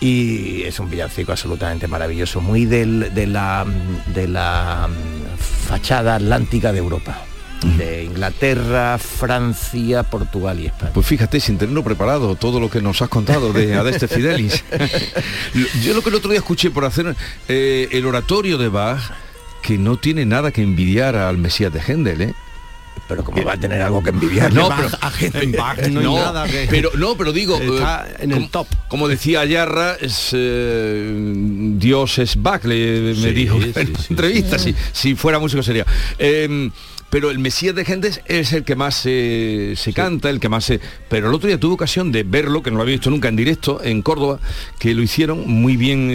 Y 0.00 0.62
es 0.62 0.78
un 0.80 0.90
villancico 0.90 1.32
absolutamente 1.32 1.86
maravilloso, 1.88 2.40
muy 2.40 2.64
del- 2.64 3.12
de 3.14 3.26
la, 3.26 3.64
de 4.14 4.28
la 4.28 4.88
fachada 5.68 6.16
atlántica 6.16 6.72
de 6.72 6.78
Europa. 6.78 7.18
De 7.78 8.04
Inglaterra, 8.04 8.98
Francia, 8.98 10.02
Portugal 10.02 10.60
y 10.60 10.66
España. 10.66 10.92
Pues 10.92 11.06
fíjate, 11.06 11.40
sin 11.40 11.56
tenerlo 11.56 11.82
preparado, 11.82 12.34
todo 12.34 12.60
lo 12.60 12.68
que 12.68 12.82
nos 12.82 13.00
has 13.00 13.08
contado 13.08 13.54
de 13.54 13.74
Adeste 13.74 14.06
Fidelis. 14.06 14.62
Yo 15.82 15.94
lo 15.94 16.02
que 16.02 16.10
el 16.10 16.14
otro 16.16 16.30
día 16.30 16.40
escuché 16.40 16.70
por 16.70 16.84
hacer 16.84 17.16
eh, 17.48 17.88
el 17.92 18.04
oratorio 18.04 18.58
de 18.58 18.68
Bach, 18.68 19.00
que 19.62 19.78
no 19.78 19.96
tiene 19.96 20.26
nada 20.26 20.50
que 20.50 20.60
envidiar 20.62 21.16
al 21.16 21.38
Mesías 21.38 21.72
de 21.72 21.80
Händel, 21.80 22.20
¿eh? 22.20 22.34
Pero 23.06 23.22
como 23.22 23.44
va 23.44 23.52
a 23.52 23.56
tener 23.56 23.82
algo 23.82 24.02
que 24.02 24.10
envidiarle 24.10 24.58
no, 24.58 24.68
pero, 24.68 24.88
a 25.00 25.10
Bach 25.58 25.78
no, 25.90 26.14
nada 26.14 26.46
que- 26.46 26.66
pero 26.70 26.90
no, 26.96 27.16
pero 27.16 27.32
digo 27.32 27.56
Está 27.56 28.06
eh, 28.08 28.16
en 28.20 28.32
el 28.32 28.48
top. 28.48 28.66
Como 28.88 29.08
decía 29.08 29.40
Ayarra, 29.40 29.96
es, 30.00 30.30
eh, 30.32 31.12
Dios 31.76 32.18
es 32.18 32.40
Bach, 32.40 32.64
le, 32.64 33.14
me 33.14 33.32
dijo 33.32 33.60
sí, 33.60 33.72
en 33.74 33.96
sí, 33.96 34.06
entrevista, 34.10 34.58
si, 34.58 34.74
si 34.92 35.14
fuera 35.14 35.38
músico 35.38 35.62
sería. 35.62 35.84
Eh, 36.18 36.70
pero 37.10 37.30
el 37.30 37.38
Mesías 37.38 37.76
de 37.76 37.84
Händel 37.84 38.20
es 38.26 38.52
el 38.52 38.64
que 38.64 38.74
más 38.74 39.02
eh, 39.04 39.74
se 39.76 39.92
canta, 39.92 40.30
el 40.30 40.40
que 40.40 40.48
más 40.48 40.64
se... 40.64 40.80
Pero 41.08 41.28
el 41.28 41.34
otro 41.34 41.46
día 41.46 41.60
tuve 41.60 41.74
ocasión 41.74 42.10
de 42.10 42.24
verlo, 42.24 42.60
que 42.60 42.72
no 42.72 42.78
lo 42.78 42.82
había 42.82 42.94
visto 42.96 43.08
nunca 43.10 43.28
en 43.28 43.36
directo, 43.36 43.80
en 43.84 44.02
Córdoba, 44.02 44.40
que 44.80 44.94
lo 44.94 45.02
hicieron 45.02 45.46
muy 45.46 45.76
bien 45.76 46.10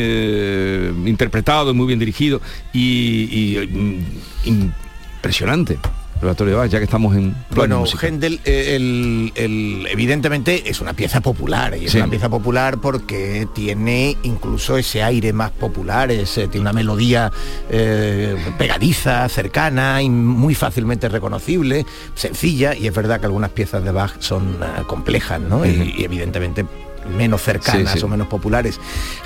interpretado, 1.05 1.73
muy 1.73 1.87
bien 1.87 1.99
dirigido 1.99 2.41
y, 2.73 3.29
y, 3.61 3.67
mm, 3.67 4.71
impresionante. 5.19 5.77
De 6.21 6.53
Bach, 6.53 6.69
ya 6.69 6.79
que 6.79 6.83
estamos 6.83 7.15
en... 7.15 7.33
Bueno. 7.51 7.83
Händel, 8.01 8.39
eh, 8.43 8.75
el- 8.75 9.31
el- 9.35 9.87
evidentemente 9.89 10.69
es 10.69 10.81
una 10.81 10.93
pieza 10.93 11.21
popular 11.21 11.77
y 11.79 11.85
es 11.85 11.91
Sí. 11.93 11.97
una 11.97 12.09
pieza 12.09 12.27
popular 12.29 12.77
porque 12.81 13.47
tiene 13.55 14.17
incluso 14.23 14.77
ese 14.77 15.01
aire 15.01 15.31
más 15.31 15.51
popular, 15.51 16.11
es, 16.11 16.37
eh, 16.37 16.47
tiene 16.47 16.61
una 16.61 16.73
melodía 16.73 17.31
eh, 17.69 18.35
pegadiza, 18.57 19.27
cercana 19.29 20.01
y 20.01 20.09
muy 20.09 20.55
fácilmente 20.55 21.07
reconocible, 21.07 21.85
sencilla 22.15 22.75
y 22.75 22.87
es 22.87 22.93
verdad 22.93 23.19
que 23.19 23.25
algunas 23.27 23.51
piezas 23.51 23.83
de 23.83 23.91
Bach 23.91 24.13
son 24.19 24.57
eh, 24.61 24.81
complejas, 24.87 25.39
¿no? 25.39 25.65
Y- 25.65 25.95
y, 25.99 26.03
evidentemente 26.03 26.65
menos 27.07 27.41
cercanas 27.41 27.93
Sí, 27.93 27.99
sí. 27.99 28.05
o 28.05 28.07
menos 28.07 28.27
populares. 28.27 28.79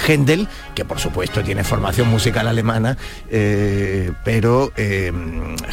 Händel, 0.07 0.47
que 0.75 0.85
por 0.85 0.99
supuesto 0.99 1.41
tiene 1.43 1.63
formación 1.63 2.07
musical 2.09 2.47
alemana, 2.47 2.97
eh, 3.29 4.11
pero 4.23 4.71
eh, 4.77 5.11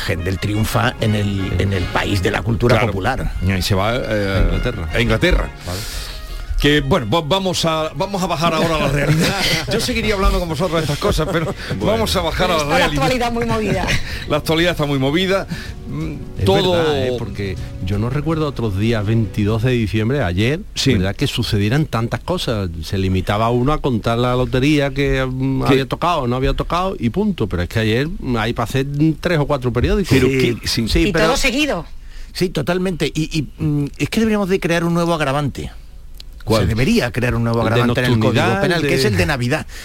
Händel 0.07 0.39
triunfa 0.39 0.95
en 1.01 1.15
el, 1.15 1.53
en 1.59 1.73
el 1.73 1.85
país 1.85 2.23
de 2.23 2.31
la 2.31 2.43
cultura 2.43 2.77
Claro. 2.77 2.89
popular. 2.89 3.33
Y 3.47 3.63
se 3.63 3.75
va 3.75 3.95
eh, 3.97 4.39
a 4.39 4.43
Inglaterra. 4.45 4.89
A 4.93 5.01
Inglaterra. 5.01 5.49
Que 6.61 6.83
bueno, 6.83 7.09
va- 7.09 7.23
vamos 7.23 7.65
a 7.65 7.91
vamos 7.95 8.23
a 8.23 8.27
bajar 8.27 8.53
ahora 8.53 8.77
a 8.77 8.79
la 8.81 8.89
realidad. 8.89 9.35
Yo 9.73 9.81
seguiría 9.81 10.15
hablando 10.15 10.39
con 10.39 10.49
vosotros 10.51 10.77
de 10.79 10.81
estas 10.83 10.99
cosas, 10.99 11.27
pero 11.33 11.55
vamos 11.81 12.15
a 12.17 12.21
bajar 12.21 12.51
a 12.51 12.55
la 12.55 12.59
Está 12.59 12.69
la 12.71 12.77
realidad. 12.79 13.03
actualidad 13.05 13.33
muy 13.33 13.47
movida. 13.47 13.87
La 14.29 14.37
actualidad 14.37 14.73
está 14.73 14.85
muy 14.87 14.99
movida. 14.99 15.47
Mm, 15.89 16.13
Es 16.39 16.45
Todo 16.45 16.73
verdad, 16.73 17.07
¿eh? 17.07 17.13
porque 17.19 17.57
yo 17.87 17.99
no 17.99 18.11
recuerdo 18.11 18.47
otros 18.47 18.79
días 18.79 19.05
22 19.07 19.63
de 19.63 19.71
diciembre 19.73 20.23
ayer 20.23 20.61
verdad 20.87 21.17
que 21.17 21.27
sucedieran 21.27 21.87
tantas 21.87 22.21
cosas 22.21 22.69
se 22.85 22.97
limitaba 22.99 23.51
uno 23.51 23.73
a 23.73 23.79
contar 23.79 24.19
la 24.19 24.35
lotería 24.37 24.91
que 24.91 25.25
mm, 25.27 25.63
¿Qué? 25.65 25.69
había 25.73 25.87
tocado 25.89 26.29
no 26.29 26.37
había 26.37 26.53
tocado 26.55 26.95
y 26.99 27.11
punto 27.11 27.49
pero 27.49 27.63
es 27.65 27.69
que 27.71 27.81
ayer 27.81 28.07
mm, 28.21 28.37
hay 28.37 28.53
para 28.53 28.65
hacer 28.65 28.87
tres 29.21 29.39
o 29.39 29.47
cuatro 29.47 29.73
periódicos 29.73 30.17
Sí, 30.17 30.57
sí, 30.65 30.89
sí, 30.89 31.01
y 31.09 31.13
pero- 31.13 31.25
todo 31.29 31.37
seguido. 31.39 31.87
Sí, 32.33 32.51
totalmente. 32.51 33.11
Y, 33.13 33.23
y, 33.59 33.91
es 33.99 34.09
que 34.09 34.21
deberíamos 34.21 34.49
de 34.49 34.61
crear 34.61 34.85
un 34.85 34.95
nuevo 34.95 35.13
agravante. 35.15 35.73
¿Cuál? 36.51 36.63
Se 36.63 36.69
debería 36.69 37.11
crear 37.13 37.35
un 37.35 37.45
nuevo 37.45 37.63
agravante 37.63 38.01
en 38.01 38.07
el 38.13 38.19
Código 38.19 38.61
Penal, 38.61 38.83
que 38.83 38.95
es 38.95 39.05
el 39.05 39.17
de 39.17 39.27
Navidad. 39.27 39.67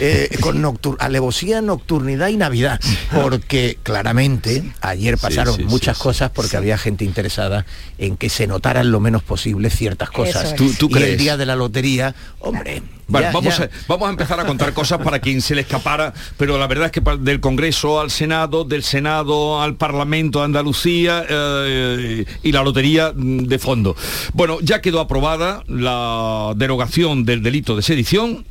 Eh, 0.00 0.28
con 0.40 0.60
noctur 0.62 0.96
alevosía, 1.00 1.60
nocturnidad 1.60 2.28
y 2.28 2.36
Navidad. 2.36 2.80
Porque 3.12 3.78
claramente 3.82 4.62
ayer 4.80 5.18
pasaron 5.18 5.56
sí, 5.56 5.64
muchas 5.64 5.96
sí, 5.96 6.02
cosas 6.02 6.30
porque 6.30 6.56
había 6.56 6.78
gente 6.78 7.04
interesada 7.04 7.66
en 7.98 8.16
que 8.16 8.28
se 8.28 8.46
notaran 8.46 8.90
lo 8.90 9.00
menos 9.00 9.22
posible 9.22 9.70
ciertas 9.70 10.10
cosas. 10.10 10.50
es. 10.52 10.56
¿Tú- 10.56 10.72
tú 10.72 10.88
y 10.90 11.02
el 11.02 11.16
día 11.16 11.36
de 11.36 11.46
la 11.46 11.56
lotería, 11.56 12.14
hombre. 12.40 12.82
Bueno, 13.12 13.26
ya- 13.28 13.32
vamos, 13.32 13.58
ya- 13.58 13.64
A, 13.64 13.68
vamos 13.88 14.06
a 14.08 14.10
empezar 14.10 14.40
a 14.40 14.44
contar 14.44 14.72
cosas 14.72 14.98
para 15.02 15.18
quien 15.20 15.40
se 15.40 15.54
le 15.54 15.60
escapara, 15.62 16.12
pero 16.36 16.58
la 16.58 16.66
verdad 16.66 16.86
es 16.86 16.92
que 16.92 17.00
del 17.20 17.40
Congreso 17.40 18.00
al 18.00 18.10
Senado, 18.10 18.64
del 18.64 18.82
Senado 18.82 19.60
al 19.62 19.76
Parlamento 19.76 20.40
de 20.40 20.46
Andalucía 20.46 21.24
eh, 21.28 22.24
y 22.42 22.52
la 22.52 22.62
lotería 22.62 23.12
de 23.14 23.58
fondo. 23.58 23.94
Bueno, 24.32 24.58
ya 24.62 24.80
quedó 24.80 25.00
aprobada 25.00 25.62
la 25.68 26.52
derogación 26.56 27.24
del 27.24 27.42
delito 27.42 27.76
de 27.76 27.82
sedición. 27.82 28.44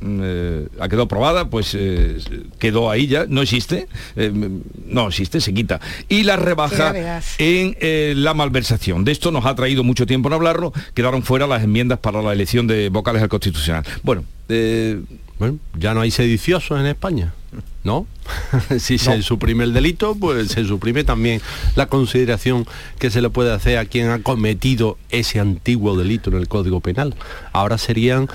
Eh, 0.00 0.68
ha 0.80 0.88
quedado 0.88 1.04
aprobada, 1.04 1.50
pues 1.50 1.74
eh, 1.74 2.18
quedó 2.58 2.90
ahí 2.90 3.06
ya, 3.06 3.26
no 3.28 3.42
existe, 3.42 3.88
eh, 4.16 4.32
no 4.86 5.08
existe, 5.08 5.40
se 5.40 5.52
quita. 5.52 5.80
Y 6.08 6.22
la 6.22 6.36
rebaja 6.36 7.20
en 7.38 7.76
eh, 7.80 8.14
la 8.16 8.34
malversación. 8.34 9.04
De 9.04 9.12
esto 9.12 9.30
nos 9.30 9.46
ha 9.46 9.54
traído 9.54 9.84
mucho 9.84 10.06
tiempo 10.06 10.28
en 10.28 10.34
hablarlo, 10.34 10.72
quedaron 10.94 11.22
fuera 11.22 11.46
las 11.46 11.62
enmiendas 11.62 11.98
para 11.98 12.22
la 12.22 12.32
elección 12.32 12.66
de 12.66 12.88
vocales 12.88 13.22
al 13.22 13.28
Constitucional. 13.28 13.84
Bueno, 14.02 14.24
eh, 14.48 15.00
bueno 15.38 15.58
ya 15.78 15.94
no 15.94 16.00
hay 16.00 16.10
sediciosos 16.10 16.78
en 16.78 16.86
España 16.86 17.32
no 17.84 18.06
si 18.78 18.98
se 18.98 19.22
suprime 19.22 19.64
el 19.64 19.72
delito 19.72 20.14
pues 20.18 20.48
se 20.48 20.64
suprime 20.64 21.04
también 21.04 21.40
la 21.76 21.86
consideración 21.86 22.66
que 22.98 23.10
se 23.10 23.22
le 23.22 23.30
puede 23.30 23.52
hacer 23.52 23.78
a 23.78 23.84
quien 23.86 24.10
ha 24.10 24.18
cometido 24.22 24.98
ese 25.10 25.40
antiguo 25.40 25.96
delito 25.96 26.28
en 26.30 26.36
el 26.36 26.48
Código 26.48 26.80
Penal 26.80 27.14
ahora 27.52 27.78
serían 27.78 28.28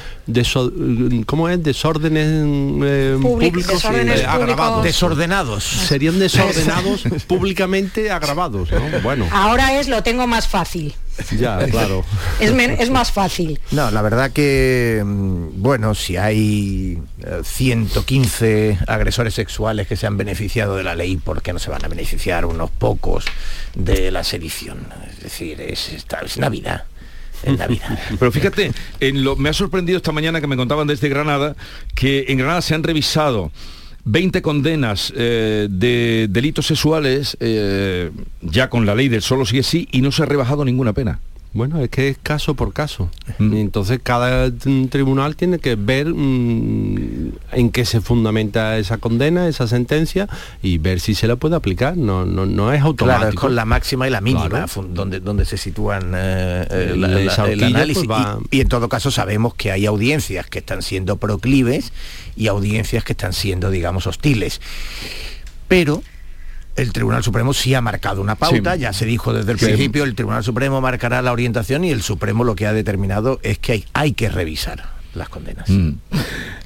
¿cómo 1.25 1.49
es? 1.49 1.61
desórdenes 1.63 2.27
eh, 2.27 3.17
Public- 3.21 3.49
públicos 3.51 3.73
desórdenes 3.73 4.21
eh, 4.21 4.25
agravados 4.25 4.77
públicos. 4.77 4.83
Desordenados. 4.83 5.63
serían 5.63 6.19
desordenados 6.19 7.03
públicamente 7.27 8.09
agravados 8.11 8.71
¿no? 8.71 9.01
bueno 9.01 9.27
Ahora 9.31 9.79
es 9.79 9.87
lo 9.87 10.01
tengo 10.03 10.25
más 10.27 10.47
fácil. 10.47 10.93
Ya 11.37 11.59
claro 11.71 12.03
Es, 12.39 12.51
es 12.51 12.89
más 12.89 13.11
fácil. 13.11 13.59
No, 13.71 13.91
la 13.91 14.01
verdad 14.01 14.31
que, 14.31 15.01
mm, 15.05 15.61
bueno, 15.61 15.95
si 15.95 16.17
hay 16.17 16.99
eh, 17.19 17.41
115 17.43 18.79
agresores 18.87 19.33
sexuales 19.33 19.87
que 19.87 19.95
se 19.95 20.07
han 20.07 20.17
beneficiado 20.17 20.75
de 20.75 20.83
la 20.83 20.95
ley, 20.95 21.17
¿por 21.17 21.41
qué 21.41 21.53
no 21.53 21.59
se 21.59 21.69
van 21.69 21.83
a 21.85 21.87
beneficiar 21.87 22.45
unos 22.45 22.69
pocos 22.71 23.25
de 23.75 24.11
la 24.11 24.23
sedición? 24.23 24.87
Es 25.11 25.21
decir, 25.23 25.61
es, 25.61 25.89
esta- 25.89 26.19
es 26.19 26.37
Navidad. 26.37 26.85
Es 27.43 27.57
Navidad. 27.57 27.99
Pero 28.19 28.31
fíjate, 28.31 28.71
en 28.99 29.23
lo, 29.23 29.35
me 29.35 29.49
ha 29.49 29.53
sorprendido 29.53 29.97
esta 29.97 30.11
mañana 30.11 30.41
que 30.41 30.47
me 30.47 30.55
contaban 30.55 30.87
desde 30.87 31.09
Granada 31.09 31.55
que 31.95 32.25
en 32.29 32.37
Granada 32.37 32.61
se 32.61 32.73
han 32.75 32.83
revisado 32.83 33.51
20 34.05 34.41
condenas 34.41 35.13
eh, 35.15 35.67
de 35.69 36.27
delitos 36.29 36.67
sexuales 36.67 37.37
eh, 37.39 38.11
ya 38.41 38.69
con 38.69 38.85
la 38.85 38.95
ley 38.95 39.07
del 39.07 39.21
solo 39.21 39.45
sí 39.45 39.59
es 39.59 39.67
sí 39.67 39.87
y 39.91 40.01
no 40.01 40.11
se 40.11 40.23
ha 40.23 40.25
rebajado 40.25 40.65
ninguna 40.65 40.93
pena. 40.93 41.19
Bueno, 41.55 41.79
es 41.81 41.89
que 41.89 42.07
es 42.09 42.17
caso 42.21 42.55
por 42.55 42.73
caso. 42.73 43.11
Y 43.37 43.59
Entonces 43.59 43.99
cada 44.01 44.49
mm, 44.49 44.85
tribunal 44.87 45.35
tiene 45.35 45.59
que 45.59 45.75
ver 45.75 46.07
mm, 46.07 47.31
en 47.51 47.69
qué 47.71 47.85
se 47.85 48.01
fundamenta 48.01 48.77
esa 48.79 48.97
condena, 48.97 49.47
esa 49.47 49.67
sentencia 49.67 50.27
y 50.63 50.79
ver 50.79 50.99
si 50.99 51.13
se 51.13 51.27
la 51.27 51.35
puede 51.35 51.55
aplicar. 51.55 51.95
No, 51.95 52.25
no, 52.25 52.47
no 52.47 52.73
es 52.73 52.81
automático. 52.81 53.19
Claro, 53.19 53.29
es 53.35 53.39
con 53.39 53.55
la 53.55 53.65
máxima 53.65 54.07
y 54.07 54.09
la 54.09 54.19
mínima, 54.21 54.49
Claro. 54.49 54.87
donde, 54.89 55.19
donde 55.19 55.45
se 55.45 55.57
sitúan 55.57 56.13
eh, 56.15 56.65
eh, 56.71 56.89
El- 56.93 57.01
la- 57.01 57.07
la- 57.09 57.21
esa 57.21 57.45
el 57.45 57.51
horquilla, 57.61 57.67
análisis. 57.77 58.03
pues, 58.07 58.19
va- 58.19 58.39
y, 58.49 58.57
y 58.57 58.61
en 58.61 58.67
todo 58.67 58.89
caso 58.89 59.11
sabemos 59.11 59.53
que 59.53 59.71
hay 59.71 59.85
audiencias 59.85 60.47
que 60.47 60.57
están 60.57 60.81
siendo 60.81 61.17
proclives 61.17 61.93
y 62.35 62.47
audiencias 62.47 63.03
que 63.03 63.13
están 63.13 63.33
siendo, 63.33 63.69
digamos, 63.69 64.07
hostiles. 64.07 64.59
Pero 65.67 66.01
el 66.75 66.91
Tribunal 66.93 67.23
Supremo 67.23 67.53
sí 67.53 67.73
ha 67.73 67.81
marcado 67.81 68.21
una 68.21 68.35
pauta, 68.35 68.73
Sí. 68.75 68.79
ya 68.81 68.93
se 68.93 69.05
dijo 69.05 69.33
desde 69.33 69.51
el 69.51 69.59
Sí. 69.59 69.65
principio, 69.65 70.03
el 70.03 70.15
Tribunal 70.15 70.43
Supremo 70.43 70.81
marcará 70.81 71.21
la 71.21 71.31
orientación 71.31 71.83
y 71.83 71.91
el 71.91 72.01
Supremo 72.01 72.43
lo 72.43 72.55
que 72.55 72.65
ha 72.67 72.73
determinado 72.73 73.39
es 73.43 73.59
que 73.59 73.71
hay, 73.73 73.85
hay 73.93 74.13
que 74.13 74.29
revisar 74.29 74.91
las 75.13 75.29
condenas. 75.29 75.69
Mm. 75.69 75.89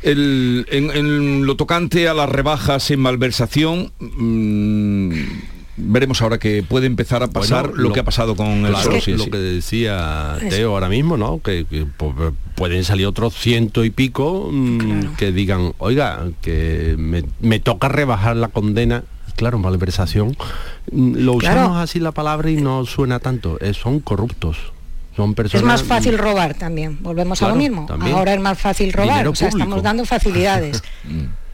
El- 0.03 0.65
en, 0.71 0.91
en 0.91 1.45
lo 1.45 1.55
tocante 1.57 2.07
a 2.07 2.13
las 2.13 2.29
rebajas 2.29 2.89
en 2.91 2.99
malversación, 3.01 3.91
mm, 3.99 5.11
veremos 5.77 6.21
ahora 6.21 6.37
que 6.39 6.63
puede 6.63 6.87
empezar 6.87 7.21
a 7.23 7.27
pasar 7.27 7.67
Bueno, 7.69 7.83
lo, 7.83 7.93
que 7.93 7.99
ha 7.99 8.03
pasado 8.05 8.35
con 8.35 8.47
el 8.65 8.71
claro, 8.71 9.01
sí, 9.01 9.11
lo 9.11 9.25
sí. 9.25 9.29
que 9.29 9.37
decía. 9.37 10.37
Teo 10.49 10.71
ahora 10.71 10.89
mismo, 10.89 11.17
¿no? 11.17 11.41
Que, 11.41 11.65
que, 11.69 11.85
pueden 12.55 12.83
salir 12.83 13.05
otros 13.05 13.35
ciento 13.35 13.83
y 13.85 13.89
pico 13.89 14.49
mm, 14.51 15.15
que 15.17 15.31
digan, 15.31 15.73
oiga, 15.77 16.27
que 16.41 16.95
me, 16.97 17.23
me 17.41 17.59
toca 17.59 17.89
rebajar 17.89 18.35
la 18.37 18.47
condena. 18.47 19.03
Claro, 19.37 19.57
malversación. 19.59 20.35
mm, 20.91 21.13
Lo 21.19 21.37
Claro. 21.37 21.61
usamos 21.61 21.77
así 21.77 21.99
la 22.01 22.11
palabra 22.11 22.49
y 22.51 22.57
no 22.57 22.85
suena 22.85 23.19
tanto. 23.19 23.57
eh, 23.61 23.73
son 23.73 24.01
corruptos. 24.01 24.57
Son 25.15 25.33
personas. 25.33 25.61
Es 25.63 25.65
más 25.67 25.83
fácil 25.83 26.17
robar 26.17 26.53
también, 26.53 26.97
volvemos 27.01 27.41
a 27.41 27.47
lo 27.49 27.55
mismo. 27.55 27.85
también. 27.87 28.15
Ahora 28.15 28.33
es 28.35 28.39
más 28.41 28.59
fácil 28.59 28.91
robar, 28.93 29.27
o 29.27 29.33
sea, 29.33 29.47
estamos 29.47 29.81
dando 29.81 30.03
facilidades. 30.05 30.83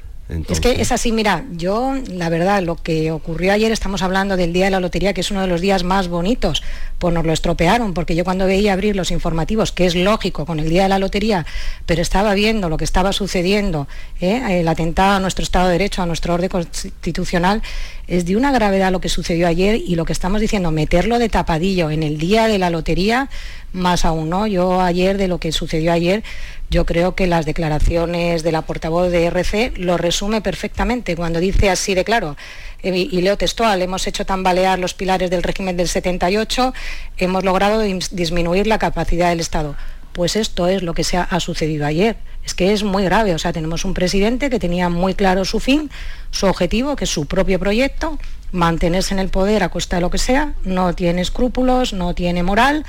Es 0.49 0.59
que 0.59 0.81
es 0.81 0.91
así, 0.91 1.11
mira, 1.11 1.45
yo 1.51 1.95
la 2.09 2.29
verdad, 2.29 2.63
lo 2.63 2.75
que 2.75 3.11
ocurrió 3.11 3.53
ayer, 3.53 3.71
estamos 3.71 4.01
hablando 4.01 4.38
del 4.38 4.53
Día 4.53 4.65
de 4.65 4.71
la 4.71 4.79
Lotería, 4.79 5.13
que 5.13 5.21
es 5.21 5.31
uno 5.31 5.41
de 5.41 5.47
los 5.47 5.61
días 5.61 5.84
más 5.84 6.07
bonitos, 6.07 6.63
pues 6.99 7.13
nos 7.13 7.25
lo 7.25 7.34
estropearon, 7.34 7.93
porque 7.93 8.15
yo 8.15 8.23
cuando 8.23 8.45
veía 8.45 8.73
abrir 8.73 8.95
los 8.95 9.11
informativos, 9.11 9.71
que 9.71 9.86
es 9.86 9.95
lógico 9.95 10.45
con 10.45 10.59
el 10.59 10.69
Día 10.69 10.84
de 10.84 10.89
la 10.89 10.99
Lotería, 10.99 11.45
pero 11.86 12.01
estaba 12.01 12.34
viendo 12.34 12.69
lo 12.69 12.77
que 12.77 12.86
estaba 12.86 13.13
sucediendo, 13.13 13.88
¿eh? 14.21 14.59
el 14.59 14.67
atentado 14.67 15.17
a 15.17 15.19
nuestro 15.19 15.43
Estado 15.43 15.67
de 15.67 15.73
Derecho, 15.73 16.01
a 16.01 16.05
nuestro 16.05 16.34
orden 16.34 16.49
constitucional, 16.49 17.61
es 18.07 18.25
de 18.25 18.35
una 18.35 18.51
gravedad 18.51 18.91
lo 18.91 18.99
que 18.99 19.09
sucedió 19.09 19.47
ayer 19.47 19.75
y 19.75 19.95
lo 19.95 20.03
que 20.05 20.13
estamos 20.13 20.41
diciendo, 20.41 20.71
meterlo 20.71 21.19
de 21.19 21.29
tapadillo 21.29 21.89
en 21.89 22.03
el 22.03 22.17
Día 22.17 22.47
de 22.47 22.59
la 22.59 22.69
Lotería, 22.69 23.29
más 23.71 24.03
aún, 24.05 24.29
¿no? 24.29 24.45
Yo 24.45 24.81
ayer, 24.81 25.17
de 25.17 25.27
lo 25.27 25.39
que 25.39 25.51
sucedió 25.51 25.93
ayer, 25.93 26.23
yo 26.69 26.85
creo 26.85 27.15
que 27.15 27.27
las 27.27 27.45
declaraciones 27.45 28.43
de 28.43 28.51
la 28.51 28.63
portavoz 28.63 29.09
de 29.11 29.25
RC 29.25 29.73
lo 29.77 29.97
resume 29.97 30.41
perfectamente 30.41 31.15
cuando 31.15 31.39
dice 31.39 31.69
así 31.69 31.93
de 31.95 32.03
claro, 32.03 32.35
eh, 32.81 33.07
y 33.09 33.21
leo 33.21 33.37
textual, 33.37 33.81
hemos 33.81 34.05
hecho 34.07 34.25
tambalear 34.25 34.77
los 34.79 34.93
pilares 34.93 35.29
del 35.29 35.41
régimen 35.43 35.77
del 35.77 35.87
78, 35.87 36.73
hemos 37.17 37.43
logrado 37.45 37.83
dis- 37.83 38.09
disminuir 38.09 38.67
la 38.67 38.79
capacidad 38.79 39.29
del 39.29 39.39
Estado. 39.39 39.75
Pues 40.14 40.36
esto 40.36 40.68
es 40.68 40.84
lo 40.84 40.93
que 40.93 41.03
se 41.03 41.18
ha, 41.18 41.39
sucedido 41.39 41.86
ayer. 41.86 42.18
Es 42.45 42.53
que 42.53 42.72
es 42.72 42.84
muy 42.84 43.03
grave, 43.03 43.34
o 43.34 43.39
sea, 43.39 43.51
tenemos 43.51 43.84
un 43.84 43.93
presidente 43.93 44.49
que 44.49 44.59
tenía 44.59 44.89
muy 44.89 45.16
claro 45.16 45.43
su 45.43 45.59
fin, 45.59 45.89
su 46.32 46.45
objetivo, 46.45 46.95
que 46.95 47.05
es 47.05 47.09
su 47.09 47.26
propio 47.26 47.59
proyecto, 47.59 48.20
mantenerse 48.51 49.14
en 49.14 49.20
el 49.20 49.30
poder 49.30 49.64
a 49.64 49.70
costa 49.70 49.97
de 49.97 50.01
lo 50.01 50.11
que 50.11 50.18
sea, 50.18 50.53
no 50.64 50.93
tiene 50.93 51.22
escrúpulos, 51.22 51.93
no 51.93 52.14
tiene 52.14 52.43
moral, 52.43 52.86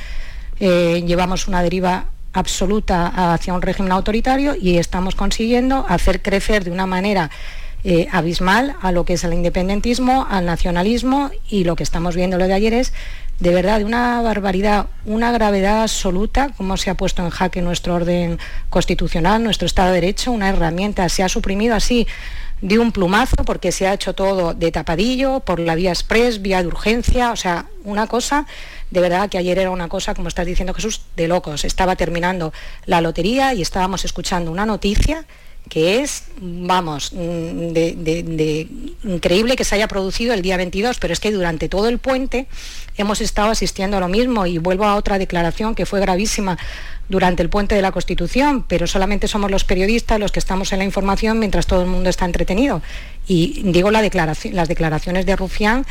eh, 0.60 1.02
llevamos 1.06 1.48
una 1.48 1.62
deriva 1.62 2.06
absoluta 2.34 3.32
hacia 3.32 3.54
un 3.54 3.62
régimen 3.62 3.92
autoritario 3.92 4.54
y 4.60 4.76
estamos 4.76 5.14
consiguiendo 5.14 5.86
hacer 5.88 6.20
crecer 6.20 6.64
de 6.64 6.72
una 6.72 6.86
manera 6.86 7.30
eh, 7.84 8.08
abismal 8.10 8.76
a 8.80 8.92
lo 8.92 9.04
que 9.04 9.12
es 9.12 9.24
el 9.24 9.34
independentismo, 9.34 10.26
al 10.28 10.46
nacionalismo 10.46 11.30
y 11.48 11.64
lo 11.64 11.76
que 11.76 11.82
estamos 11.82 12.16
viendo 12.16 12.38
lo 12.38 12.46
de 12.46 12.54
ayer 12.54 12.72
es 12.72 12.92
de 13.40 13.52
verdad 13.52 13.78
de 13.78 13.84
una 13.84 14.22
barbaridad, 14.22 14.86
una 15.04 15.32
gravedad 15.32 15.82
absoluta, 15.82 16.50
como 16.56 16.76
se 16.76 16.90
ha 16.90 16.96
puesto 16.96 17.22
en 17.22 17.30
jaque 17.30 17.62
nuestro 17.62 17.94
orden 17.94 18.38
constitucional, 18.70 19.42
nuestro 19.42 19.66
Estado 19.66 19.88
de 19.88 20.00
Derecho, 20.00 20.32
una 20.32 20.48
herramienta, 20.48 21.08
se 21.08 21.22
ha 21.22 21.28
suprimido 21.28 21.74
así 21.74 22.06
de 22.60 22.78
un 22.78 22.92
plumazo 22.92 23.36
porque 23.44 23.72
se 23.72 23.86
ha 23.86 23.94
hecho 23.94 24.14
todo 24.14 24.54
de 24.54 24.70
tapadillo, 24.70 25.40
por 25.40 25.60
la 25.60 25.74
vía 25.74 25.90
express, 25.90 26.40
vía 26.40 26.62
de 26.62 26.68
urgencia, 26.68 27.32
o 27.32 27.36
sea, 27.36 27.66
una 27.84 28.06
cosa, 28.06 28.46
de 28.90 29.00
verdad 29.00 29.28
que 29.28 29.38
ayer 29.38 29.58
era 29.58 29.70
una 29.70 29.88
cosa, 29.88 30.14
como 30.14 30.28
estás 30.28 30.46
diciendo 30.46 30.72
Jesús, 30.72 31.02
de 31.16 31.28
locos. 31.28 31.64
Estaba 31.64 31.96
terminando 31.96 32.52
la 32.86 33.00
lotería 33.00 33.52
y 33.52 33.60
estábamos 33.60 34.04
escuchando 34.04 34.50
una 34.50 34.64
noticia 34.64 35.26
que 35.68 36.02
es, 36.02 36.24
vamos, 36.40 37.12
mm, 37.12 37.72
de, 37.72 38.68
increíble 39.02 39.56
que 39.56 39.64
se 39.64 39.74
haya 39.74 39.88
producido 39.88 40.34
el 40.34 40.42
día 40.42 40.56
22, 40.56 40.98
pero 40.98 41.12
es 41.12 41.20
que 41.20 41.32
durante 41.32 41.68
todo 41.68 41.88
el 41.88 41.98
puente 41.98 42.46
hemos 42.96 43.20
estado 43.20 43.50
asistiendo 43.50 43.96
a 43.96 44.00
lo 44.00 44.08
mismo 44.08 44.46
y 44.46 44.58
vuelvo 44.58 44.84
a 44.84 44.96
otra 44.96 45.18
declaración 45.18 45.74
que 45.74 45.86
fue 45.86 46.00
gravísima 46.00 46.58
durante 47.08 47.42
el 47.42 47.48
puente 47.48 47.74
de 47.74 47.82
la 47.82 47.92
Constitución, 47.92 48.64
pero 48.66 48.86
solamente 48.86 49.28
somos 49.28 49.50
los 49.50 49.64
periodistas 49.64 50.20
los 50.20 50.32
que 50.32 50.38
estamos 50.38 50.72
en 50.72 50.78
la 50.78 50.84
información 50.84 51.38
mientras 51.38 51.66
todo 51.66 51.82
el 51.82 51.88
mundo 51.88 52.08
está 52.08 52.24
entretenido. 52.24 52.82
Y 53.26 53.62
digo 53.64 53.90
la 53.90 54.02
declaración, 54.02 54.54
las 54.54 54.68
declaraciones 54.68 55.26
de 55.26 55.36
Rufián 55.36 55.86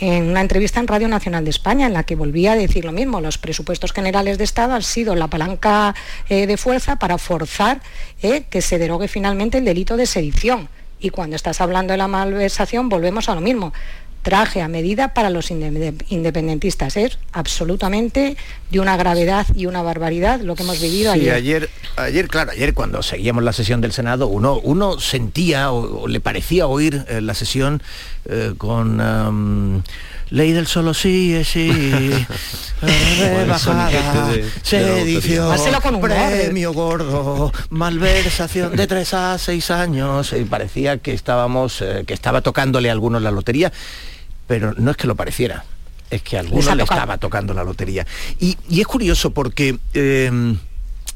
en 0.00 0.24
una 0.24 0.40
entrevista 0.40 0.80
en 0.80 0.88
Radio 0.88 1.08
Nacional 1.08 1.44
de 1.44 1.50
España, 1.50 1.86
en 1.86 1.92
la 1.92 2.02
que 2.02 2.16
volvía 2.16 2.52
a 2.52 2.56
decir 2.56 2.84
lo 2.84 2.92
mismo. 2.92 3.20
Los 3.20 3.38
presupuestos 3.38 3.92
generales 3.92 4.38
de 4.38 4.44
Estado 4.44 4.74
han 4.74 4.82
sido 4.82 5.14
la 5.14 5.28
palanca 5.28 5.94
eh, 6.28 6.46
de 6.46 6.56
fuerza 6.56 6.96
para 6.96 7.16
forzar 7.18 7.80
eh, 8.22 8.44
que 8.50 8.60
se 8.62 8.78
derogue 8.78 9.06
finalmente 9.08 9.58
el 9.58 9.64
delito 9.64 9.96
de 9.96 10.06
sedición. 10.06 10.68
Y 11.00 11.10
cuando 11.10 11.36
estás 11.36 11.60
hablando 11.60 11.92
de 11.92 11.98
la 11.98 12.08
malversación, 12.08 12.88
volvemos 12.88 13.28
a 13.28 13.34
lo 13.34 13.40
mismo. 13.40 13.72
Traje 14.22 14.62
a 14.62 14.68
medida 14.68 15.12
para 15.12 15.28
los 15.28 15.50
inde- 15.50 15.94
independentistas. 16.08 16.96
Es 16.96 17.18
absolutamente 17.32 18.36
de 18.70 18.80
una 18.80 18.96
gravedad 18.96 19.46
y 19.54 19.66
una 19.66 19.82
barbaridad 19.82 20.40
lo 20.40 20.54
que 20.54 20.62
hemos 20.62 20.80
vivido 20.80 21.12
Sí, 21.12 21.20
ayer. 21.20 21.34
ayer, 21.34 21.70
ayer, 21.96 22.28
claro, 22.28 22.50
ayer 22.52 22.72
cuando 22.72 23.02
seguíamos 23.02 23.44
la 23.44 23.52
sesión 23.52 23.80
del 23.82 23.92
Senado, 23.92 24.26
uno, 24.28 24.58
uno 24.62 24.98
sentía 24.98 25.70
o, 25.72 26.02
o 26.04 26.08
le 26.08 26.20
parecía 26.20 26.66
oír 26.66 27.04
eh, 27.08 27.20
la 27.20 27.34
sesión 27.34 27.82
eh, 28.26 28.54
con 28.56 29.00
am, 29.00 29.82
ley 30.30 30.52
del 30.52 30.66
solo 30.66 30.94
sí 30.94 31.34
es 31.34 31.48
sí, 31.48 31.70
eh, 32.82 33.46
de- 33.46 33.46
de 34.32 34.48
sedición, 34.62 35.56
con 35.82 35.94
humor. 35.96 36.10
premio 36.10 36.72
gordo, 36.72 37.52
malversación 37.70 38.76
de 38.76 38.86
tres 38.86 39.14
a 39.14 39.38
seis 39.38 39.70
años. 39.70 40.32
Y 40.32 40.44
parecía 40.44 40.98
que 40.98 41.12
estábamos, 41.12 41.80
eh, 41.82 42.04
que 42.06 42.14
estaba 42.14 42.40
tocándole 42.40 42.88
a 42.88 42.92
algunos 42.92 43.22
la 43.22 43.30
lotería, 43.30 43.72
pero 44.46 44.74
no 44.76 44.90
es 44.90 44.96
que 44.96 45.06
lo 45.06 45.14
pareciera. 45.14 45.64
Es 46.10 46.22
que 46.22 46.36
a 46.36 46.40
algunos 46.40 46.76
le 46.76 46.82
estaba 46.82 47.18
tocando 47.18 47.54
la 47.54 47.64
lotería. 47.64 48.06
Y, 48.38 48.56
y 48.68 48.80
es 48.80 48.86
curioso 48.86 49.30
porque 49.32 49.78
eh, 49.94 50.30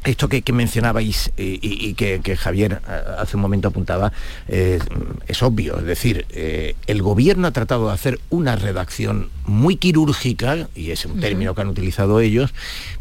esto 0.05 0.29
que, 0.29 0.43
que 0.43 0.53
mencionabais 0.53 1.33
eh, 1.37 1.59
y, 1.61 1.89
y 1.89 1.95
que, 1.95 2.21
que 2.21 2.37
Javier 2.37 2.81
eh, 2.89 3.01
hace 3.19 3.37
un 3.37 3.43
momento 3.43 3.69
apuntaba, 3.69 4.13
eh, 4.49 4.79
es 5.27 5.43
obvio. 5.43 5.79
Es 5.79 5.85
decir, 5.85 6.27
eh, 6.31 6.77
el 6.87 7.03
gobierno 7.03 7.49
ha 7.49 7.51
tratado 7.53 7.89
de 7.89 7.95
hacer 7.95 8.21
una 8.31 8.57
redacción 8.57 9.31
muy 9.45 9.77
quirúrgica, 9.77 10.69
y 10.75 10.91
es 10.91 11.05
un 11.05 11.21
término 11.21 11.55
que 11.55 11.63
han 11.63 11.69
utilizado 11.69 12.21
ellos, 12.21 12.55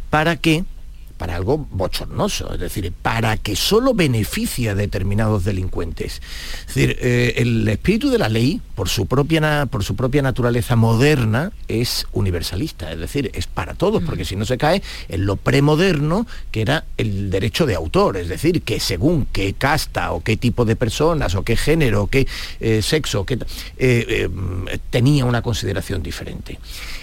para 0.09 0.35
que 0.37 0.63
para 1.17 1.35
algo 1.35 1.57
bochornoso, 1.57 2.53
es 2.53 2.59
decir, 2.59 2.93
para 3.01 3.37
que 3.37 3.55
solo 3.55 3.93
beneficie 3.93 4.69
a 4.69 4.75
determinados 4.75 5.43
delincuentes. 5.43 6.21
Es 6.67 6.75
decir, 6.75 6.97
eh, 7.01 7.33
el 7.37 7.67
espíritu 7.67 8.09
de 8.09 8.17
la 8.17 8.29
ley, 8.29 8.61
por 8.75 8.89
su, 8.89 9.05
propia, 9.07 9.65
por 9.65 9.83
su 9.83 9.95
propia 9.95 10.21
naturaleza 10.21 10.75
moderna, 10.75 11.51
es 11.67 12.05
universalista, 12.13 12.91
es 12.91 12.99
decir, 12.99 13.31
es 13.33 13.47
para 13.47 13.73
todos, 13.73 14.03
porque 14.03 14.25
si 14.25 14.35
no 14.35 14.45
se 14.45 14.57
cae 14.57 14.81
en 15.09 15.25
lo 15.25 15.35
premoderno, 15.35 16.27
que 16.51 16.61
era 16.61 16.85
el 16.97 17.29
derecho 17.29 17.65
de 17.65 17.75
autor, 17.75 18.17
es 18.17 18.29
decir, 18.29 18.61
que 18.61 18.79
según 18.79 19.27
qué 19.31 19.53
casta 19.53 20.11
o 20.11 20.21
qué 20.23 20.37
tipo 20.37 20.65
de 20.65 20.75
personas 20.75 21.35
o 21.35 21.43
qué 21.43 21.55
género 21.57 22.03
o 22.03 22.07
qué 22.07 22.27
eh, 22.59 22.81
sexo 22.81 23.25
qué 23.25 23.39
eh, 23.77 24.27
mm, 24.27 24.65
tenía 24.89 25.25
una 25.25 25.41
consideración 25.41 26.03
diferente. 26.03 26.59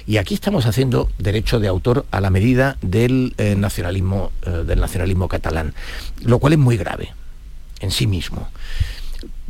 Y 0.06 0.18
aquí 0.18 0.34
estamos 0.34 0.66
haciendo 0.66 1.08
derecho 1.18 1.60
de 1.60 1.68
autor 1.68 2.04
a 2.10 2.20
la 2.20 2.30
medida 2.30 2.76
del 2.82 3.34
eh, 3.38 3.54
nacionalismo, 3.56 4.32
eh, 4.42 4.64
del 4.66 4.80
nacionalismo 4.80 5.28
catalán, 5.28 5.74
lo 6.22 6.38
cual 6.38 6.52
es 6.52 6.58
muy 6.58 6.76
grave 6.76 7.14
en 7.80 7.90
sí 7.90 8.06
mismo. 8.06 8.48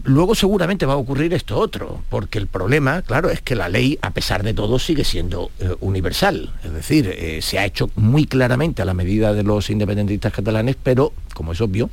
Luego 0.04 0.34
seguramente 0.34 0.86
va 0.86 0.92
a 0.92 0.96
ocurrir 0.96 1.32
esto 1.34 1.58
otro, 1.58 2.02
porque 2.08 2.38
el 2.38 2.46
problema, 2.46 3.02
claro, 3.02 3.30
es 3.30 3.40
que 3.40 3.56
la 3.56 3.68
ley, 3.68 3.98
a 4.02 4.10
pesar 4.10 4.42
de 4.42 4.54
todo, 4.54 4.78
sigue 4.78 5.02
siendo 5.02 5.50
eh, 5.58 5.74
universal. 5.80 6.52
Es 6.62 6.72
decir, 6.72 7.40
se 7.42 7.58
ha 7.58 7.64
hecho 7.64 7.90
muy 7.96 8.26
claramente 8.26 8.82
a 8.82 8.84
la 8.84 8.94
medida 8.94 9.32
de 9.32 9.42
los 9.42 9.70
independentistas 9.70 10.32
catalanes, 10.32 10.76
pero, 10.80 11.12
como 11.32 11.52
es 11.52 11.60
obvio, 11.60 11.90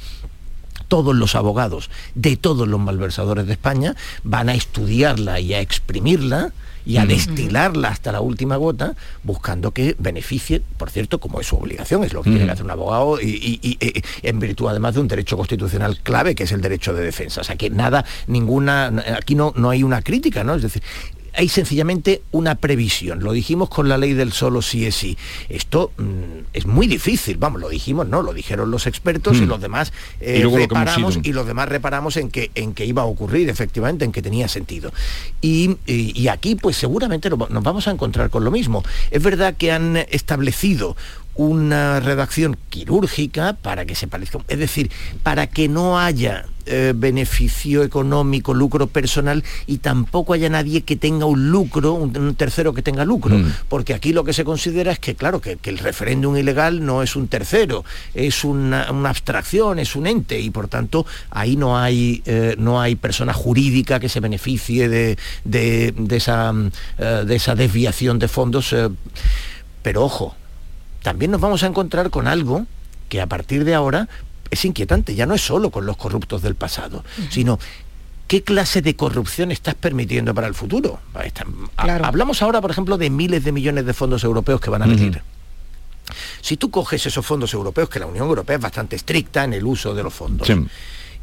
todos 0.88 1.16
los 1.16 1.36
abogados 1.36 1.90
de 2.16 2.36
todos 2.36 2.68
los 2.68 2.80
malversadores 2.80 3.48
de 3.48 3.54
España 3.54 3.96
van 4.24 4.50
a 4.50 4.56
estudiarla 4.56 5.40
y 5.40 5.54
a 5.54 5.62
exprimirla 5.62 6.52
y 6.86 6.98
a 6.98 7.06
destilarla 7.06 7.90
hasta 7.90 8.12
la 8.12 8.22
última 8.22 8.56
gota, 8.56 8.96
buscando 9.24 9.72
que 9.72 9.96
beneficie, 10.00 10.62
por 10.78 10.90
cierto, 10.90 11.20
como 11.20 11.40
es 11.40 11.48
su 11.48 11.56
obligación, 11.56 12.04
es 12.04 12.14
lo 12.14 12.24
que 12.24 12.30
tiene 12.32 12.46
que 12.46 12.52
hacer 12.52 12.66
un 12.66 12.72
abogado, 12.72 13.20
y, 13.22 13.26
y- 13.30 13.60
y- 13.62 13.78
y 13.88 14.28
en 14.28 14.40
virtud 14.40 14.68
además 14.68 14.96
de 14.96 15.02
un 15.02 15.08
derecho 15.08 15.38
constitucional 15.38 16.00
clave, 16.02 16.36
que 16.36 16.44
es 16.44 16.52
el 16.52 16.62
derecho 16.62 16.94
de 16.94 17.04
defensa. 17.04 17.42
O 17.42 17.44
sea 17.44 17.56
que 17.56 17.70
nada, 17.70 18.06
ninguna, 18.28 18.88
aquí 19.18 19.36
no, 19.36 19.54
no 19.56 19.70
hay 19.70 19.84
una 19.84 20.02
crítica, 20.02 20.44
¿no? 20.44 20.56
Es 20.56 20.62
decir, 20.62 20.82
hay 21.34 21.48
sencillamente 21.50 22.22
una 22.32 22.56
previsión. 22.56 23.24
Lo 23.24 23.32
dijimos 23.32 23.70
con 23.70 23.88
la 23.90 23.98
ley 23.98 24.14
del 24.14 24.32
solo 24.34 24.62
sí 24.62 24.86
es 24.86 24.96
sí. 24.96 25.18
Esto 25.50 25.92
mm, 25.98 26.04
es 26.54 26.66
muy 26.66 26.88
difícil, 26.88 27.38
vamos, 27.38 27.62
lo 27.62 27.70
dijimos, 27.70 28.08
no, 28.08 28.22
lo 28.22 28.34
dijeron 28.34 28.70
los 28.72 28.86
expertos 28.88 29.38
y 29.38 29.42
Mm. 29.42 29.48
los 29.48 29.62
demás 29.62 29.94
eh, 30.20 30.38
Y 30.40 30.42
lo 30.44 30.50
hemos 30.50 30.60
reparamos 30.62 31.14
sido. 31.16 31.30
y 31.30 31.34
los 31.34 31.46
demás 31.48 31.70
reparamos 31.70 32.18
en 32.18 32.30
que, 32.32 32.52
en 32.56 32.74
que 32.74 32.86
iba 32.86 33.02
a 33.02 33.06
ocurrir, 33.06 33.50
efectivamente, 33.50 34.04
en 34.06 34.12
que 34.12 34.22
tenía 34.22 34.48
sentido. 34.48 34.92
Y, 35.42 35.78
y- 35.88 36.20
y 36.20 36.28
aquí, 36.28 36.56
pues 36.56 36.76
seguramente 36.78 37.30
lo- 37.30 37.48
nos 37.50 37.64
vamos 37.64 37.88
a 37.88 37.92
encontrar 37.92 38.30
con 38.30 38.44
lo 38.44 38.52
mismo. 38.52 38.84
Es 39.10 39.24
verdad 39.24 39.56
que 39.58 39.72
han 39.72 39.98
establecido 39.98 40.96
una 41.36 42.02
redacción 42.02 42.58
quirúrgica 42.70 43.54
para 43.54 43.86
que 43.86 43.96
se 43.96 44.08
parezca, 44.08 44.40
es 44.50 44.60
decir, 44.60 44.92
para 45.24 45.48
que 45.48 45.70
no 45.70 45.98
haya 45.98 46.46
eh, 46.66 46.94
beneficio 46.96 47.84
económico, 47.84 48.54
lucro 48.54 48.88
personal 48.88 49.44
y 49.68 49.78
tampoco 49.80 50.34
haya 50.34 50.50
nadie 50.50 50.82
que 50.82 50.96
tenga 50.96 51.26
un 51.26 51.50
lucro, 51.52 51.94
un, 51.94 52.16
un 52.18 52.36
tercero 52.36 52.74
que 52.74 52.82
tenga 52.82 53.06
lucro. 53.06 53.38
Mm. 53.38 53.52
Porque 53.70 53.94
aquí 53.94 54.14
lo 54.14 54.24
que 54.24 54.34
se 54.34 54.44
considera 54.44 54.92
es 54.92 55.00
que, 55.00 55.16
claro, 55.16 55.42
que, 55.42 55.58
que 55.58 55.70
el 55.70 55.78
referéndum 55.78 56.36
ilegal 56.38 56.86
no 56.86 57.04
es 57.04 57.16
un 57.16 57.28
tercero, 57.28 57.84
es 58.14 58.44
una, 58.44 58.92
una 58.92 59.10
abstracción, 59.10 59.80
es 59.80 59.96
un 59.96 60.08
ente 60.08 60.40
y 60.40 60.50
por 60.50 60.68
tanto 60.68 61.06
ahí 61.30 61.56
no 61.56 61.78
hay, 61.78 62.22
eh, 62.26 62.56
no 62.58 62.80
hay 62.82 62.96
persona 62.96 63.34
jurídica 63.34 64.00
que 64.00 64.10
se 64.10 64.20
beneficie 64.20 64.90
de, 64.90 65.18
de- 65.44 65.94
de 65.98 66.18
esa, 66.18 66.54
eh, 66.98 67.24
de 67.26 67.36
esa 67.36 67.56
desviación 67.56 68.20
de 68.20 68.28
fondos. 68.28 68.76
pero 69.82 70.04
ojo, 70.04 70.36
también 71.02 71.32
nos 71.32 71.42
vamos 71.42 71.64
a 71.64 71.68
encontrar 71.68 72.10
con 72.10 72.28
algo 72.28 72.66
que 73.10 73.20
a 73.22 73.28
partir 73.28 73.66
de 73.66 73.74
ahora 73.74 74.08
es 74.52 74.66
inquietante, 74.66 75.16
ya 75.16 75.26
no 75.26 75.34
es 75.34 75.42
solo 75.42 75.72
con 75.72 75.86
los 75.86 75.98
corruptos 75.98 76.42
del 76.42 76.56
pasado, 76.56 77.04
sino 77.30 77.58
qué 78.28 78.44
clase 78.44 78.82
de 78.82 78.96
corrupción 78.96 79.52
estás 79.52 79.76
permitiendo 79.76 80.34
para 80.36 80.48
el 80.48 80.54
futuro. 80.54 81.00
Ha- 81.78 81.84
Hablamos 82.08 82.42
ahora, 82.42 82.62
por 82.62 82.70
ejemplo, 82.72 82.98
de 82.98 83.10
miles 83.10 83.44
de 83.44 83.52
millones 83.52 83.86
de 83.86 83.94
fondos 83.94 84.24
europeos 84.24 84.62
que 84.62 84.70
van 84.70 84.84
a 84.84 84.86
venir. 84.88 85.22
Si 86.42 86.58
tú 86.58 86.70
coges 86.70 87.06
esos 87.06 87.26
fondos 87.26 87.54
europeos, 87.54 87.90
que 87.90 88.00
la 88.00 88.06
Unión 88.06 88.28
Europea 88.28 88.58
es 88.58 88.62
bastante 88.62 88.96
estricta 88.98 89.44
en 89.44 89.54
el 89.54 89.66
uso 89.66 89.94
de 89.96 90.04
los 90.04 90.14
fondos, 90.14 90.46
Sí. 90.48 90.54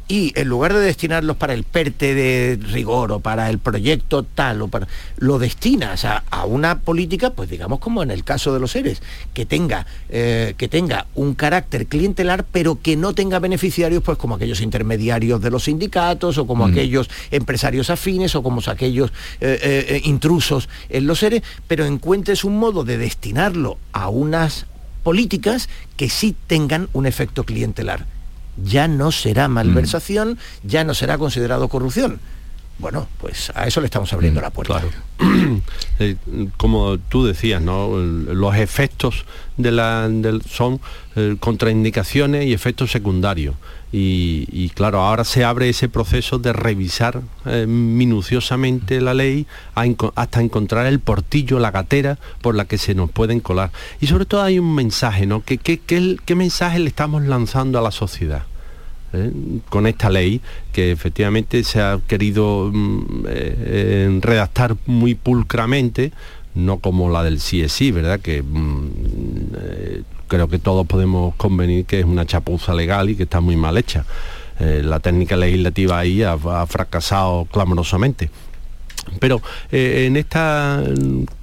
Y 0.09 0.33
en 0.35 0.49
lugar 0.49 0.73
de 0.73 0.79
destinarlos 0.79 1.37
para 1.37 1.53
el 1.53 1.63
PERTE 1.63 2.15
de 2.15 2.59
rigor 2.61 3.11
o 3.11 3.19
para 3.19 3.49
el 3.49 3.59
proyecto 3.59 4.23
tal, 4.23 4.63
o 4.63 4.67
para, 4.67 4.87
lo 5.17 5.37
destinas 5.37 6.03
a, 6.03 6.23
a 6.31 6.45
una 6.45 6.79
política, 6.79 7.29
pues 7.29 7.49
digamos 7.49 7.79
como 7.79 8.03
en 8.03 8.09
el 8.09 8.23
caso 8.23 8.51
de 8.51 8.59
los 8.59 8.71
seres, 8.71 9.01
que 9.35 9.45
tenga, 9.45 9.85
eh, 10.09 10.55
que 10.57 10.67
tenga 10.67 11.05
un 11.13 11.35
carácter 11.35 11.85
clientelar, 11.85 12.43
pero 12.51 12.81
que 12.81 12.97
no 12.97 13.13
tenga 13.13 13.37
beneficiarios, 13.37 14.01
pues 14.03 14.17
como 14.17 14.35
aquellos 14.35 14.61
intermediarios 14.61 15.41
de 15.41 15.51
los 15.51 15.65
sindicatos, 15.65 16.39
o 16.39 16.47
como 16.47 16.67
Mm. 16.67 16.71
aquellos 16.71 17.09
empresarios 17.29 17.91
afines, 17.91 18.35
o 18.35 18.41
como 18.43 18.61
aquellos 18.65 19.11
eh, 19.41 19.59
eh, 19.61 19.85
eh, 19.89 20.01
intrusos 20.05 20.69
en 20.89 21.05
los 21.05 21.19
seres, 21.19 21.43
pero 21.67 21.85
encuentres 21.85 22.43
un 22.43 22.57
modo 22.57 22.83
de 22.83 22.97
destinarlo 22.97 23.77
a 23.93 24.09
unas 24.09 24.65
políticas 25.03 25.69
que 25.97 26.09
sí 26.09 26.35
tengan 26.47 26.89
un 26.93 27.05
efecto 27.05 27.43
clientelar 27.43 28.05
ya 28.63 28.87
no 28.87 29.11
será 29.11 29.47
malversación, 29.47 30.37
ya 30.63 30.83
no 30.83 30.93
será 30.93 31.17
considerado 31.17 31.67
corrupción. 31.67 32.19
Bueno, 32.79 33.07
pues 33.19 33.51
a 33.55 33.67
eso 33.67 33.81
le 33.81 33.85
estamos 33.87 34.13
abriendo 34.13 34.39
la 34.39 34.51
puerta. 34.51 34.81
Eh, 36.01 36.15
como 36.55 36.97
tú 36.97 37.25
decías, 37.25 37.61
¿no? 37.61 37.97
Los 37.97 38.55
efectos 38.55 39.25
de 39.57 39.69
la, 39.73 40.09
son 40.49 40.79
eh, 41.17 41.35
contraindicaciones 41.41 42.45
y 42.45 42.53
efectos 42.53 42.89
secundarios. 42.91 43.55
Y, 43.91 44.47
y, 44.49 44.69
claro, 44.69 45.01
ahora 45.01 45.25
se 45.25 45.43
abre 45.43 45.67
ese 45.67 45.89
proceso 45.89 46.39
de 46.39 46.53
revisar 46.53 47.21
eh, 47.45 47.65
minuciosamente 47.67 49.01
la 49.01 49.13
ley 49.13 49.45
enco- 49.75 50.13
hasta 50.15 50.39
encontrar 50.41 50.85
el 50.85 50.99
portillo, 51.01 51.59
la 51.59 51.71
gatera 51.71 52.17
por 52.41 52.55
la 52.55 52.63
que 52.63 52.77
se 52.77 52.95
nos 52.95 53.11
pueden 53.11 53.41
colar. 53.41 53.71
Y 53.99 54.07
sobre 54.07 54.25
todo 54.25 54.41
hay 54.43 54.57
un 54.59 54.73
mensaje, 54.73 55.25
¿no? 55.25 55.43
¿Qué, 55.43 55.57
qué- 55.57 55.79
qué- 55.79 56.17
qué 56.23 56.35
mensaje 56.35 56.79
le 56.79 56.87
estamos 56.87 57.23
lanzando 57.23 57.77
a 57.77 57.81
la 57.81 57.91
sociedad? 57.91 58.43
¿Eh? 59.13 59.31
con 59.69 59.87
esta 59.87 60.09
ley 60.09 60.41
que 60.71 60.91
efectivamente 60.91 61.63
se 61.63 61.81
ha 61.81 61.99
querido 62.07 62.69
mm, 62.73 63.25
eh, 63.27 64.19
redactar 64.21 64.75
muy 64.85 65.15
pulcramente, 65.15 66.11
no 66.55 66.79
como 66.79 67.09
la 67.09 67.23
del 67.23 67.37
CSI, 67.37 67.91
¿verdad? 67.91 68.19
Que 68.19 68.41
mm, 68.41 68.89
eh, 69.57 70.03
creo 70.27 70.47
que 70.47 70.59
todos 70.59 70.85
podemos 70.87 71.35
convenir 71.35 71.85
que 71.85 71.99
es 71.99 72.05
una 72.05 72.25
chapuza 72.25 72.73
legal 72.73 73.09
y 73.09 73.15
que 73.15 73.23
está 73.23 73.39
muy 73.39 73.55
mal 73.55 73.77
hecha. 73.77 74.05
La 74.59 74.99
técnica 74.99 75.37
legislativa 75.37 75.99
ahí 75.99 76.21
ha 76.21 76.37
fracasado 76.67 77.45
clamorosamente. 77.45 78.29
Pero 79.19 79.41
eh, 79.71 80.05
en 80.07 80.17
esta 80.17 80.83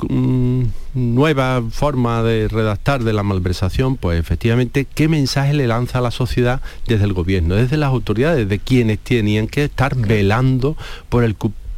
mm, 0.08 0.62
nueva 0.94 1.62
forma 1.70 2.22
de 2.22 2.48
redactar 2.48 3.04
de 3.04 3.12
la 3.12 3.22
malversación, 3.22 3.96
pues 3.96 4.18
efectivamente, 4.18 4.86
¿qué 4.92 5.08
mensaje 5.08 5.52
le 5.52 5.66
lanza 5.66 5.98
a 5.98 6.02
la 6.02 6.10
sociedad 6.10 6.60
desde 6.86 7.04
el 7.04 7.12
gobierno, 7.12 7.54
desde 7.54 7.76
las 7.76 7.88
autoridades, 7.88 8.48
de 8.48 8.58
quienes 8.58 8.98
tenían 8.98 9.46
que 9.46 9.64
estar 9.64 9.96
velando 9.96 10.76
por 11.08 11.24
el 11.24 11.36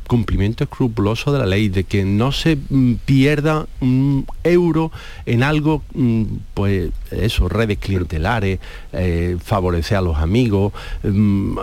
cumplimiento 0.08 0.64
escrupuloso 0.64 1.32
de 1.32 1.38
la 1.38 1.46
ley, 1.46 1.68
de 1.68 1.84
que 1.84 2.04
no 2.04 2.32
se 2.32 2.56
mm, 2.56 2.94
pierda 3.04 3.66
un 3.80 4.26
euro 4.42 4.90
en 5.26 5.44
algo, 5.44 5.84
mm, 5.94 6.24
pues 6.54 6.90
eso, 7.12 7.48
redes 7.48 7.78
clientelares, 7.78 8.58
eh, 8.92 9.36
favorecer 9.44 9.98
a 9.98 10.00
los 10.00 10.16
amigos, 10.16 10.72
mm, 11.04 11.58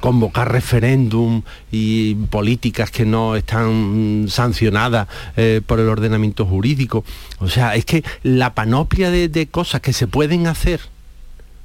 convocar 0.00 0.52
referéndum 0.52 1.42
y 1.72 2.14
políticas 2.28 2.90
que 2.90 3.06
no 3.06 3.36
están 3.36 4.26
sancionadas 4.28 5.08
eh, 5.36 5.62
por 5.64 5.80
el 5.80 5.88
ordenamiento 5.88 6.44
jurídico. 6.44 7.04
O 7.38 7.48
sea, 7.48 7.76
es 7.76 7.86
que 7.86 8.04
la 8.22 8.52
panoplia 8.52 9.10
de, 9.10 9.28
de 9.28 9.46
cosas 9.46 9.80
que 9.80 9.94
se 9.94 10.06
pueden 10.06 10.46
hacer, 10.46 10.80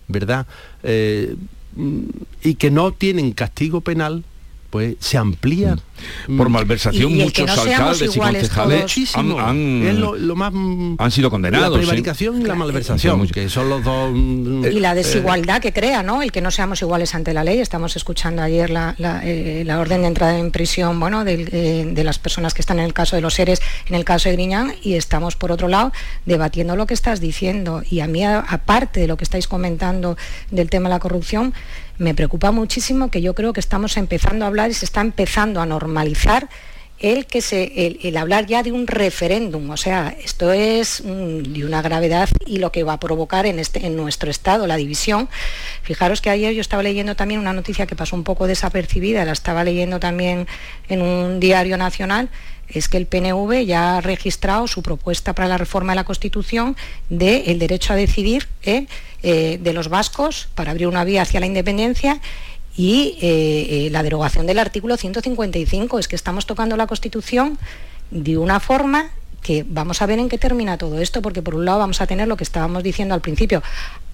¿verdad? 0.08 0.46
Eh, 0.84 1.36
y 2.44 2.56
que 2.56 2.72
no 2.72 2.92
tienen 2.92 3.32
castigo 3.32 3.82
penal, 3.82 4.24
pues 4.70 4.96
se 5.00 5.18
amplía. 5.18 5.78
Por 6.38 6.48
malversación, 6.48 7.14
muchos 7.18 7.46
no 7.46 7.62
alcaldes 7.62 8.16
y 8.16 8.20
concejales 8.20 8.58
han, 8.58 8.80
Muchísimo. 8.80 9.40
han- 9.42 9.84
Es 9.86 9.96
lo- 9.96 10.16
lo 10.16 10.34
más, 10.38 10.54
mm, 10.54 10.96
han 10.98 11.12
sido 11.12 11.30
condenados. 11.30 11.72
La 11.72 11.76
sí. 11.76 11.80
prevaricación 11.80 12.42
y 12.42 12.46
la 12.46 12.56
malversación, 12.56 13.28
que 13.28 13.50
son 13.50 13.68
los 13.70 13.84
dos... 13.84 14.10
mm, 14.14 14.66
y 14.72 14.80
la 14.80 14.94
eh, 14.94 14.96
desigualdad 14.96 15.62
que 15.62 15.74
crea, 15.74 16.02
¿no? 16.02 16.22
El 16.22 16.32
que 16.32 16.40
no 16.40 16.52
seamos 16.52 16.82
iguales 16.82 17.16
ante 17.16 17.34
la 17.34 17.44
ley. 17.44 17.60
Estamos 17.60 17.98
escuchando 17.98 18.42
ayer 18.42 18.70
la, 18.70 18.96
la, 18.98 19.22
eh, 19.26 19.64
la 19.66 19.78
orden 19.80 20.02
de 20.04 20.08
entrada 20.08 20.38
en 20.40 20.52
prisión, 20.52 21.00
bueno, 21.02 21.26
del, 21.26 21.50
eh, 21.52 21.86
de 21.92 22.04
las 22.06 22.18
personas 22.18 22.54
que 22.54 22.62
están 22.62 22.80
en 22.80 22.86
el 22.86 22.94
caso 22.94 23.18
de 23.18 23.22
los 23.22 23.34
seres, 23.34 23.62
en 23.90 23.96
el 23.96 24.06
caso 24.06 24.30
de 24.30 24.36
Griñán, 24.36 24.74
y 24.82 24.94
estamos 24.94 25.36
por 25.36 25.52
otro 25.52 25.68
lado 25.68 25.92
debatiendo 26.26 26.78
lo 26.78 26.86
que 26.88 26.94
estás 26.94 27.20
diciendo. 27.20 27.84
Y 27.90 28.00
a 28.00 28.08
mí, 28.08 28.24
aparte 28.24 29.02
de 29.02 29.08
lo 29.08 29.18
que 29.18 29.26
estáis 29.26 29.48
comentando 29.50 30.16
del 30.50 30.70
tema 30.70 30.88
de 30.88 30.96
la 30.96 31.00
corrupción, 31.00 31.54
me 32.00 32.16
preocupa 32.16 32.52
muchísimo 32.52 33.12
que 33.12 33.22
yo 33.22 33.36
creo 33.36 33.54
que 33.54 33.60
estamos 33.60 33.98
empezando 33.98 34.46
a 34.46 34.48
hablar 34.48 34.72
y 34.72 34.74
se 34.74 34.86
está 34.86 35.02
empezando 35.02 35.62
a 35.62 35.66
normalizar 35.66 36.50
el 36.98 37.26
que 37.28 37.42
se 37.42 37.98
el, 38.02 38.18
hablar 38.18 38.46
ya 38.46 38.64
de 38.64 38.72
un 38.72 38.88
referéndum. 38.88 39.70
O 39.70 39.78
sea 39.78 40.16
esto 40.24 40.52
es 40.52 41.04
mm, 41.04 41.54
de 41.54 41.66
una 41.66 41.82
gravedad 41.82 42.30
y 42.46 42.58
lo 42.58 42.72
que 42.72 42.84
va 42.84 42.94
a 42.94 43.00
provocar 43.00 43.46
en 43.46 43.60
este 43.60 43.86
en 43.86 43.96
nuestro 43.96 44.32
estado 44.32 44.66
la 44.68 44.78
división. 44.78 45.30
Fijaros 45.84 46.22
que 46.22 46.30
ayer 46.30 46.54
yo 46.54 46.62
estaba 46.62 46.84
leyendo 46.84 47.16
también 47.16 47.40
una 47.40 47.54
noticia 47.54 47.86
que 47.86 47.96
pasó 47.96 48.16
un 48.16 48.24
poco 48.24 48.48
desapercibida 48.48 49.26
la 49.26 49.34
estaba 49.34 49.64
leyendo 49.64 50.00
también 50.00 50.48
en 50.88 51.02
un 51.02 51.40
diario 51.40 51.78
nacional 51.78 52.30
es 52.70 52.88
que 52.88 52.98
el 52.98 53.08
PNV 53.08 53.66
ya 53.66 53.98
ha 53.98 54.02
registrado 54.02 54.68
su 54.68 54.82
propuesta 54.82 55.34
para 55.34 55.48
la 55.48 55.58
reforma 55.58 55.94
de 55.94 55.98
la 55.98 56.04
Constitución 56.04 56.76
del 57.10 57.60
derecho 57.60 57.94
a 57.94 57.96
decidir 57.96 58.48
¿eh? 58.64 58.86
Eh, 59.24 59.60
de 59.62 59.74
los 59.74 59.90
vascos 59.90 60.50
para 60.56 60.72
abrir 60.72 60.88
una 60.88 61.04
vía 61.04 61.24
hacia 61.24 61.40
la 61.40 61.46
independencia 61.46 62.22
y 62.78 63.18
eh, 63.22 63.90
la 63.92 64.04
derogación 64.04 64.46
del 64.46 64.60
artículo 64.60 64.98
155. 64.98 66.00
Es 66.00 66.08
que 66.08 66.16
estamos 66.16 66.46
tocando 66.46 66.78
la 66.78 66.88
Constitución 66.88 67.58
de 68.12 68.38
una 68.38 68.60
forma 68.60 69.12
que 69.42 69.66
vamos 69.68 70.02
a 70.02 70.06
ver 70.06 70.20
en 70.20 70.30
qué 70.30 70.38
termina 70.38 70.78
todo 70.78 71.00
esto, 71.00 71.22
porque 71.22 71.42
por 71.42 71.56
un 71.56 71.66
lado 71.66 71.80
vamos 71.80 72.02
a 72.02 72.08
tener 72.08 72.28
lo 72.28 72.38
que 72.38 72.44
estábamos 72.44 72.84
diciendo 72.84 73.16
al 73.16 73.22
principio, 73.22 73.64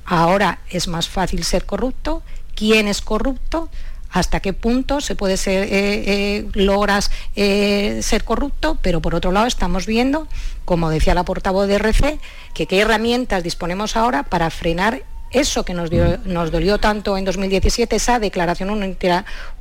ahora 0.06 0.60
es 0.70 0.88
más 0.88 1.10
fácil 1.10 1.43
ser 1.43 1.66
corrupto, 1.66 2.22
quién 2.56 2.88
es 2.88 3.01
corrupto, 3.01 3.70
hasta 4.16 4.39
qué 4.39 4.53
punto 4.53 5.01
se 5.01 5.13
puede 5.13 5.36
ser, 5.36 5.63
eh, 5.63 5.68
eh, 5.74 6.47
logras 6.53 7.11
eh, 7.36 7.99
ser 8.01 8.24
corrupto, 8.24 8.78
pero 8.82 9.01
por 9.01 9.13
otro 9.13 9.34
lado 9.34 9.45
estamos 9.45 9.86
viendo, 9.86 10.30
como 10.63 10.89
decía 10.89 11.13
la 11.13 11.26
portavoz 11.26 11.68
de 11.68 11.76
RC, 11.76 12.20
que 12.53 12.66
qué 12.66 12.80
herramientas 12.80 13.43
disponemos 13.43 13.97
ahora 13.97 14.24
para 14.24 14.49
frenar 14.51 15.03
eso 15.32 15.65
que 15.65 15.73
nos, 15.73 15.89
dio- 15.89 16.17
nos 16.26 16.51
dolió 16.51 16.78
tanto 16.78 17.17
en 17.17 17.26
2017, 17.26 17.95
esa 17.95 18.19
declaración 18.19 18.69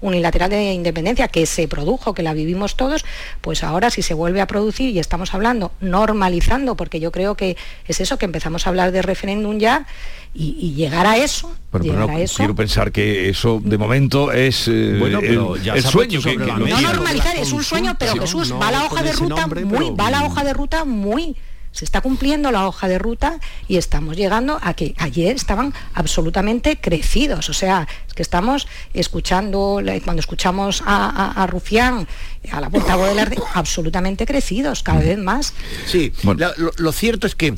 unilateral 0.00 0.50
de 0.50 0.72
independencia 0.72 1.26
que 1.28 1.46
se 1.46 1.66
produjo, 1.68 2.14
que 2.14 2.22
la 2.22 2.32
vivimos 2.34 2.76
todos, 2.76 3.04
pues 3.40 3.64
ahora 3.64 3.90
si 3.90 4.02
se 4.02 4.14
vuelve 4.14 4.40
a 4.40 4.46
producir 4.46 4.90
y 4.90 4.98
estamos 5.00 5.34
hablando, 5.34 5.72
normalizando, 5.80 6.76
porque 6.76 7.00
yo 7.00 7.10
creo 7.10 7.34
que 7.34 7.56
es 7.88 8.00
eso, 8.00 8.18
que 8.18 8.24
empezamos 8.26 8.66
a 8.66 8.70
hablar 8.70 8.92
de 8.92 9.02
referéndum 9.02 9.58
ya 9.58 9.86
y, 10.32 10.56
y 10.60 10.74
llegar 10.74 11.06
a 11.06 11.16
eso, 11.16 11.48
Bueno, 11.72 11.86
pero 11.86 12.06
no 12.06 12.12
a 12.12 12.20
eso. 12.20 12.36
quiero 12.36 12.54
pensar 12.54 12.92
que 12.92 13.28
eso 13.28 13.60
de 13.64 13.78
momento 13.78 14.32
es 14.32 14.68
eh, 14.68 14.96
Bueno, 14.98 15.20
pero 15.20 15.56
el, 15.56 15.62
ya 15.62 15.80
sueño 15.82 16.20
que, 16.22 16.36
que 16.36 16.46
no 16.46 16.80
normalizar 16.80 17.36
es 17.36 17.52
un 17.52 17.64
sueño 17.64 17.96
pero 17.98 18.12
Sí, 18.12 18.18
Jesús 18.20 18.50
no 18.50 18.58
va 18.58 18.70
la 18.70 18.84
hoja 18.84 19.02
de 19.02 19.12
ruta 19.12 19.40
nombre, 19.40 19.64
muy 19.64 19.78
pero- 19.78 19.96
va 19.96 20.10
la 20.10 20.24
hoja 20.24 20.44
de 20.44 20.52
ruta 20.52 20.84
muy 20.84 21.36
se 21.74 21.84
está 21.84 22.00
cumpliendo 22.00 22.52
la 22.52 22.68
hoja 22.68 22.86
de 22.86 23.00
ruta 23.00 23.40
y 23.66 23.78
estamos 23.78 24.16
llegando 24.16 24.60
a 24.62 24.74
que 24.74 24.94
ayer 24.96 25.34
estaban 25.34 25.74
absolutamente 25.92 26.76
crecidos. 26.80 27.48
O 27.48 27.52
sea 27.52 27.88
es 28.06 28.14
que 28.14 28.22
estamos 28.22 28.68
escuchando 28.94 29.82
cuando 30.04 30.20
escuchamos 30.20 30.82
a, 30.86 31.08
a- 31.10 31.42
a 31.42 31.46
Rufián 31.48 32.06
a 32.52 32.60
la 32.60 32.70
portavoz 32.70 33.08
del 33.08 33.18
arte 33.18 33.38
absolutamente 33.54 34.24
crecidos 34.24 34.82
cada 34.84 35.00
vez 35.00 35.18
más. 35.18 35.52
Sí, 35.86 36.12
la- 36.36 36.54
lo, 36.56 36.70
lo 36.76 36.92
cierto 36.92 37.26
es 37.26 37.34
que 37.34 37.54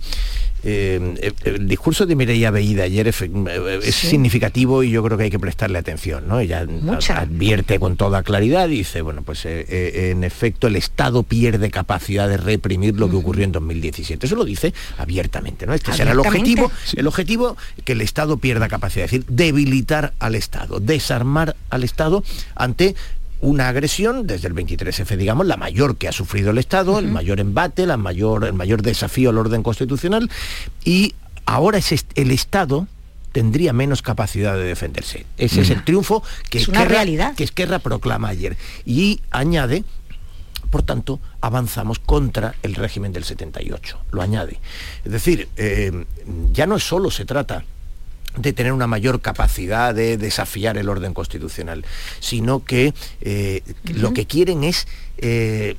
eh, 0.65 1.33
el 1.45 1.69
discurso 1.69 2.07
de 2.07 2.17
Mireia 2.17 2.51
Veída 2.51 2.85
ayer 2.85 3.07
es, 3.09 3.21
es 3.23 3.95
Sí. 3.95 4.09
significativo 4.09 4.83
y 4.83 4.91
yo 4.91 5.03
creo 5.03 5.17
que 5.17 5.25
hay 5.25 5.31
que 5.31 5.39
prestarle 5.39 5.79
atención, 5.79 6.27
¿no? 6.29 6.41
Ella 6.41 6.65
Mucha. 6.67 7.21
advierte 7.21 7.79
con 7.79 7.97
toda 7.97 8.23
claridad, 8.23 8.69
dice, 8.69 9.03
bueno, 9.03 9.23
pues 9.23 9.45
eh, 9.47 9.65
eh, 9.69 10.11
en 10.11 10.25
efecto 10.25 10.67
el 10.67 10.77
Estado 10.77 11.23
pierde 11.23 11.71
capacidad 11.71 12.29
de 12.29 12.37
reprimir 12.37 12.97
lo 12.99 13.09
que 13.09 13.17
ocurrió 13.17 13.45
en 13.45 13.53
2017. 13.53 14.27
Eso 14.27 14.37
lo 14.37 14.45
dice 14.45 14.75
abiertamente, 14.99 15.67
¿no? 15.67 15.75
Este 15.75 15.93
será 15.93 16.13
el 16.13 16.19
Abiertamente. 16.21 16.63
objetivo, 16.63 16.73
el 17.01 17.07
objetivo 17.07 17.57
que 17.85 17.93
el 17.93 18.01
Estado 18.01 18.37
pierda 18.39 18.69
capacidad, 18.69 19.05
es 19.05 19.11
decir, 19.13 19.27
debilitar 19.29 20.15
al 20.19 20.35
Estado, 20.35 20.81
desarmar 20.81 21.55
al 21.71 21.85
Estado 21.85 22.25
ante 22.55 22.95
una 23.41 23.69
agresión 23.69 24.27
desde 24.27 24.49
el 24.49 24.55
23F, 24.55 25.17
digamos, 25.17 25.47
la 25.47 25.57
mayor 25.57 25.97
que 25.97 26.09
ha 26.09 26.13
sufrido 26.13 26.51
el 26.51 26.59
Estado, 26.59 26.99
el 26.99 27.09
mayor 27.09 27.39
embate, 27.41 27.87
la 27.87 27.97
mayor, 27.97 28.45
el 28.45 28.55
mayor 28.55 28.83
desafío 28.83 29.31
al 29.31 29.39
orden 29.39 29.63
constitucional, 29.63 30.31
y 30.85 31.15
ahora 31.45 31.79
es 31.79 31.93
el 32.15 32.31
Estado 32.31 32.87
tendría 33.33 33.75
menos 33.75 34.01
capacidad 34.01 34.55
de 34.57 34.65
defenderse. 34.65 35.27
Ese 35.37 35.61
es 35.61 35.69
el 35.71 35.85
triunfo 35.85 36.23
que 36.49 36.59
Es 36.59 36.69
una 36.69 36.79
Esquerra- 36.81 36.95
realidad. 36.95 37.35
que 37.35 37.45
Esquerra 37.45 37.79
proclama 37.81 38.29
ayer. 38.29 38.57
Y 38.87 39.21
añade 39.31 39.85
por 40.71 40.83
tanto, 40.83 41.21
avanzamos 41.43 41.99
contra 42.01 42.55
el 42.63 42.75
régimen 42.75 43.13
del 43.13 43.23
78, 43.25 43.99
lo 44.11 44.21
añade. 44.21 44.59
Es 45.05 45.13
decir, 45.13 45.49
eh, 45.57 46.05
ya 46.53 46.67
no 46.67 46.79
solo 46.81 47.11
se 47.11 47.25
trata 47.25 47.65
de 48.37 48.53
tener 48.53 48.73
una 48.73 48.87
mayor 48.87 49.21
capacidad 49.21 49.95
de 49.95 50.17
desafiar 50.17 50.77
el 50.79 50.89
orden 50.89 51.15
constitucional, 51.15 51.85
sino 52.21 52.65
que 52.65 52.95
eh, 53.21 53.63
lo 53.95 54.13
que 54.13 54.27
quieren 54.27 54.65
es 54.65 54.87
eh, 55.19 55.77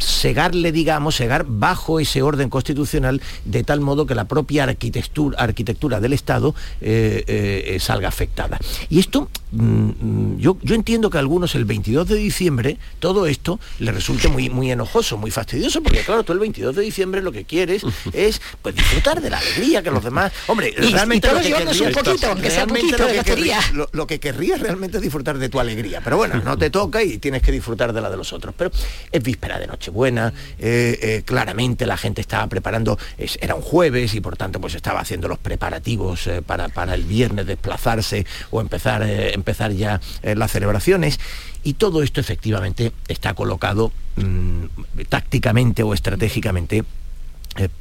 segarle, 0.00 0.72
digamos, 0.72 1.14
segar 1.14 1.44
bajo 1.48 2.00
ese 2.00 2.22
orden 2.22 2.48
constitucional 2.50 3.20
de 3.44 3.62
tal 3.64 3.80
modo 3.80 4.06
que 4.06 4.14
la 4.14 4.24
propia 4.26 4.64
arquitectura, 4.64 5.38
arquitectura 5.38 6.00
del 6.00 6.12
Estado 6.12 6.54
eh, 6.80 7.24
eh, 7.26 7.78
salga 7.80 8.08
afectada. 8.08 8.58
Y 8.88 8.98
esto, 8.98 9.28
mm, 9.52 9.60
mm, 9.60 10.38
yo, 10.38 10.56
yo 10.62 10.74
entiendo 10.74 11.10
que 11.10 11.18
a 11.18 11.20
algunos 11.20 11.54
el 11.54 11.64
22 11.64 12.08
de 12.08 12.16
diciembre 12.16 12.78
todo 12.98 13.26
esto 13.26 13.60
les 13.78 13.94
resulte 13.94 14.28
muy, 14.28 14.48
muy 14.50 14.70
enojoso, 14.70 15.16
muy 15.16 15.30
fastidioso, 15.30 15.82
porque 15.82 16.00
claro, 16.00 16.22
tú 16.24 16.32
el 16.32 16.38
22 16.38 16.74
de 16.76 16.82
diciembre 16.82 17.22
lo 17.22 17.30
que 17.32 17.44
quieres 17.44 17.82
es 18.12 18.40
pues, 18.62 18.74
disfrutar 18.74 19.20
de 19.20 19.30
la 19.30 19.38
alegría 19.38 19.82
que 19.82 19.90
los 19.90 20.02
demás... 20.02 20.32
Hombre, 20.46 20.74
Y- 20.76 20.92
realmente 20.92 21.28
lo 21.32 21.40
que 21.40 21.50
un 21.82 21.92
poquito, 21.92 22.36
sea 22.50 22.66
poquito 22.66 22.98
lo 22.98 23.06
que 23.08 23.16
lotería. 23.16 23.22
querrías- 23.24 23.72
lo, 23.72 23.88
lo 23.92 24.06
que 24.06 24.18
querrías 24.20 24.60
realmente 24.60 24.96
es 24.96 25.02
disfrutar 25.02 25.38
de 25.38 25.48
tu 25.48 25.60
alegría. 25.60 26.00
Pero 26.02 26.16
bueno, 26.16 26.40
no 26.42 26.56
te 26.58 26.70
toca 26.70 27.02
y 27.02 27.18
tienes 27.18 27.42
que 27.42 27.52
disfrutar 27.52 27.92
de 27.92 28.00
la 28.00 28.10
de 28.10 28.16
los 28.16 28.32
otros. 28.32 28.54
Pero 28.56 28.70
es 29.12 29.22
víspera 29.22 29.58
de 29.58 29.66
Nochebuena, 29.90 30.32
eh, 30.58 30.98
eh, 31.02 31.22
claramente 31.24 31.86
la 31.86 31.96
gente 31.96 32.20
estaba 32.20 32.46
preparando, 32.46 32.98
era 33.40 33.54
un 33.54 33.62
jueves 33.62 34.14
y 34.14 34.20
por 34.20 34.36
tanto 34.36 34.60
pues 34.60 34.74
estaba 34.74 35.00
haciendo 35.00 35.28
los 35.28 35.38
preparativos 35.38 36.26
eh, 36.26 36.42
para, 36.42 36.68
para 36.68 36.94
el 36.94 37.02
viernes 37.02 37.46
desplazarse 37.46 38.24
o 38.50 38.60
empezar, 38.60 39.02
eh, 39.02 39.34
empezar 39.34 39.72
ya 39.72 40.00
eh, 40.22 40.34
las 40.36 40.52
celebraciones. 40.52 41.18
Y 41.62 41.74
todo 41.74 42.02
esto 42.02 42.20
efectivamente 42.20 42.92
está 43.08 43.34
colocado 43.34 43.92
mm, 44.16 44.64
tácticamente 45.08 45.82
o 45.82 45.92
estratégicamente 45.92 46.84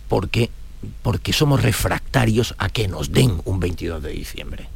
porque, 0.08 0.50
porque 1.04 1.32
somos 1.32 1.62
refractarios 1.62 2.56
a 2.58 2.70
que 2.70 2.88
nos 2.88 3.12
den 3.12 3.40
un 3.46 3.60
22 3.60 4.02
de 4.02 4.10
diciembre. 4.10 4.68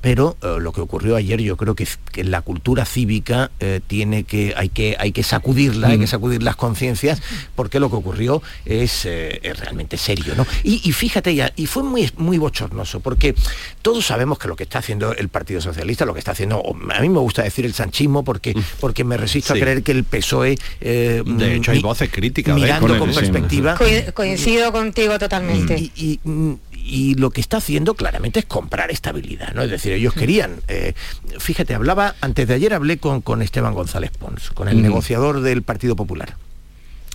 Pero 0.00 0.36
eh, 0.42 0.56
lo 0.60 0.72
que 0.72 0.80
ocurrió 0.80 1.16
ayer 1.16 1.40
yo 1.40 1.56
creo 1.56 1.74
que, 1.74 1.86
la 2.22 2.40
cultura 2.42 2.84
cívica 2.84 3.50
eh, 3.60 3.80
tiene 3.86 4.24
que 4.24 4.54
hay 4.56 4.68
que 4.68 4.96
hay 4.98 5.10
que 5.12 5.22
sacudirla, 5.24 5.88
hay 5.88 5.98
que 5.98 6.06
sacudir 6.06 6.42
las 6.42 6.54
conciencias, 6.56 7.20
porque 7.56 7.80
lo 7.80 7.90
que 7.90 7.96
ocurrió 7.96 8.40
es, 8.64 9.04
eh, 9.06 9.40
es 9.42 9.58
realmente 9.58 9.96
serio, 9.96 10.34
¿no? 10.36 10.46
Y, 10.62 10.80
y 10.88 10.92
fíjate 10.92 11.34
ya, 11.34 11.52
y 11.56 11.66
fue 11.66 11.82
muy 11.82 12.10
muy 12.16 12.38
bochornoso, 12.38 13.00
porque 13.00 13.34
todos 13.82 14.06
sabemos 14.06 14.38
que 14.38 14.46
lo 14.48 14.54
que 14.56 14.62
está 14.64 14.78
haciendo 14.78 15.12
el 15.14 15.28
Partido 15.28 15.60
Socialista, 15.60 16.04
lo 16.04 16.12
que 16.12 16.20
está 16.20 16.30
haciendo, 16.32 16.62
a 16.94 17.00
mí 17.00 17.08
me 17.08 17.18
gusta 17.18 17.42
decir 17.42 17.64
el 17.66 17.74
sanchismo, 17.74 18.24
porque 18.24 18.54
porque 18.80 19.02
me 19.04 19.16
resisto 19.16 19.54
Sí. 19.54 19.58
a 19.60 19.62
creer 19.62 19.82
que 19.82 19.92
el 19.92 20.04
PSOE 20.04 20.58
eh, 20.80 21.22
De 21.26 21.54
hecho, 21.56 21.72
hay 21.72 21.80
voces 21.80 22.08
críticas. 22.10 22.54
mirando 22.54 22.98
con, 22.98 23.12
perspectiva 23.12 23.74
Co- 23.76 23.84
coincido 24.14 24.70
contigo 24.72 25.18
totalmente. 25.18 25.76
y, 25.78 26.20
y- 26.24 26.58
y- 26.88 27.14
lo 27.14 27.30
que 27.30 27.40
está 27.40 27.58
haciendo 27.58 27.94
claramente 27.94 28.40
es 28.40 28.46
comprar 28.46 28.90
estabilidad, 28.90 29.52
¿no? 29.54 29.62
Es 29.62 29.70
decir, 29.70 29.92
ellos 29.92 30.14
querían, 30.14 30.60
eh, 30.68 30.94
fíjate, 31.38 31.74
hablaba, 31.74 32.14
antes 32.20 32.48
de 32.48 32.54
ayer 32.54 32.74
hablé 32.74 32.98
con, 32.98 33.20
con 33.20 33.42
Esteban 33.42 33.74
González 33.74 34.10
Pons, 34.18 34.50
con 34.50 34.68
el 34.68 34.82
negociador 34.82 35.40
del 35.40 35.62
Partido 35.62 35.96
Popular. 35.96 36.36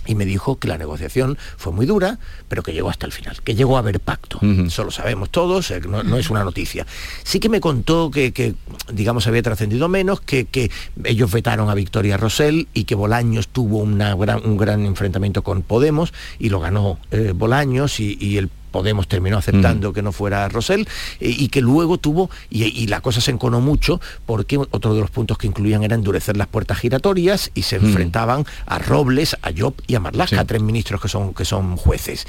Y 0.06 0.16
me 0.16 0.26
dijo 0.26 0.58
que 0.58 0.68
la 0.68 0.76
negociación 0.76 1.38
fue 1.56 1.72
muy 1.72 1.86
dura, 1.86 2.18
pero 2.48 2.62
que 2.62 2.74
llegó 2.74 2.90
hasta 2.90 3.06
el 3.06 3.12
final, 3.12 3.40
que 3.42 3.54
llegó 3.54 3.76
a 3.76 3.78
haber 3.78 4.00
pacto. 4.00 4.38
Eso 4.66 4.84
lo 4.84 4.90
sabemos 4.90 5.30
todos, 5.30 5.70
eh, 5.70 5.80
no, 5.80 6.02
no 6.02 6.18
es 6.18 6.28
una 6.28 6.44
noticia. 6.44 6.86
Sí 7.22 7.40
que 7.40 7.48
me 7.48 7.58
contó 7.58 8.10
que, 8.10 8.32
que, 8.32 8.54
digamos, 8.92 9.26
había 9.26 9.42
trascendido 9.42 9.88
menos, 9.88 10.20
que, 10.20 10.44
que 10.44 10.70
ellos 11.04 11.32
vetaron 11.32 11.70
a 11.70 11.74
Victoria 11.74 12.18
Rosell 12.18 12.68
y 12.74 12.84
que 12.84 12.94
Bolaños 12.94 13.48
tuvo 13.48 13.78
una 13.78 14.14
gran- 14.14 14.44
un 14.44 14.58
gran 14.58 14.84
enfrentamiento 14.84 15.40
con 15.42 15.62
Podemos 15.62 16.12
y 16.38 16.50
lo 16.50 16.60
ganó 16.60 16.98
eh, 17.10 17.32
Bolaños 17.34 17.98
y, 17.98 18.18
y 18.20 18.36
el 18.36 18.50
Podemos 18.74 19.06
terminó 19.06 19.38
aceptando 19.38 19.92
que 19.92 20.02
no 20.02 20.10
fuera 20.10 20.48
Rosell 20.48 20.88
eh, 21.20 21.28
y 21.30 21.48
que 21.48 21.60
luego 21.60 21.98
tuvo, 21.98 22.28
y, 22.50 22.64
y 22.64 22.88
la 22.88 23.00
cosa 23.00 23.20
se 23.20 23.30
enconó 23.30 23.60
mucho 23.60 24.00
porque 24.26 24.58
otro 24.58 24.96
de 24.96 25.00
los 25.00 25.12
puntos 25.12 25.38
que 25.38 25.46
incluían 25.46 25.84
era 25.84 25.94
endurecer 25.94 26.36
las 26.36 26.48
puertas 26.48 26.78
giratorias 26.78 27.52
y 27.54 27.62
se 27.62 27.76
enfrentaban 27.76 28.44
a 28.66 28.80
Robles, 28.80 29.36
a 29.42 29.52
Job 29.56 29.74
y 29.86 29.94
a 29.94 30.00
Marlaska, 30.00 30.44
tres 30.44 30.60
ministros 30.60 31.00
que 31.00 31.06
son, 31.06 31.34
que 31.34 31.44
son 31.44 31.76
jueces. 31.76 32.26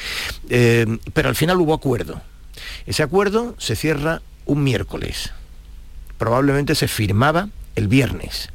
Eh, 0.51 0.99
pero 1.13 1.29
al 1.29 1.35
final 1.35 1.59
hubo 1.59 1.73
acuerdo. 1.73 2.21
Ese 2.85 3.01
acuerdo 3.01 3.55
se 3.57 3.75
cierra 3.75 4.21
un 4.45 4.63
miércoles. 4.63 5.31
Probablemente 6.19 6.75
se 6.75 6.87
firmaba 6.87 7.49
el 7.75 7.87
viernes. 7.87 8.49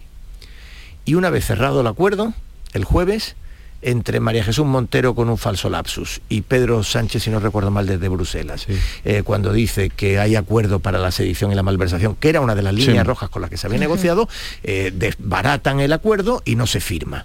Y 1.04 1.16
una 1.16 1.30
vez 1.30 1.44
cerrado 1.44 1.80
el 1.80 1.88
acuerdo, 1.88 2.34
el 2.72 2.84
jueves, 2.84 3.34
entre 3.82 4.20
María 4.20 4.44
Jesús 4.44 4.66
Montero 4.66 5.14
con 5.14 5.28
un 5.30 5.38
falso 5.38 5.70
lapsus 5.70 6.20
y 6.28 6.42
Pedro 6.42 6.82
Sánchez, 6.82 7.22
si 7.22 7.30
no 7.30 7.40
recuerdo 7.40 7.70
mal, 7.70 7.86
desde 7.86 8.08
Bruselas, 8.08 8.66
eh, 9.04 9.22
cuando 9.24 9.52
dice 9.52 9.88
que 9.90 10.18
hay 10.18 10.36
acuerdo 10.36 10.80
para 10.80 10.98
la 10.98 11.10
sedición 11.10 11.50
y 11.50 11.54
la 11.54 11.62
malversación, 11.62 12.14
que 12.16 12.28
era 12.28 12.40
una 12.42 12.54
de 12.54 12.62
las 12.62 12.74
Sí. 12.74 12.82
líneas 12.82 13.06
rojas 13.06 13.30
con 13.30 13.40
las 13.42 13.50
que 13.50 13.56
se 13.56 13.66
había 13.66 13.78
negociado, 13.78 14.28
eh, 14.62 14.92
desbaratan 14.94 15.80
el 15.80 15.92
acuerdo 15.94 16.42
y 16.44 16.56
no 16.56 16.66
se 16.66 16.80
firma. 16.80 17.24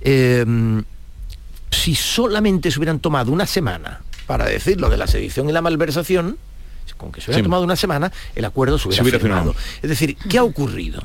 Eh, 0.00 0.44
si 1.70 1.94
solamente 1.94 2.70
se 2.70 2.78
hubieran 2.78 2.98
tomado 3.00 3.32
una 3.32 3.46
semana 3.46 4.00
para 4.26 4.46
decir 4.46 4.80
lo 4.80 4.88
de 4.88 4.96
la 4.96 5.06
sedición 5.06 5.48
y 5.48 5.52
la 5.52 5.62
malversación, 5.62 6.38
con 6.96 7.12
que 7.12 7.20
se 7.20 7.30
hubiera 7.30 7.42
tomado 7.42 7.62
una 7.62 7.76
semana, 7.76 8.10
el 8.34 8.44
acuerdo 8.46 8.78
se 8.78 8.88
hubiera, 8.88 9.02
Se 9.02 9.02
hubiera 9.02 9.18
firmado. 9.20 9.52
firmado. 9.52 9.68
Es 9.82 9.90
decir, 9.90 10.16
¿qué 10.28 10.38
ha 10.38 10.44
ocurrido? 10.44 11.02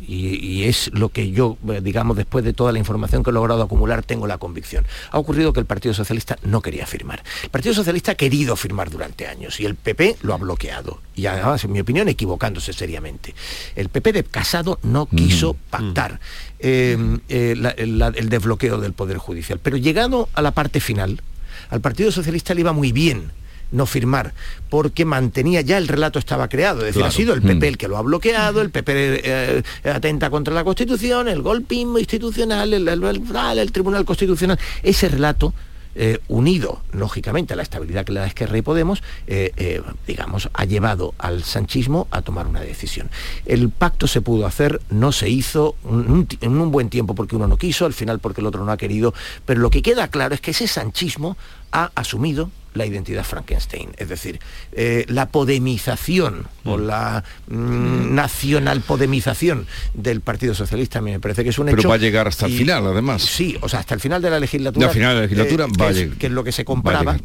Y, 0.00 0.36
y 0.44 0.64
es 0.64 0.90
lo 0.92 1.08
que 1.08 1.30
yo, 1.30 1.56
eh, 1.70 1.80
digamos, 1.82 2.16
después 2.16 2.44
de 2.44 2.52
toda 2.52 2.72
la 2.72 2.78
información 2.78 3.22
que 3.22 3.30
he 3.30 3.32
logrado 3.32 3.62
acumular, 3.62 4.02
tengo 4.02 4.26
la 4.26 4.38
convicción. 4.38 4.84
Ha 5.10 5.18
ocurrido 5.18 5.52
que 5.52 5.60
el 5.60 5.66
Partido 5.66 5.94
Socialista 5.94 6.36
no 6.42 6.60
quería 6.60 6.86
firmar. 6.86 7.22
El 7.42 7.50
Partido 7.50 7.74
Socialista 7.74 8.12
ha 8.12 8.14
querido 8.14 8.54
firmar 8.56 8.90
durante 8.90 9.26
años 9.26 9.60
y 9.60 9.64
el 9.66 9.76
PP 9.76 10.16
lo 10.22 10.34
ha 10.34 10.36
bloqueado. 10.36 11.00
Y 11.14 11.26
además, 11.26 11.64
en 11.64 11.72
mi 11.72 11.80
opinión, 11.80 12.08
equivocándose 12.08 12.72
seriamente. 12.72 13.34
El 13.76 13.88
PP 13.88 14.12
de 14.12 14.24
Casado 14.24 14.78
no 14.82 15.06
quiso 15.06 15.56
pactar 15.70 16.20
eh, 16.58 16.98
eh, 17.28 17.54
la- 17.56 17.74
la- 17.78 18.08
el 18.16 18.28
desbloqueo 18.28 18.80
del 18.80 18.92
Poder 18.94 19.18
Judicial. 19.18 19.58
Pero 19.62 19.76
llegado 19.76 20.28
a 20.34 20.42
la 20.42 20.50
parte 20.50 20.80
final, 20.80 21.22
al 21.70 21.80
Partido 21.80 22.10
Socialista 22.12 22.52
le 22.54 22.60
iba 22.60 22.72
muy 22.72 22.92
bien 22.92 23.30
no 23.74 23.86
firmar, 23.86 24.32
porque 24.70 25.04
mantenía 25.04 25.60
ya 25.60 25.76
el 25.78 25.88
relato 25.88 26.18
estaba 26.18 26.48
creado, 26.48 26.78
es 26.80 26.86
decir, 26.86 27.00
Claro. 27.00 27.08
ha 27.08 27.12
sido 27.12 27.34
el 27.34 27.42
PP 27.42 27.66
Mm. 27.66 27.68
el 27.70 27.76
que 27.78 27.88
lo 27.88 27.96
ha 27.98 28.02
bloqueado, 28.02 28.60
el 28.62 28.70
PP 28.70 29.20
eh, 29.24 29.62
atenta 29.90 30.30
contra 30.30 30.54
la 30.54 30.64
Constitución, 30.64 31.28
el 31.28 31.42
golpismo 31.42 31.98
institucional, 31.98 32.72
el, 32.72 32.88
el- 32.88 33.02
el- 33.04 33.58
el 33.58 33.72
Tribunal 33.72 34.04
Constitucional, 34.04 34.58
ese 34.82 35.08
relato 35.08 35.52
eh, 35.96 36.18
unido, 36.26 36.82
lógicamente, 36.90 37.52
a 37.52 37.56
la 37.56 37.62
estabilidad 37.62 38.04
que 38.04 38.10
le 38.10 38.18
da 38.18 38.26
Esquerra 38.26 38.58
y 38.58 38.62
Podemos, 38.62 39.00
eh, 39.28 39.52
eh, 39.56 39.80
digamos, 40.08 40.48
ha 40.52 40.64
llevado 40.64 41.14
al 41.18 41.44
sanchismo 41.44 42.08
a 42.10 42.20
tomar 42.22 42.48
una 42.48 42.60
decisión. 42.62 43.08
El 43.46 43.70
pacto 43.70 44.08
se 44.08 44.20
pudo 44.20 44.44
hacer, 44.44 44.80
no 44.90 45.12
se 45.12 45.28
hizo 45.28 45.76
un- 45.84 46.26
en 46.40 46.60
un 46.60 46.72
buen 46.72 46.88
tiempo 46.90 47.14
porque 47.14 47.36
uno 47.36 47.46
no 47.46 47.56
quiso, 47.58 47.86
al 47.86 47.92
final 47.94 48.18
porque 48.18 48.40
el 48.40 48.48
otro 48.48 48.64
no 48.64 48.72
ha 48.72 48.76
querido, 48.76 49.14
pero 49.46 49.60
lo 49.60 49.70
que 49.70 49.82
queda 49.82 50.08
claro 50.08 50.34
es 50.34 50.40
que 50.40 50.50
ese 50.50 50.66
sanchismo 50.66 51.36
ha 51.70 51.92
asumido 51.94 52.50
la 52.74 52.84
identidad 52.86 53.24
Frankenstein, 53.24 53.90
es 53.96 54.08
decir, 54.08 54.40
eh, 54.72 55.04
la 55.08 55.26
podemización 55.28 56.46
o 56.64 56.76
la 56.76 57.24
mm, 57.48 58.14
nacional 58.14 58.80
podemización 58.80 59.66
del 59.94 60.20
Partido 60.20 60.54
Socialista 60.54 60.98
a 60.98 61.02
mí 61.02 61.10
me 61.12 61.20
parece 61.20 61.42
que 61.44 61.50
es 61.50 61.58
un 61.58 61.66
Pero 61.66 61.78
hecho. 61.78 61.88
va 61.88 61.94
a 61.94 61.98
llegar 61.98 62.26
hasta 62.28 62.46
el 62.46 62.52
final, 62.56 62.86
además. 62.86 63.22
Sí, 63.22 63.56
o 63.60 63.68
sea, 63.68 63.80
hasta 63.80 63.94
el 63.94 64.00
final 64.00 64.20
de 64.20 64.30
la 64.30 64.40
legislatura. 64.40 64.88
al 64.88 64.92
final 64.92 65.10
de 65.10 65.14
la 65.14 65.22
legislatura 65.22 65.64
eh, 65.64 65.68
que 65.72 65.80
va 65.82 65.86
a 65.86 65.90
es- 65.90 65.96
llegar. 65.96 66.18
que 66.18 66.26
es 66.26 66.32
lo 66.32 66.44
que 66.44 66.52
se 66.52 66.64
compraba. 66.64 67.12
llegar. 67.14 67.20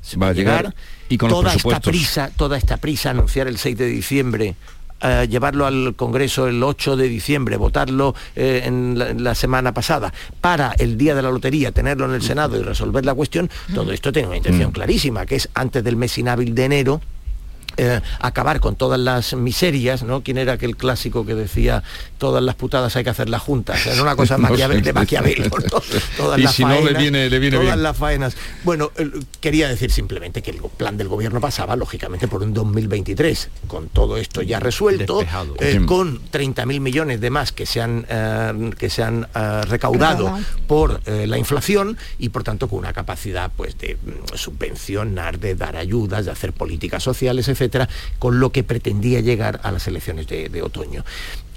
se 0.00 0.16
Va 0.16 0.28
a 0.28 0.32
llegar 0.32 0.74
y 1.08 1.16
con 1.18 1.28
toda 1.30 1.54
esta 1.54 1.80
prisa, 1.80 2.30
toda 2.34 2.56
esta 2.58 2.76
prisa 2.78 3.10
anunciar 3.10 3.46
el 3.48 3.58
6 3.58 3.76
de 3.76 3.86
diciembre 3.86 4.54
eh, 5.02 5.26
llevarlo 5.28 5.66
al 5.66 5.94
Congreso 5.96 6.46
el 6.46 6.62
8 6.62 6.96
de 6.96 7.08
diciembre, 7.08 7.56
votarlo 7.56 8.14
eh, 8.36 8.62
en, 8.64 8.98
la, 8.98 9.10
en 9.10 9.24
la 9.24 9.34
semana 9.34 9.74
pasada, 9.74 10.12
para 10.40 10.72
el 10.78 10.96
día 10.96 11.14
de 11.14 11.22
la 11.22 11.30
lotería 11.30 11.72
tenerlo 11.72 12.04
en 12.06 12.12
el 12.12 12.22
Senado 12.22 12.58
y 12.58 12.62
resolver 12.62 13.04
la 13.04 13.14
cuestión, 13.14 13.50
todo 13.74 13.92
esto 13.92 14.12
tiene 14.12 14.28
una 14.28 14.36
intención 14.36 14.72
clarísima, 14.72 15.26
que 15.26 15.36
es 15.36 15.48
antes 15.54 15.82
del 15.82 15.96
mes 15.96 16.16
inhábil 16.18 16.54
de 16.54 16.64
enero, 16.64 17.00
eh, 17.76 18.00
acabar 18.20 18.60
con 18.60 18.76
todas 18.76 18.98
las 19.00 19.34
miserias, 19.34 20.02
¿no? 20.02 20.22
¿Quién 20.22 20.38
era 20.38 20.54
aquel 20.54 20.76
clásico 20.76 21.24
que 21.26 21.34
decía 21.34 21.82
todas 22.18 22.42
las 22.42 22.54
putadas 22.54 22.94
hay 22.96 23.04
que 23.04 23.10
hacerlas 23.10 23.42
juntas? 23.42 23.86
Era 23.86 24.02
una 24.02 24.16
cosa 24.16 24.36
maquiavel- 24.38 24.82
de 24.82 24.92
Maquiavelo, 24.92 25.44
¿no? 25.46 25.80
Todas 26.16 26.38
Y 26.38 26.42
las 26.42 26.54
si 26.54 26.62
no, 26.64 26.70
le 26.70 26.76
faenas, 26.82 27.02
viene- 27.02 27.30
le 27.30 27.38
viene 27.38 27.56
todas 27.56 27.72
bien. 27.74 27.82
las 27.82 27.96
faenas. 27.96 28.36
Bueno, 28.64 28.90
eh, 28.96 29.10
quería 29.40 29.68
decir 29.68 29.90
simplemente 29.90 30.42
que 30.42 30.50
el 30.50 30.58
plan 30.76 30.96
del 30.96 31.08
gobierno 31.08 31.40
pasaba, 31.40 31.76
lógicamente, 31.76 32.28
por 32.28 32.42
un 32.42 32.52
2023, 32.54 33.48
con 33.66 33.88
todo 33.88 34.16
esto 34.16 34.42
ya 34.42 34.60
resuelto, 34.60 35.22
eh, 35.60 35.80
con 35.86 36.20
30.000 36.30 36.80
millones 36.80 37.20
de 37.20 37.30
más 37.30 37.52
que 37.52 37.66
se 37.66 37.80
han, 37.80 38.06
eh, 38.08 38.70
que 38.78 38.90
se 38.90 39.02
han 39.02 39.26
eh, 39.34 39.60
recaudado 39.62 40.38
por 40.66 41.00
eh, 41.06 41.26
la 41.26 41.38
inflación 41.38 41.96
y 42.18 42.28
por 42.28 42.44
tanto 42.44 42.68
con 42.68 42.78
una 42.80 42.92
capacidad 42.92 43.50
pues 43.56 43.76
de 43.78 43.96
mm, 43.96 44.36
subvencionar, 44.36 45.38
de 45.38 45.54
dar 45.54 45.76
ayudas, 45.76 46.24
de 46.26 46.30
hacer 46.30 46.52
políticas 46.52 47.02
sociales, 47.02 47.48
etcétera, 47.62 47.88
con 48.18 48.40
lo 48.40 48.50
que 48.50 48.62
pretendía 48.64 49.20
llegar 49.20 49.60
a 49.62 49.72
las 49.72 49.86
elecciones 49.86 50.26
de, 50.26 50.48
de 50.48 50.62
otoño. 50.62 51.04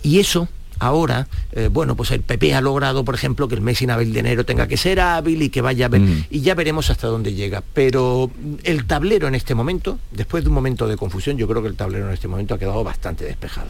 Y 0.04 0.20
eso 0.20 0.48
Ahora, 0.78 1.30
eh, 1.54 1.70
bueno, 1.72 1.96
pues 1.96 2.12
el 2.12 2.20
PP 2.22 2.54
ha 2.54 2.60
logrado, 2.60 3.06
por 3.06 3.16
ejemplo, 3.16 3.48
que 3.48 3.56
el 3.56 3.62
mes 3.62 3.82
inhábil 3.82 4.12
de 4.12 4.20
enero 4.20 4.46
tenga 4.46 4.68
que 4.68 4.76
ser 4.76 5.00
hábil 5.00 5.42
y 5.42 5.50
que 5.50 5.62
vaya 5.62 5.86
a 5.86 5.90
ver, 5.90 6.02
y 6.30 6.42
ya 6.42 6.54
veremos 6.54 6.90
hasta 6.90 7.08
dónde 7.08 7.34
llega. 7.34 7.64
Pero 7.74 8.30
mm, 8.38 8.56
el 8.66 8.86
tablero 8.86 9.30
en 9.30 9.36
este 9.36 9.56
momento, 9.56 10.00
después 10.12 10.44
de 10.44 10.50
un 10.50 10.54
momento 10.56 10.86
de 10.86 10.98
confusión, 10.98 11.38
yo 11.38 11.48
creo 11.48 11.62
que 11.62 11.70
el 11.70 11.78
tablero 11.78 12.08
en 12.08 12.14
este 12.14 12.28
momento 12.28 12.56
ha 12.56 12.60
quedado 12.60 12.84
bastante 12.84 13.24
despejado. 13.24 13.70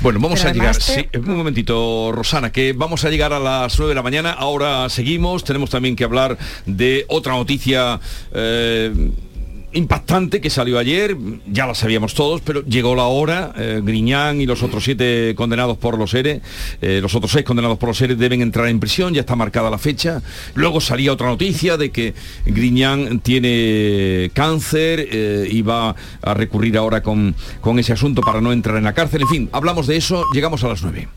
Bueno, 0.00 0.20
vamos 0.20 0.40
Pero 0.40 0.50
a 0.50 0.52
llegar, 0.52 0.76
te- 0.76 0.82
sí, 0.82 1.06
un 1.18 1.34
momentito, 1.34 2.12
Rosana, 2.12 2.52
que 2.52 2.74
vamos 2.74 3.02
a 3.06 3.08
llegar 3.08 3.32
a 3.32 3.38
las 3.40 3.78
9 3.78 3.92
de 3.92 3.94
la 3.94 4.02
mañana, 4.02 4.32
ahora 4.32 4.86
seguimos, 4.90 5.44
tenemos 5.44 5.70
también 5.70 5.96
que 5.96 6.04
hablar 6.04 6.36
de 6.66 7.06
otra 7.08 7.32
noticia 7.32 7.98
eh, 8.34 8.92
impactante 9.74 10.40
que 10.40 10.50
salió 10.50 10.78
ayer, 10.78 11.16
ya 11.46 11.66
la 11.66 11.74
sabíamos 11.74 12.14
todos, 12.14 12.40
pero 12.40 12.64
llegó 12.64 12.94
la 12.94 13.04
hora, 13.04 13.52
eh, 13.56 13.80
Griñán 13.82 14.40
y 14.40 14.46
los 14.46 14.62
otros 14.62 14.84
siete 14.84 15.34
condenados 15.36 15.76
por 15.76 15.98
los 15.98 16.14
ERE, 16.14 16.40
eh, 16.80 17.00
los 17.02 17.14
otros 17.14 17.32
seis 17.32 17.44
condenados 17.44 17.78
por 17.78 17.88
los 17.88 18.00
ERE 18.00 18.14
deben 18.14 18.40
entrar 18.40 18.68
en 18.68 18.80
prisión, 18.80 19.12
ya 19.12 19.20
está 19.20 19.36
marcada 19.36 19.70
la 19.70 19.78
fecha, 19.78 20.22
luego 20.54 20.80
salía 20.80 21.12
otra 21.12 21.26
noticia 21.26 21.76
de 21.76 21.90
que 21.90 22.14
Griñán 22.46 23.20
tiene 23.20 24.30
cáncer 24.32 25.08
eh, 25.10 25.48
y 25.50 25.62
va 25.62 25.94
a 26.22 26.34
recurrir 26.34 26.76
ahora 26.76 27.02
con, 27.02 27.34
con 27.60 27.78
ese 27.78 27.92
asunto 27.92 28.22
para 28.22 28.40
no 28.40 28.52
entrar 28.52 28.76
en 28.76 28.84
la 28.84 28.94
cárcel, 28.94 29.22
en 29.22 29.28
fin, 29.28 29.48
hablamos 29.52 29.86
de 29.86 29.96
eso, 29.96 30.24
llegamos 30.32 30.62
a 30.64 30.68
las 30.68 30.82
9. 30.82 31.08